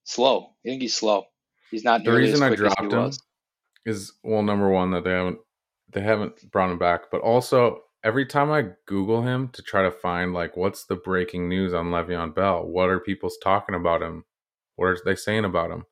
slow. 0.05 0.55
I 0.65 0.69
think 0.69 0.83
he's 0.83 0.95
slow. 0.97 1.25
He's 1.71 1.85
not 1.85 2.05
The 2.05 2.13
reason 2.13 2.43
as 2.43 2.53
I 2.53 2.55
dropped 2.55 2.81
him 2.81 2.89
was. 2.89 3.21
is 3.85 4.13
well 4.23 4.43
number 4.43 4.69
1 4.71 4.93
that 4.93 5.05
they 5.05 5.11
haven't 5.11 5.39
they 5.93 6.01
haven't 6.01 6.51
brought 6.51 6.71
him 6.71 6.79
back, 6.79 7.11
but 7.13 7.21
also 7.21 7.83
every 8.07 8.25
time 8.25 8.53
I 8.53 8.67
google 8.87 9.23
him 9.23 9.49
to 9.49 9.63
try 9.63 9.83
to 9.83 9.91
find 9.91 10.33
like 10.33 10.57
what's 10.57 10.85
the 10.85 10.95
breaking 10.95 11.49
news 11.49 11.75
on 11.75 11.87
Le'Veon 11.87 12.33
Bell? 12.33 12.65
What 12.65 12.89
are 12.89 13.01
people 13.01 13.29
talking 13.43 13.75
about 13.75 14.01
him? 14.01 14.25
What 14.77 14.87
are 14.87 14.99
they 15.05 15.17
saying 15.17 15.45
about 15.45 15.73
him? 15.73 15.87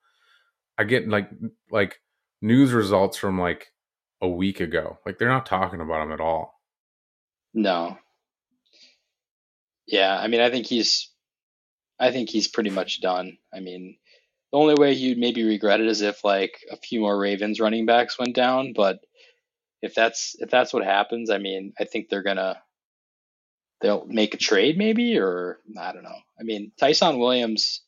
I 0.78 0.84
get 0.84 1.08
like 1.08 1.28
like 1.72 2.00
news 2.40 2.72
results 2.72 3.18
from 3.18 3.40
like 3.40 3.72
a 4.22 4.28
week 4.28 4.60
ago. 4.60 4.98
Like 5.04 5.18
they're 5.18 5.28
not 5.28 5.44
talking 5.44 5.80
about 5.80 6.04
him 6.04 6.12
at 6.12 6.20
all. 6.20 6.60
No. 7.52 7.98
Yeah, 9.86 10.16
I 10.16 10.28
mean, 10.28 10.40
I 10.40 10.50
think 10.50 10.66
he's, 10.66 11.10
I 12.00 12.10
think 12.10 12.30
he's 12.30 12.48
pretty 12.48 12.70
much 12.70 13.00
done. 13.02 13.36
I 13.52 13.60
mean, 13.60 13.96
the 14.52 14.58
only 14.58 14.74
way 14.74 14.94
he'd 14.94 15.18
maybe 15.18 15.42
regret 15.42 15.80
it 15.80 15.88
is 15.88 16.00
if 16.00 16.24
like 16.24 16.58
a 16.70 16.76
few 16.76 17.00
more 17.00 17.18
Ravens 17.18 17.60
running 17.60 17.86
backs 17.86 18.18
went 18.18 18.34
down. 18.34 18.72
But 18.74 19.00
if 19.84 19.94
that's 19.94 20.36
if 20.40 20.50
that's 20.50 20.72
what 20.74 20.84
happens, 20.84 21.30
I 21.30 21.38
mean, 21.38 21.74
I 21.80 21.84
think 21.84 22.08
they're 22.10 22.24
gonna 22.24 22.60
they'll 23.82 24.06
make 24.06 24.34
a 24.34 24.38
trade 24.38 24.78
maybe, 24.78 25.18
or 25.18 25.60
I 25.78 25.92
don't 25.92 26.04
know. 26.04 26.18
I 26.40 26.44
mean, 26.44 26.72
Ty'Son 26.78 27.18
Williams 27.18 27.82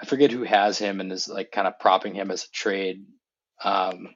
I 0.00 0.06
forget 0.06 0.30
who 0.30 0.44
has 0.44 0.78
him 0.78 1.00
and 1.00 1.10
is 1.12 1.28
like 1.28 1.50
kind 1.50 1.66
of 1.66 1.78
propping 1.80 2.14
him 2.14 2.30
as 2.30 2.44
a 2.44 2.50
trade. 2.50 3.04
Um, 3.64 4.14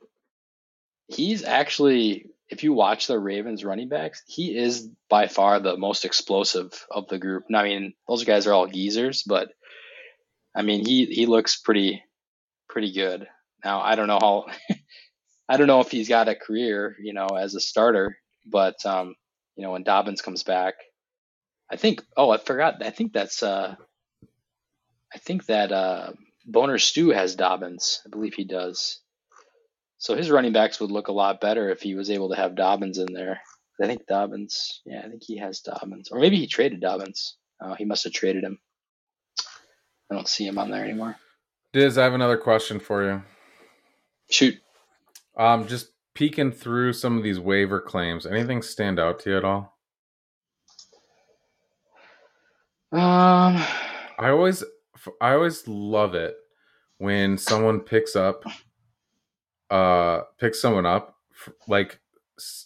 he's 1.09 1.45
actually, 1.45 2.27
if 2.49 2.63
you 2.63 2.73
watch 2.73 3.07
the 3.07 3.19
Ravens 3.19 3.65
running 3.65 3.89
backs, 3.89 4.23
he 4.27 4.57
is 4.57 4.89
by 5.11 5.27
far 5.27 5.59
the 5.61 5.77
most 5.77 6.05
explosive 6.05 6.87
of 6.91 7.09
the 7.09 7.19
group. 7.19 7.45
Now, 7.49 7.61
I 7.61 7.65
mean, 7.65 7.95
those 8.09 8.25
guys 8.25 8.47
are 8.47 8.53
all 8.53 8.69
geezers, 8.69 9.25
but 9.25 9.49
I 10.55 10.63
mean, 10.63 10.85
he 10.87 11.07
he 11.07 11.27
looks 11.27 11.61
pretty 11.61 12.05
pretty 12.69 12.93
good. 12.93 13.27
Now, 13.65 13.81
I 13.81 13.97
don't 13.97 14.09
know 14.09 14.19
how. 14.21 14.47
I 15.49 15.57
don't 15.57 15.67
know 15.67 15.81
if 15.81 15.91
he's 15.91 16.09
got 16.09 16.29
a 16.29 16.35
career, 16.35 16.97
you 17.03 17.13
know, 17.13 17.27
as 17.27 17.55
a 17.55 17.61
starter, 17.61 18.17
but 18.47 18.85
um, 18.87 19.15
you 19.57 19.65
know, 19.65 19.73
when 19.73 19.83
Dobbins 19.83 20.23
comes 20.23 20.43
back, 20.43 20.75
I 21.71 21.77
think. 21.77 22.03
Oh, 22.17 22.31
I 22.31 22.39
forgot. 22.39 22.85
I 22.85 22.91
think 22.91 23.13
that's. 23.13 23.43
Uh, 23.43 23.75
I 25.15 25.19
think 25.19 25.47
that 25.47 25.73
uh, 25.73 26.13
Boner 26.47 26.79
Stew 26.79 27.11
has 27.11 27.37
Dobbins. 27.37 28.01
I 28.07 28.09
believe 28.09 28.35
he 28.35 28.45
does. 28.45 29.01
So 29.99 30.17
his 30.17 30.31
running 30.31 30.53
backs 30.53 30.81
would 30.81 30.91
look 30.91 31.09
a 31.09 31.13
lot 31.13 31.41
better 31.41 31.69
if 31.71 31.83
he 31.83 31.95
was 31.95 32.11
able 32.11 32.31
to 32.31 32.37
have 32.37 32.57
Dobbins 32.57 32.99
in 32.99 33.13
there. 33.13 33.41
I 33.81 33.87
think 33.87 34.07
Dobbins. 34.07 34.81
Yeah, 34.85 35.03
I 35.05 35.09
think 35.09 35.23
he 35.25 35.39
has 35.39 35.61
Dobbins, 35.61 36.11
or 36.11 36.21
maybe 36.21 36.37
he 36.37 36.47
traded 36.47 36.81
Dobbins. 36.81 37.37
Uh, 37.61 37.75
he 37.75 37.85
must 37.85 38.05
have 38.05 38.13
traded 38.13 38.45
him. 38.45 38.59
I 40.11 40.15
don't 40.15 40.29
see 40.29 40.47
him 40.47 40.59
on 40.59 40.71
there 40.71 40.85
anymore. 40.85 41.17
Diz, 41.73 41.97
I 41.97 42.05
have 42.05 42.15
another 42.15 42.37
question 42.37 42.79
for 42.81 43.03
you. 43.03 43.23
Shoot. 44.31 44.59
Um, 45.37 45.67
just 45.67 45.89
peeking 46.15 46.53
through 46.53 46.93
some 46.93 47.17
of 47.17 47.23
these 47.23 47.41
waiver 47.41 47.81
claims. 47.81 48.27
Anything 48.27 48.63
stand 48.63 48.99
out 49.01 49.19
to 49.21 49.31
you 49.31 49.37
at 49.39 49.45
all? 49.45 49.79
Um, 52.93 53.57
I 54.19 54.29
always, 54.29 54.63
I 55.21 55.33
always 55.33 55.67
love 55.67 56.15
it 56.15 56.37
when 56.99 57.39
someone 57.39 57.81
picks 57.81 58.15
up, 58.15 58.45
uh, 59.71 60.23
picks 60.39 60.61
someone 60.61 60.85
up 60.87 61.17
like, 61.67 62.01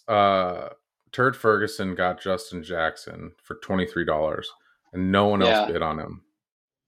uh, 0.07 0.69
Turd 1.13 1.35
Ferguson 1.37 1.95
got 1.95 2.21
Justin 2.21 2.61
Jackson 2.61 3.31
for 3.41 3.55
twenty 3.63 3.87
three 3.87 4.05
dollars, 4.05 4.51
and 4.93 5.11
no 5.11 5.27
one 5.27 5.41
else 5.41 5.51
Yeah. 5.51 5.65
bid 5.71 5.81
on 5.81 5.97
him. 5.99 6.21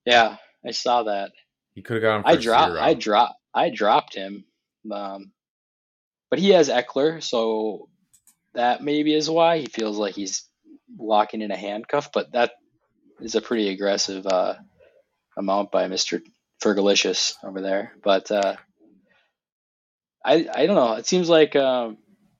yeah, 0.04 0.36
I 0.64 0.70
saw 0.72 1.02
that. 1.04 1.32
He 1.74 1.82
could 1.82 1.94
have 1.94 2.02
got 2.02 2.16
him. 2.16 2.22
For 2.24 2.28
I 2.28 2.36
dropped. 2.36 2.72
I 2.76 2.94
dropped. 2.94 3.34
I 3.54 3.70
dropped 3.70 4.14
him. 4.14 4.44
Um, 4.92 5.32
but 6.30 6.38
he 6.38 6.50
has 6.50 6.68
Ekeler, 6.70 7.22
so 7.22 7.88
that 8.54 8.82
maybe 8.82 9.14
is 9.14 9.28
why 9.28 9.58
he 9.58 9.66
feels 9.66 9.98
like 9.98 10.14
he's 10.14 10.48
locking 10.98 11.42
in 11.42 11.50
a 11.50 11.56
handcuff. 11.56 12.10
But 12.12 12.32
that 12.32 12.52
is 13.20 13.34
a 13.34 13.40
pretty 13.40 13.68
aggressive 13.68 14.26
uh, 14.26 14.54
amount 15.36 15.70
by 15.70 15.88
Mister 15.88 16.22
Fergalicious 16.62 17.34
over 17.44 17.60
there. 17.60 17.92
But 18.02 18.30
uh, 18.30 18.56
I 20.24 20.48
I 20.54 20.66
don't 20.66 20.76
know. 20.76 20.94
It 20.94 21.06
seems 21.06 21.28
like 21.28 21.56
um, 21.56 21.98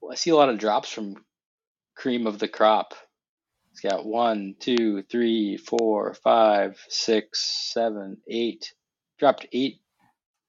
I 0.09 0.15
see 0.15 0.31
a 0.31 0.35
lot 0.35 0.49
of 0.49 0.59
drops 0.59 0.89
from 0.91 1.23
cream 1.95 2.27
of 2.27 2.39
the 2.39 2.47
crop. 2.47 2.93
He's 3.71 3.89
got 3.89 4.05
one, 4.05 4.55
two, 4.59 5.03
three, 5.03 5.57
four, 5.57 6.13
five, 6.13 6.77
six, 6.89 7.71
seven, 7.73 8.17
eight. 8.27 8.73
Dropped 9.17 9.45
eight 9.53 9.81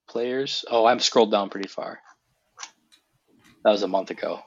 players. 0.08 0.64
Oh, 0.70 0.86
I'm 0.86 0.98
scrolled 0.98 1.30
down 1.30 1.50
pretty 1.50 1.68
far. 1.68 2.00
That 3.64 3.70
was 3.70 3.82
a 3.82 3.88
month 3.88 4.10
ago. 4.10 4.40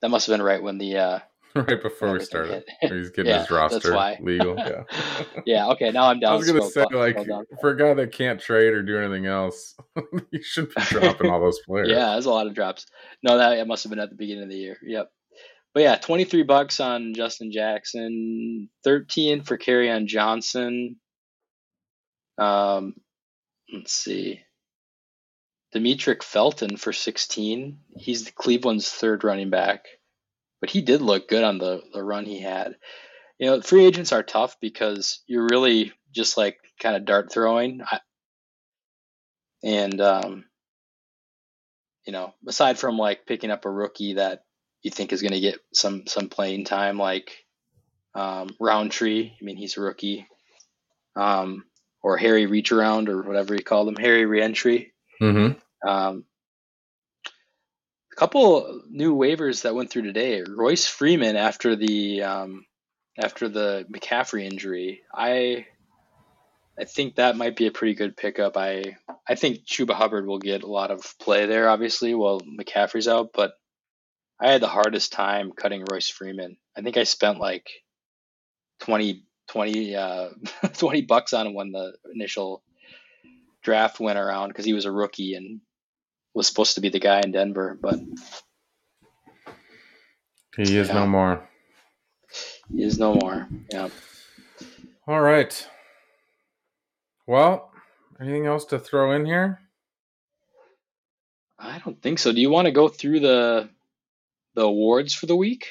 That 0.00 0.10
must 0.10 0.26
have 0.26 0.34
been 0.34 0.42
right 0.44 0.62
when 0.62 0.78
the 0.78 0.96
uh, 0.96 1.18
right 1.54 1.82
before 1.82 2.12
we 2.12 2.20
started. 2.20 2.64
He's 2.80 3.10
getting 3.14 3.30
Yeah, 3.30 3.40
his 3.40 3.48
that's 3.48 3.84
roster 3.86 4.16
legal. 4.22 4.56
Yeah. 4.58 4.82
yeah. 5.44 5.68
Okay. 5.68 5.90
Now 5.90 6.04
I'm 6.08 6.18
down. 6.18 6.32
I 6.32 6.36
was 6.36 6.50
gonna 6.50 6.68
say, 6.68 6.84
down- 6.90 6.98
like, 7.00 7.46
for 7.60 7.70
a 7.70 7.76
guy 7.76 7.94
that 7.94 8.12
can't 8.12 8.40
trade 8.40 8.72
or 8.72 8.82
do 8.82 8.98
anything 8.98 9.26
else, 9.26 9.74
you 10.30 10.42
shouldn't 10.42 10.74
be 10.74 10.82
dropping 10.84 11.30
all 11.30 11.40
those 11.40 11.60
players. 11.66 11.88
Yeah, 11.90 12.12
there's 12.12 12.26
a 12.26 12.30
lot 12.30 12.46
of 12.46 12.54
drops. 12.54 12.86
No, 13.22 13.38
that 13.38 13.58
it 13.58 13.66
must 13.66 13.84
have 13.84 13.90
been 13.90 13.98
at 14.00 14.10
the 14.10 14.16
beginning 14.16 14.44
of 14.44 14.48
the 14.48 14.56
year. 14.56 14.78
Yep. 14.82 15.10
But 15.74 15.82
yeah, 15.84 15.96
23 15.96 16.42
bucks 16.42 16.80
on 16.80 17.14
Justin 17.14 17.50
Jackson, 17.50 18.68
13 18.84 19.42
for 19.42 19.58
on 19.90 20.06
Johnson. 20.06 20.96
Um, 22.38 22.94
let's 23.72 23.92
see. 23.92 24.40
Demetric 25.74 26.22
Felton 26.22 26.76
for 26.76 26.92
16. 26.92 27.78
He's 27.96 28.30
Cleveland's 28.30 28.90
third 28.90 29.24
running 29.24 29.50
back, 29.50 29.86
but 30.60 30.70
he 30.70 30.82
did 30.82 31.00
look 31.02 31.28
good 31.28 31.44
on 31.44 31.58
the, 31.58 31.82
the 31.92 32.02
run 32.02 32.24
he 32.26 32.40
had. 32.40 32.76
You 33.38 33.46
know, 33.46 33.60
free 33.62 33.84
agents 33.84 34.12
are 34.12 34.22
tough 34.22 34.58
because 34.60 35.22
you're 35.26 35.48
really 35.50 35.92
just 36.12 36.36
like 36.36 36.58
kind 36.80 36.96
of 36.96 37.04
dart 37.04 37.32
throwing. 37.32 37.82
I, 37.90 38.00
and, 39.64 40.00
um, 40.00 40.44
you 42.06 42.12
know, 42.12 42.34
aside 42.46 42.78
from 42.78 42.98
like 42.98 43.26
picking 43.26 43.50
up 43.50 43.64
a 43.64 43.70
rookie 43.70 44.14
that 44.14 44.44
you 44.82 44.90
think 44.90 45.12
is 45.12 45.22
going 45.22 45.32
to 45.32 45.40
get 45.40 45.60
some 45.72 46.06
some 46.06 46.28
playing 46.28 46.64
time, 46.64 46.98
like 46.98 47.44
um, 48.14 48.50
Rountree. 48.60 49.32
I 49.40 49.44
mean, 49.44 49.56
he's 49.56 49.76
a 49.76 49.80
rookie, 49.80 50.26
um, 51.16 51.64
or 52.02 52.16
Harry 52.16 52.46
Reach 52.46 52.72
Around 52.72 53.08
or 53.08 53.22
whatever 53.22 53.54
you 53.54 53.62
call 53.62 53.88
him, 53.88 53.96
Harry 53.96 54.26
Reentry. 54.26 54.92
Mm-hmm. 55.20 55.58
Um, 55.86 56.24
a 58.12 58.16
couple 58.16 58.82
new 58.90 59.14
waivers 59.14 59.62
that 59.62 59.74
went 59.74 59.90
through 59.90 60.02
today. 60.02 60.42
Royce 60.42 60.86
Freeman 60.86 61.36
after 61.36 61.76
the 61.76 62.22
um, 62.22 62.66
after 63.18 63.48
the 63.48 63.86
McCaffrey 63.90 64.44
injury. 64.44 65.02
I 65.14 65.66
I 66.78 66.84
think 66.84 67.16
that 67.16 67.36
might 67.36 67.56
be 67.56 67.66
a 67.66 67.72
pretty 67.72 67.94
good 67.94 68.16
pickup. 68.16 68.56
I 68.56 68.96
I 69.28 69.34
think 69.34 69.66
Chuba 69.66 69.92
Hubbard 69.92 70.26
will 70.26 70.38
get 70.38 70.62
a 70.62 70.70
lot 70.70 70.90
of 70.90 71.18
play 71.18 71.46
there, 71.46 71.68
obviously, 71.68 72.14
while 72.14 72.40
McCaffrey's 72.40 73.08
out. 73.08 73.30
But 73.34 73.52
I 74.40 74.50
had 74.50 74.62
the 74.62 74.68
hardest 74.68 75.12
time 75.12 75.52
cutting 75.52 75.84
Royce 75.90 76.08
Freeman. 76.08 76.56
I 76.76 76.82
think 76.82 76.96
I 76.96 77.04
spent 77.04 77.38
like 77.38 77.68
20, 78.80 79.22
20, 79.48 79.94
uh, 79.96 80.28
20 80.78 81.02
bucks 81.02 81.32
on 81.32 81.46
him 81.46 81.54
when 81.54 81.70
the 81.72 81.92
initial 82.12 82.62
draft 83.62 84.00
went 84.00 84.18
around 84.18 84.48
because 84.48 84.64
he 84.64 84.72
was 84.72 84.84
a 84.84 84.90
rookie 84.90 85.34
and 85.34 85.60
was 86.34 86.46
supposed 86.46 86.74
to 86.76 86.80
be 86.80 86.88
the 86.88 86.98
guy 87.00 87.20
in 87.20 87.32
Denver, 87.32 87.78
but 87.80 87.98
He 90.56 90.76
is 90.76 90.88
Yeah. 90.88 90.94
no 90.94 91.06
more. 91.06 91.48
he 92.74 92.82
is 92.82 92.98
no 92.98 93.14
more. 93.14 93.48
Yeah. 93.72 93.88
All 95.06 95.20
right. 95.20 95.68
Well, 97.26 97.72
anything 98.20 98.46
else 98.46 98.64
to 98.66 98.78
throw 98.78 99.12
in 99.12 99.24
here? 99.26 99.60
I 101.58 101.78
don't 101.78 102.00
think 102.02 102.18
so. 102.18 102.32
Do 102.32 102.40
you 102.40 102.50
want 102.50 102.66
to 102.66 102.72
go 102.72 102.88
through 102.88 103.20
the 103.20 103.70
the 104.54 104.62
awards 104.62 105.14
for 105.14 105.26
the 105.26 105.36
week 105.36 105.66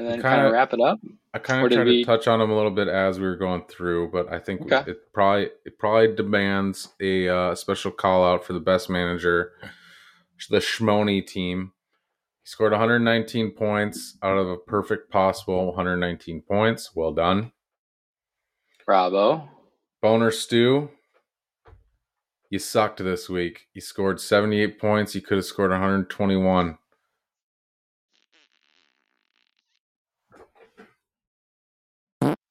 and 0.00 0.08
then 0.08 0.22
kind 0.22 0.36
Kinda- 0.42 0.52
wrap 0.52 0.72
it 0.72 0.80
up? 0.80 0.98
I 1.34 1.38
kind 1.38 1.64
of 1.64 1.70
tried 1.72 1.86
we- 1.86 1.98
to 2.02 2.04
touch 2.04 2.26
on 2.26 2.38
them 2.40 2.50
a 2.50 2.56
little 2.56 2.70
bit 2.70 2.88
as 2.88 3.20
we 3.20 3.26
were 3.26 3.36
going 3.36 3.64
through, 3.68 4.10
but 4.10 4.32
I 4.32 4.38
think 4.40 4.62
Okay. 4.62 4.90
it 4.90 5.12
probably 5.12 5.50
it 5.64 5.78
probably 5.78 6.14
demands 6.14 6.88
a 7.00 7.28
uh, 7.28 7.54
special 7.54 7.92
call 7.92 8.24
out 8.24 8.44
for 8.44 8.52
the 8.52 8.60
best 8.60 8.88
manager, 8.90 9.52
the 10.48 10.58
Schmoni 10.58 11.24
team. 11.24 11.72
He 12.42 12.48
scored 12.48 12.72
119 12.72 13.50
points 13.52 14.16
out 14.22 14.38
of 14.38 14.48
a 14.48 14.56
perfect 14.56 15.10
possible 15.12 15.66
119 15.66 16.42
points. 16.42 16.96
Well 16.96 17.12
done, 17.12 17.52
Bravo. 18.86 19.48
Boner 20.02 20.30
Stew. 20.30 20.90
You 22.48 22.58
sucked 22.58 22.98
this 23.04 23.28
week. 23.28 23.68
You 23.74 23.80
scored 23.80 24.20
78 24.20 24.80
points. 24.80 25.14
You 25.14 25.20
could 25.20 25.36
have 25.38 25.44
scored 25.44 25.70
121. 25.70 26.78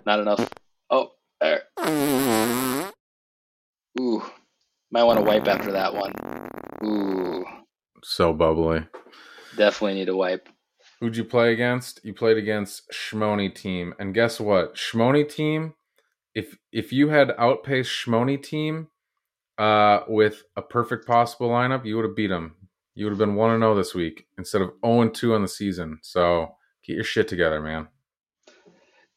Not 0.09 0.21
enough. 0.21 0.49
Oh, 0.89 1.11
there. 1.39 1.61
Ooh. 3.99 4.23
Might 4.89 5.03
want 5.03 5.19
to 5.19 5.23
wipe 5.23 5.47
after 5.47 5.71
that 5.73 5.93
one. 5.93 6.13
Ooh. 6.83 7.45
So 8.03 8.33
bubbly. 8.33 8.87
Definitely 9.55 9.93
need 9.93 10.09
a 10.09 10.15
wipe. 10.15 10.49
Who'd 10.99 11.15
you 11.15 11.23
play 11.23 11.53
against? 11.53 11.99
You 12.03 12.15
played 12.15 12.37
against 12.37 12.91
Schmoni 12.91 13.53
team, 13.53 13.93
and 13.99 14.15
guess 14.15 14.39
what? 14.39 14.73
Schmoni 14.73 15.29
team. 15.29 15.75
If 16.33 16.57
if 16.71 16.91
you 16.91 17.09
had 17.09 17.35
outpaced 17.37 17.91
Schmoni 17.91 18.41
team, 18.41 18.87
uh, 19.59 19.99
with 20.07 20.41
a 20.55 20.63
perfect 20.63 21.05
possible 21.05 21.49
lineup, 21.49 21.85
you 21.85 21.95
would 21.97 22.05
have 22.05 22.15
beat 22.15 22.29
them. 22.29 22.55
You 22.95 23.05
would 23.05 23.11
have 23.11 23.19
been 23.19 23.35
one 23.35 23.51
and 23.51 23.61
zero 23.61 23.75
this 23.75 23.93
week 23.93 24.25
instead 24.39 24.63
of 24.63 24.71
zero 24.83 25.01
and 25.01 25.13
two 25.13 25.35
on 25.35 25.43
the 25.43 25.47
season. 25.47 25.99
So 26.01 26.55
get 26.83 26.95
your 26.95 27.03
shit 27.03 27.27
together, 27.27 27.61
man. 27.61 27.89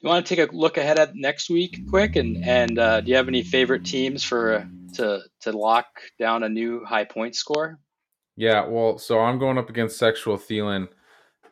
You 0.03 0.09
want 0.09 0.27
to 0.27 0.35
take 0.35 0.51
a 0.51 0.55
look 0.55 0.79
ahead 0.79 0.99
at 0.99 1.15
next 1.15 1.49
week, 1.49 1.87
quick, 1.89 2.17
and 2.17 2.37
and 2.45 2.77
uh, 2.77 3.01
do 3.03 3.11
you 3.11 3.17
have 3.17 3.29
any 3.29 3.43
favorite 3.43 3.85
teams 3.85 4.25
for 4.25 4.55
uh, 4.55 4.65
to 4.95 5.21
to 5.43 5.53
lock 5.57 5.87
down 6.19 6.43
a 6.43 6.49
new 6.49 6.85
high 6.85 7.05
point 7.05 7.37
score? 7.37 7.79
Yeah, 8.37 8.67
well, 8.67 8.99
so 8.99 9.21
I'm 9.21 9.39
going 9.39 9.59
up 9.59 9.71
against 9.71 9.99
Sexual 9.99 10.39
Thielen, 10.39 10.89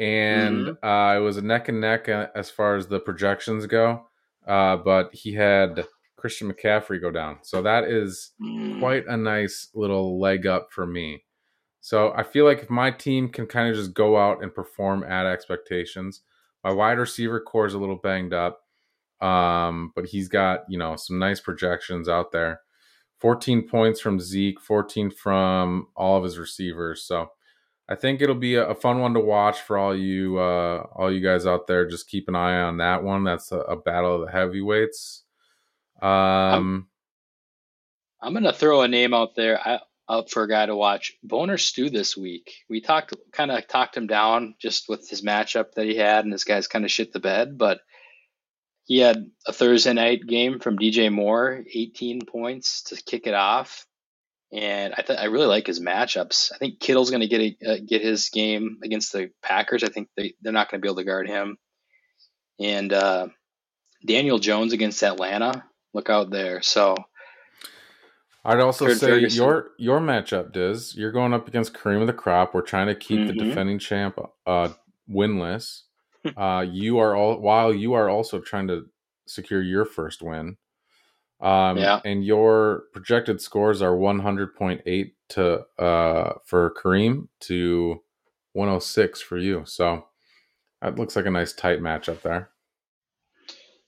and 0.01 0.69
uh, 0.83 1.15
it 1.17 1.21
was 1.21 1.37
a 1.37 1.43
neck 1.43 1.69
and 1.69 1.81
neck 1.81 2.09
uh, 2.09 2.27
as 2.35 2.51
far 2.51 2.75
as 2.75 2.89
the 2.89 2.99
projections 2.99 3.67
go. 3.67 4.07
Uh, 4.47 4.77
but 4.77 5.15
he 5.15 5.33
had 5.35 5.87
Christian 6.17 6.53
McCaffrey 6.53 7.01
go 7.01 7.11
down. 7.13 7.39
So 7.43 7.63
that 7.63 7.85
is 7.85 8.33
Mm. 8.41 8.81
quite 8.81 9.07
a 9.07 9.17
nice 9.17 9.69
little 9.75 10.19
leg 10.19 10.47
up 10.47 10.73
for 10.73 10.87
me. 10.87 11.23
So 11.83 12.13
I 12.17 12.23
feel 12.25 12.47
like 12.47 12.63
if 12.63 12.71
my 12.71 12.91
team 12.91 13.29
can 13.29 13.47
kind 13.47 13.69
of 13.69 13.77
just 13.77 13.95
go 13.95 14.17
out 14.17 14.43
and 14.43 14.53
perform 14.55 15.05
at 15.05 15.27
expectations, 15.27 16.23
my 16.65 16.73
wide 16.73 16.99
receiver 16.99 17.41
core 17.41 17.67
is 17.67 17.75
a 17.75 17.79
little 17.79 17.97
banged 17.97 18.33
up, 18.33 18.61
um, 19.21 19.93
but 19.95 20.07
he's 20.07 20.29
got 20.29 20.61
you 20.69 20.79
know 20.79 20.97
some 20.97 21.19
nice 21.19 21.41
projections 21.41 22.09
out 22.09 22.33
there. 22.33 22.61
14 23.19 23.69
points 23.69 24.01
from 24.01 24.19
Zeke, 24.19 24.59
14 24.61 25.11
from 25.11 25.89
all 25.95 26.17
of 26.17 26.25
his 26.25 26.39
receivers. 26.39 27.05
So 27.05 27.29
I 27.87 27.95
think 27.95 28.23
it'll 28.23 28.35
be 28.35 28.55
a, 28.55 28.69
a 28.69 28.75
fun 28.75 29.01
one 29.01 29.13
to 29.15 29.21
watch 29.21 29.61
for 29.61 29.77
all 29.77 29.97
you 29.97 30.39
uh, 30.39 30.87
all 30.95 31.13
you 31.13 31.21
guys 31.21 31.47
out 31.47 31.67
there. 31.67 31.89
Just 31.89 32.09
keep 32.09 32.29
an 32.29 32.37
eye 32.37 32.63
on 32.63 32.79
that 32.79 33.03
one. 33.03 33.25
That's 33.25 33.53
a, 33.53 33.59
a 33.59 33.77
battle 33.77 34.15
of 34.15 34.27
the 34.27 34.33
heavyweights. 34.33 35.25
Um, 36.01 36.89
I'm 38.23 38.33
gonna 38.33 38.53
throw 38.53 38.83
a 38.83 38.89
name 38.89 39.13
out 39.13 39.35
there 39.35 39.61
I, 39.67 39.81
out 40.11 40.31
for 40.31 40.43
a 40.43 40.49
guy 40.49 40.67
to 40.67 40.77
watch. 40.77 41.13
Boner 41.23 41.57
Stew 41.59 41.91
this 41.91 42.17
week. 42.17 42.53
We 42.69 42.81
talked 42.81 43.15
kind 43.33 43.51
of 43.51 43.67
talked 43.69 43.97
him 43.97 44.07
down 44.09 44.55
just 44.61 44.89
with 44.89 45.09
his 45.09 45.23
matchup 45.23 45.73
that 45.77 45.87
he 45.87 45.97
had, 45.97 46.25
and 46.25 46.33
this 46.33 46.45
guy's 46.45 46.67
kind 46.69 46.85
of 46.85 46.91
shit 46.91 47.13
the 47.13 47.21
bed. 47.21 47.57
But 47.57 47.81
he 48.85 48.99
had 48.99 49.31
a 49.47 49.53
Thursday 49.53 49.93
night 49.93 50.27
game 50.27 50.59
from 50.59 50.79
DJ 50.79 51.13
Moore, 51.13 51.65
18 51.73 52.23
points 52.27 52.83
to 52.85 53.03
kick 53.03 53.27
it 53.27 53.35
off, 53.35 53.87
and 54.53 54.95
I 54.97 55.03
th- 55.03 55.19
I 55.19 55.27
really 55.27 55.47
like 55.47 55.67
his 55.67 55.81
matchups. 55.81 56.53
I 56.53 56.59
think 56.59 56.81
Kittle's 56.81 57.11
gonna 57.11 57.29
get 57.29 57.41
a, 57.41 57.73
uh, 57.73 57.79
get 57.87 58.03
his 58.03 58.31
game 58.31 58.79
against 58.83 59.13
the 59.13 59.31
Packers. 59.43 59.85
I 59.85 59.89
think 59.89 60.09
they 60.17 60.35
they're 60.43 60.53
not 60.53 60.71
gonna 60.71 60.81
be 60.81 60.89
able 60.89 60.97
to 60.97 61.05
guard 61.05 61.29
him, 61.29 61.57
and 62.59 62.93
uh, 62.93 63.29
Daniel 64.07 64.39
Jones 64.41 64.73
against 64.73 65.03
Atlanta. 65.05 65.65
Look 65.95 66.11
out 66.11 66.31
there. 66.31 66.63
So. 66.63 66.97
I'd 68.45 68.61
also 68.61 68.87
Kurt 68.87 68.99
say 68.99 69.07
Ferguson. 69.09 69.43
your 69.43 69.71
your 69.79 70.01
matchup 70.01 70.53
Diz. 70.53 70.95
You're 70.97 71.13
going 71.13 71.35
up 71.35 71.47
against 71.47 71.75
Kareem 71.75 72.01
of 72.01 72.07
the 72.07 72.13
Crop. 72.13 72.55
We're 72.55 72.63
trying 72.63 72.87
to 72.87 72.95
keep 72.95 73.27
the 73.27 73.33
Mhm. 73.35 73.39
defending 73.39 73.79
champ 73.79 74.19
uh, 74.47 74.69
winless. 75.11 75.83
uh, 76.37 76.65
you 76.69 76.99
are 76.99 77.15
all 77.17 77.39
while 77.41 77.73
you 77.75 77.93
are 77.95 78.09
also 78.09 78.41
trying 78.41 78.69
to 78.69 78.87
secure 79.27 79.63
your 79.63 79.85
first 79.85 80.23
win. 80.23 80.57
Um, 81.41 81.79
Yeah. 81.79 82.01
and 82.05 82.25
your 82.25 82.85
projected 82.93 83.41
scores 83.41 83.81
are 83.83 83.95
100.8 83.97 85.15
to 85.31 85.67
uh, 85.79 86.35
for 86.45 86.75
Kareem 86.75 87.29
to 87.41 88.03
106 88.53 89.21
for 89.23 89.39
you. 89.39 89.63
So 89.67 90.07
that 90.83 90.97
looks 90.99 91.15
like 91.17 91.27
a 91.27 91.31
nice 91.31 91.53
tight 91.53 91.81
matchup 91.81 92.23
there. 92.23 92.51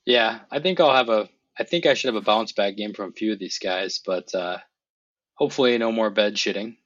Yeah, 0.04 0.40
I 0.50 0.58
think 0.60 0.80
I'll 0.80 0.94
have 0.94 1.08
a. 1.08 1.28
I 1.58 1.64
think 1.64 1.86
I 1.86 1.94
should 1.94 2.14
have 2.14 2.22
a 2.22 2.24
bounce 2.24 2.52
back 2.52 2.76
game 2.76 2.94
from 2.94 3.10
a 3.10 3.12
few 3.12 3.32
of 3.32 3.38
these 3.38 3.58
guys, 3.58 4.00
but 4.04 4.34
uh, 4.34 4.58
hopefully 5.34 5.76
no 5.78 5.92
more 5.92 6.10
bed 6.10 6.34
shitting. 6.34 6.76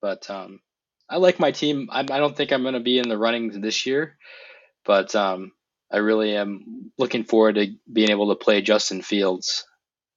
But 0.00 0.28
um, 0.30 0.60
I 1.08 1.16
like 1.16 1.40
my 1.40 1.50
team. 1.52 1.88
I, 1.90 2.00
I 2.00 2.18
don't 2.18 2.36
think 2.36 2.52
I'm 2.52 2.62
going 2.62 2.74
to 2.74 2.80
be 2.80 2.98
in 2.98 3.08
the 3.08 3.18
running 3.18 3.60
this 3.60 3.86
year, 3.86 4.18
but 4.84 5.14
um, 5.14 5.52
I 5.90 5.98
really 5.98 6.36
am 6.36 6.92
looking 6.98 7.24
forward 7.24 7.54
to 7.54 7.74
being 7.90 8.10
able 8.10 8.28
to 8.28 8.44
play 8.44 8.60
Justin 8.60 9.02
Fields. 9.02 9.66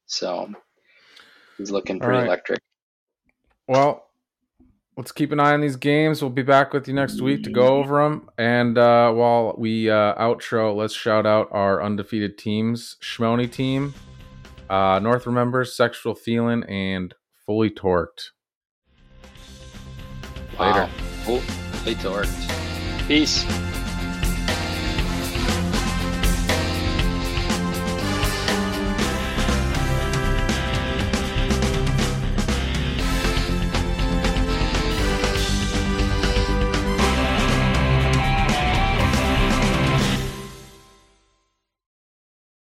So 0.05 0.53
he's 1.57 1.71
looking 1.71 1.99
pretty 1.99 2.17
right. 2.17 2.27
electric. 2.27 2.59
Well, 3.67 4.05
let's 5.01 5.11
keep 5.11 5.31
an 5.31 5.39
eye 5.39 5.53
on 5.53 5.61
these 5.61 5.77
games. 5.77 6.21
We'll 6.21 6.29
be 6.29 6.43
back 6.43 6.73
with 6.73 6.87
you 6.87 6.93
next 6.93 7.21
week 7.21 7.41
to 7.45 7.49
go 7.49 7.77
over 7.77 8.03
them. 8.03 8.29
And 8.37 8.77
uh, 8.77 9.11
while 9.11 9.55
we 9.57 9.89
uh, 9.89 10.13
outro, 10.13 10.75
let's 10.75 10.93
shout 10.93 11.25
out 11.25 11.47
our 11.49 11.81
undefeated 11.81 12.37
teams: 12.37 12.97
Schmony 13.01 13.51
team, 13.51 13.95
uh, 14.69 14.99
North 15.01 15.25
Remembers, 15.25 15.75
Sexual 15.75 16.13
Thielen, 16.13 16.69
and 16.69 17.15
Fully 17.47 17.71
Torqued. 17.71 18.29
Later. 20.59 20.87
Wow. 21.27 21.39
Fully 21.39 21.95
torqued. 21.95 23.07
Peace. 23.07 23.43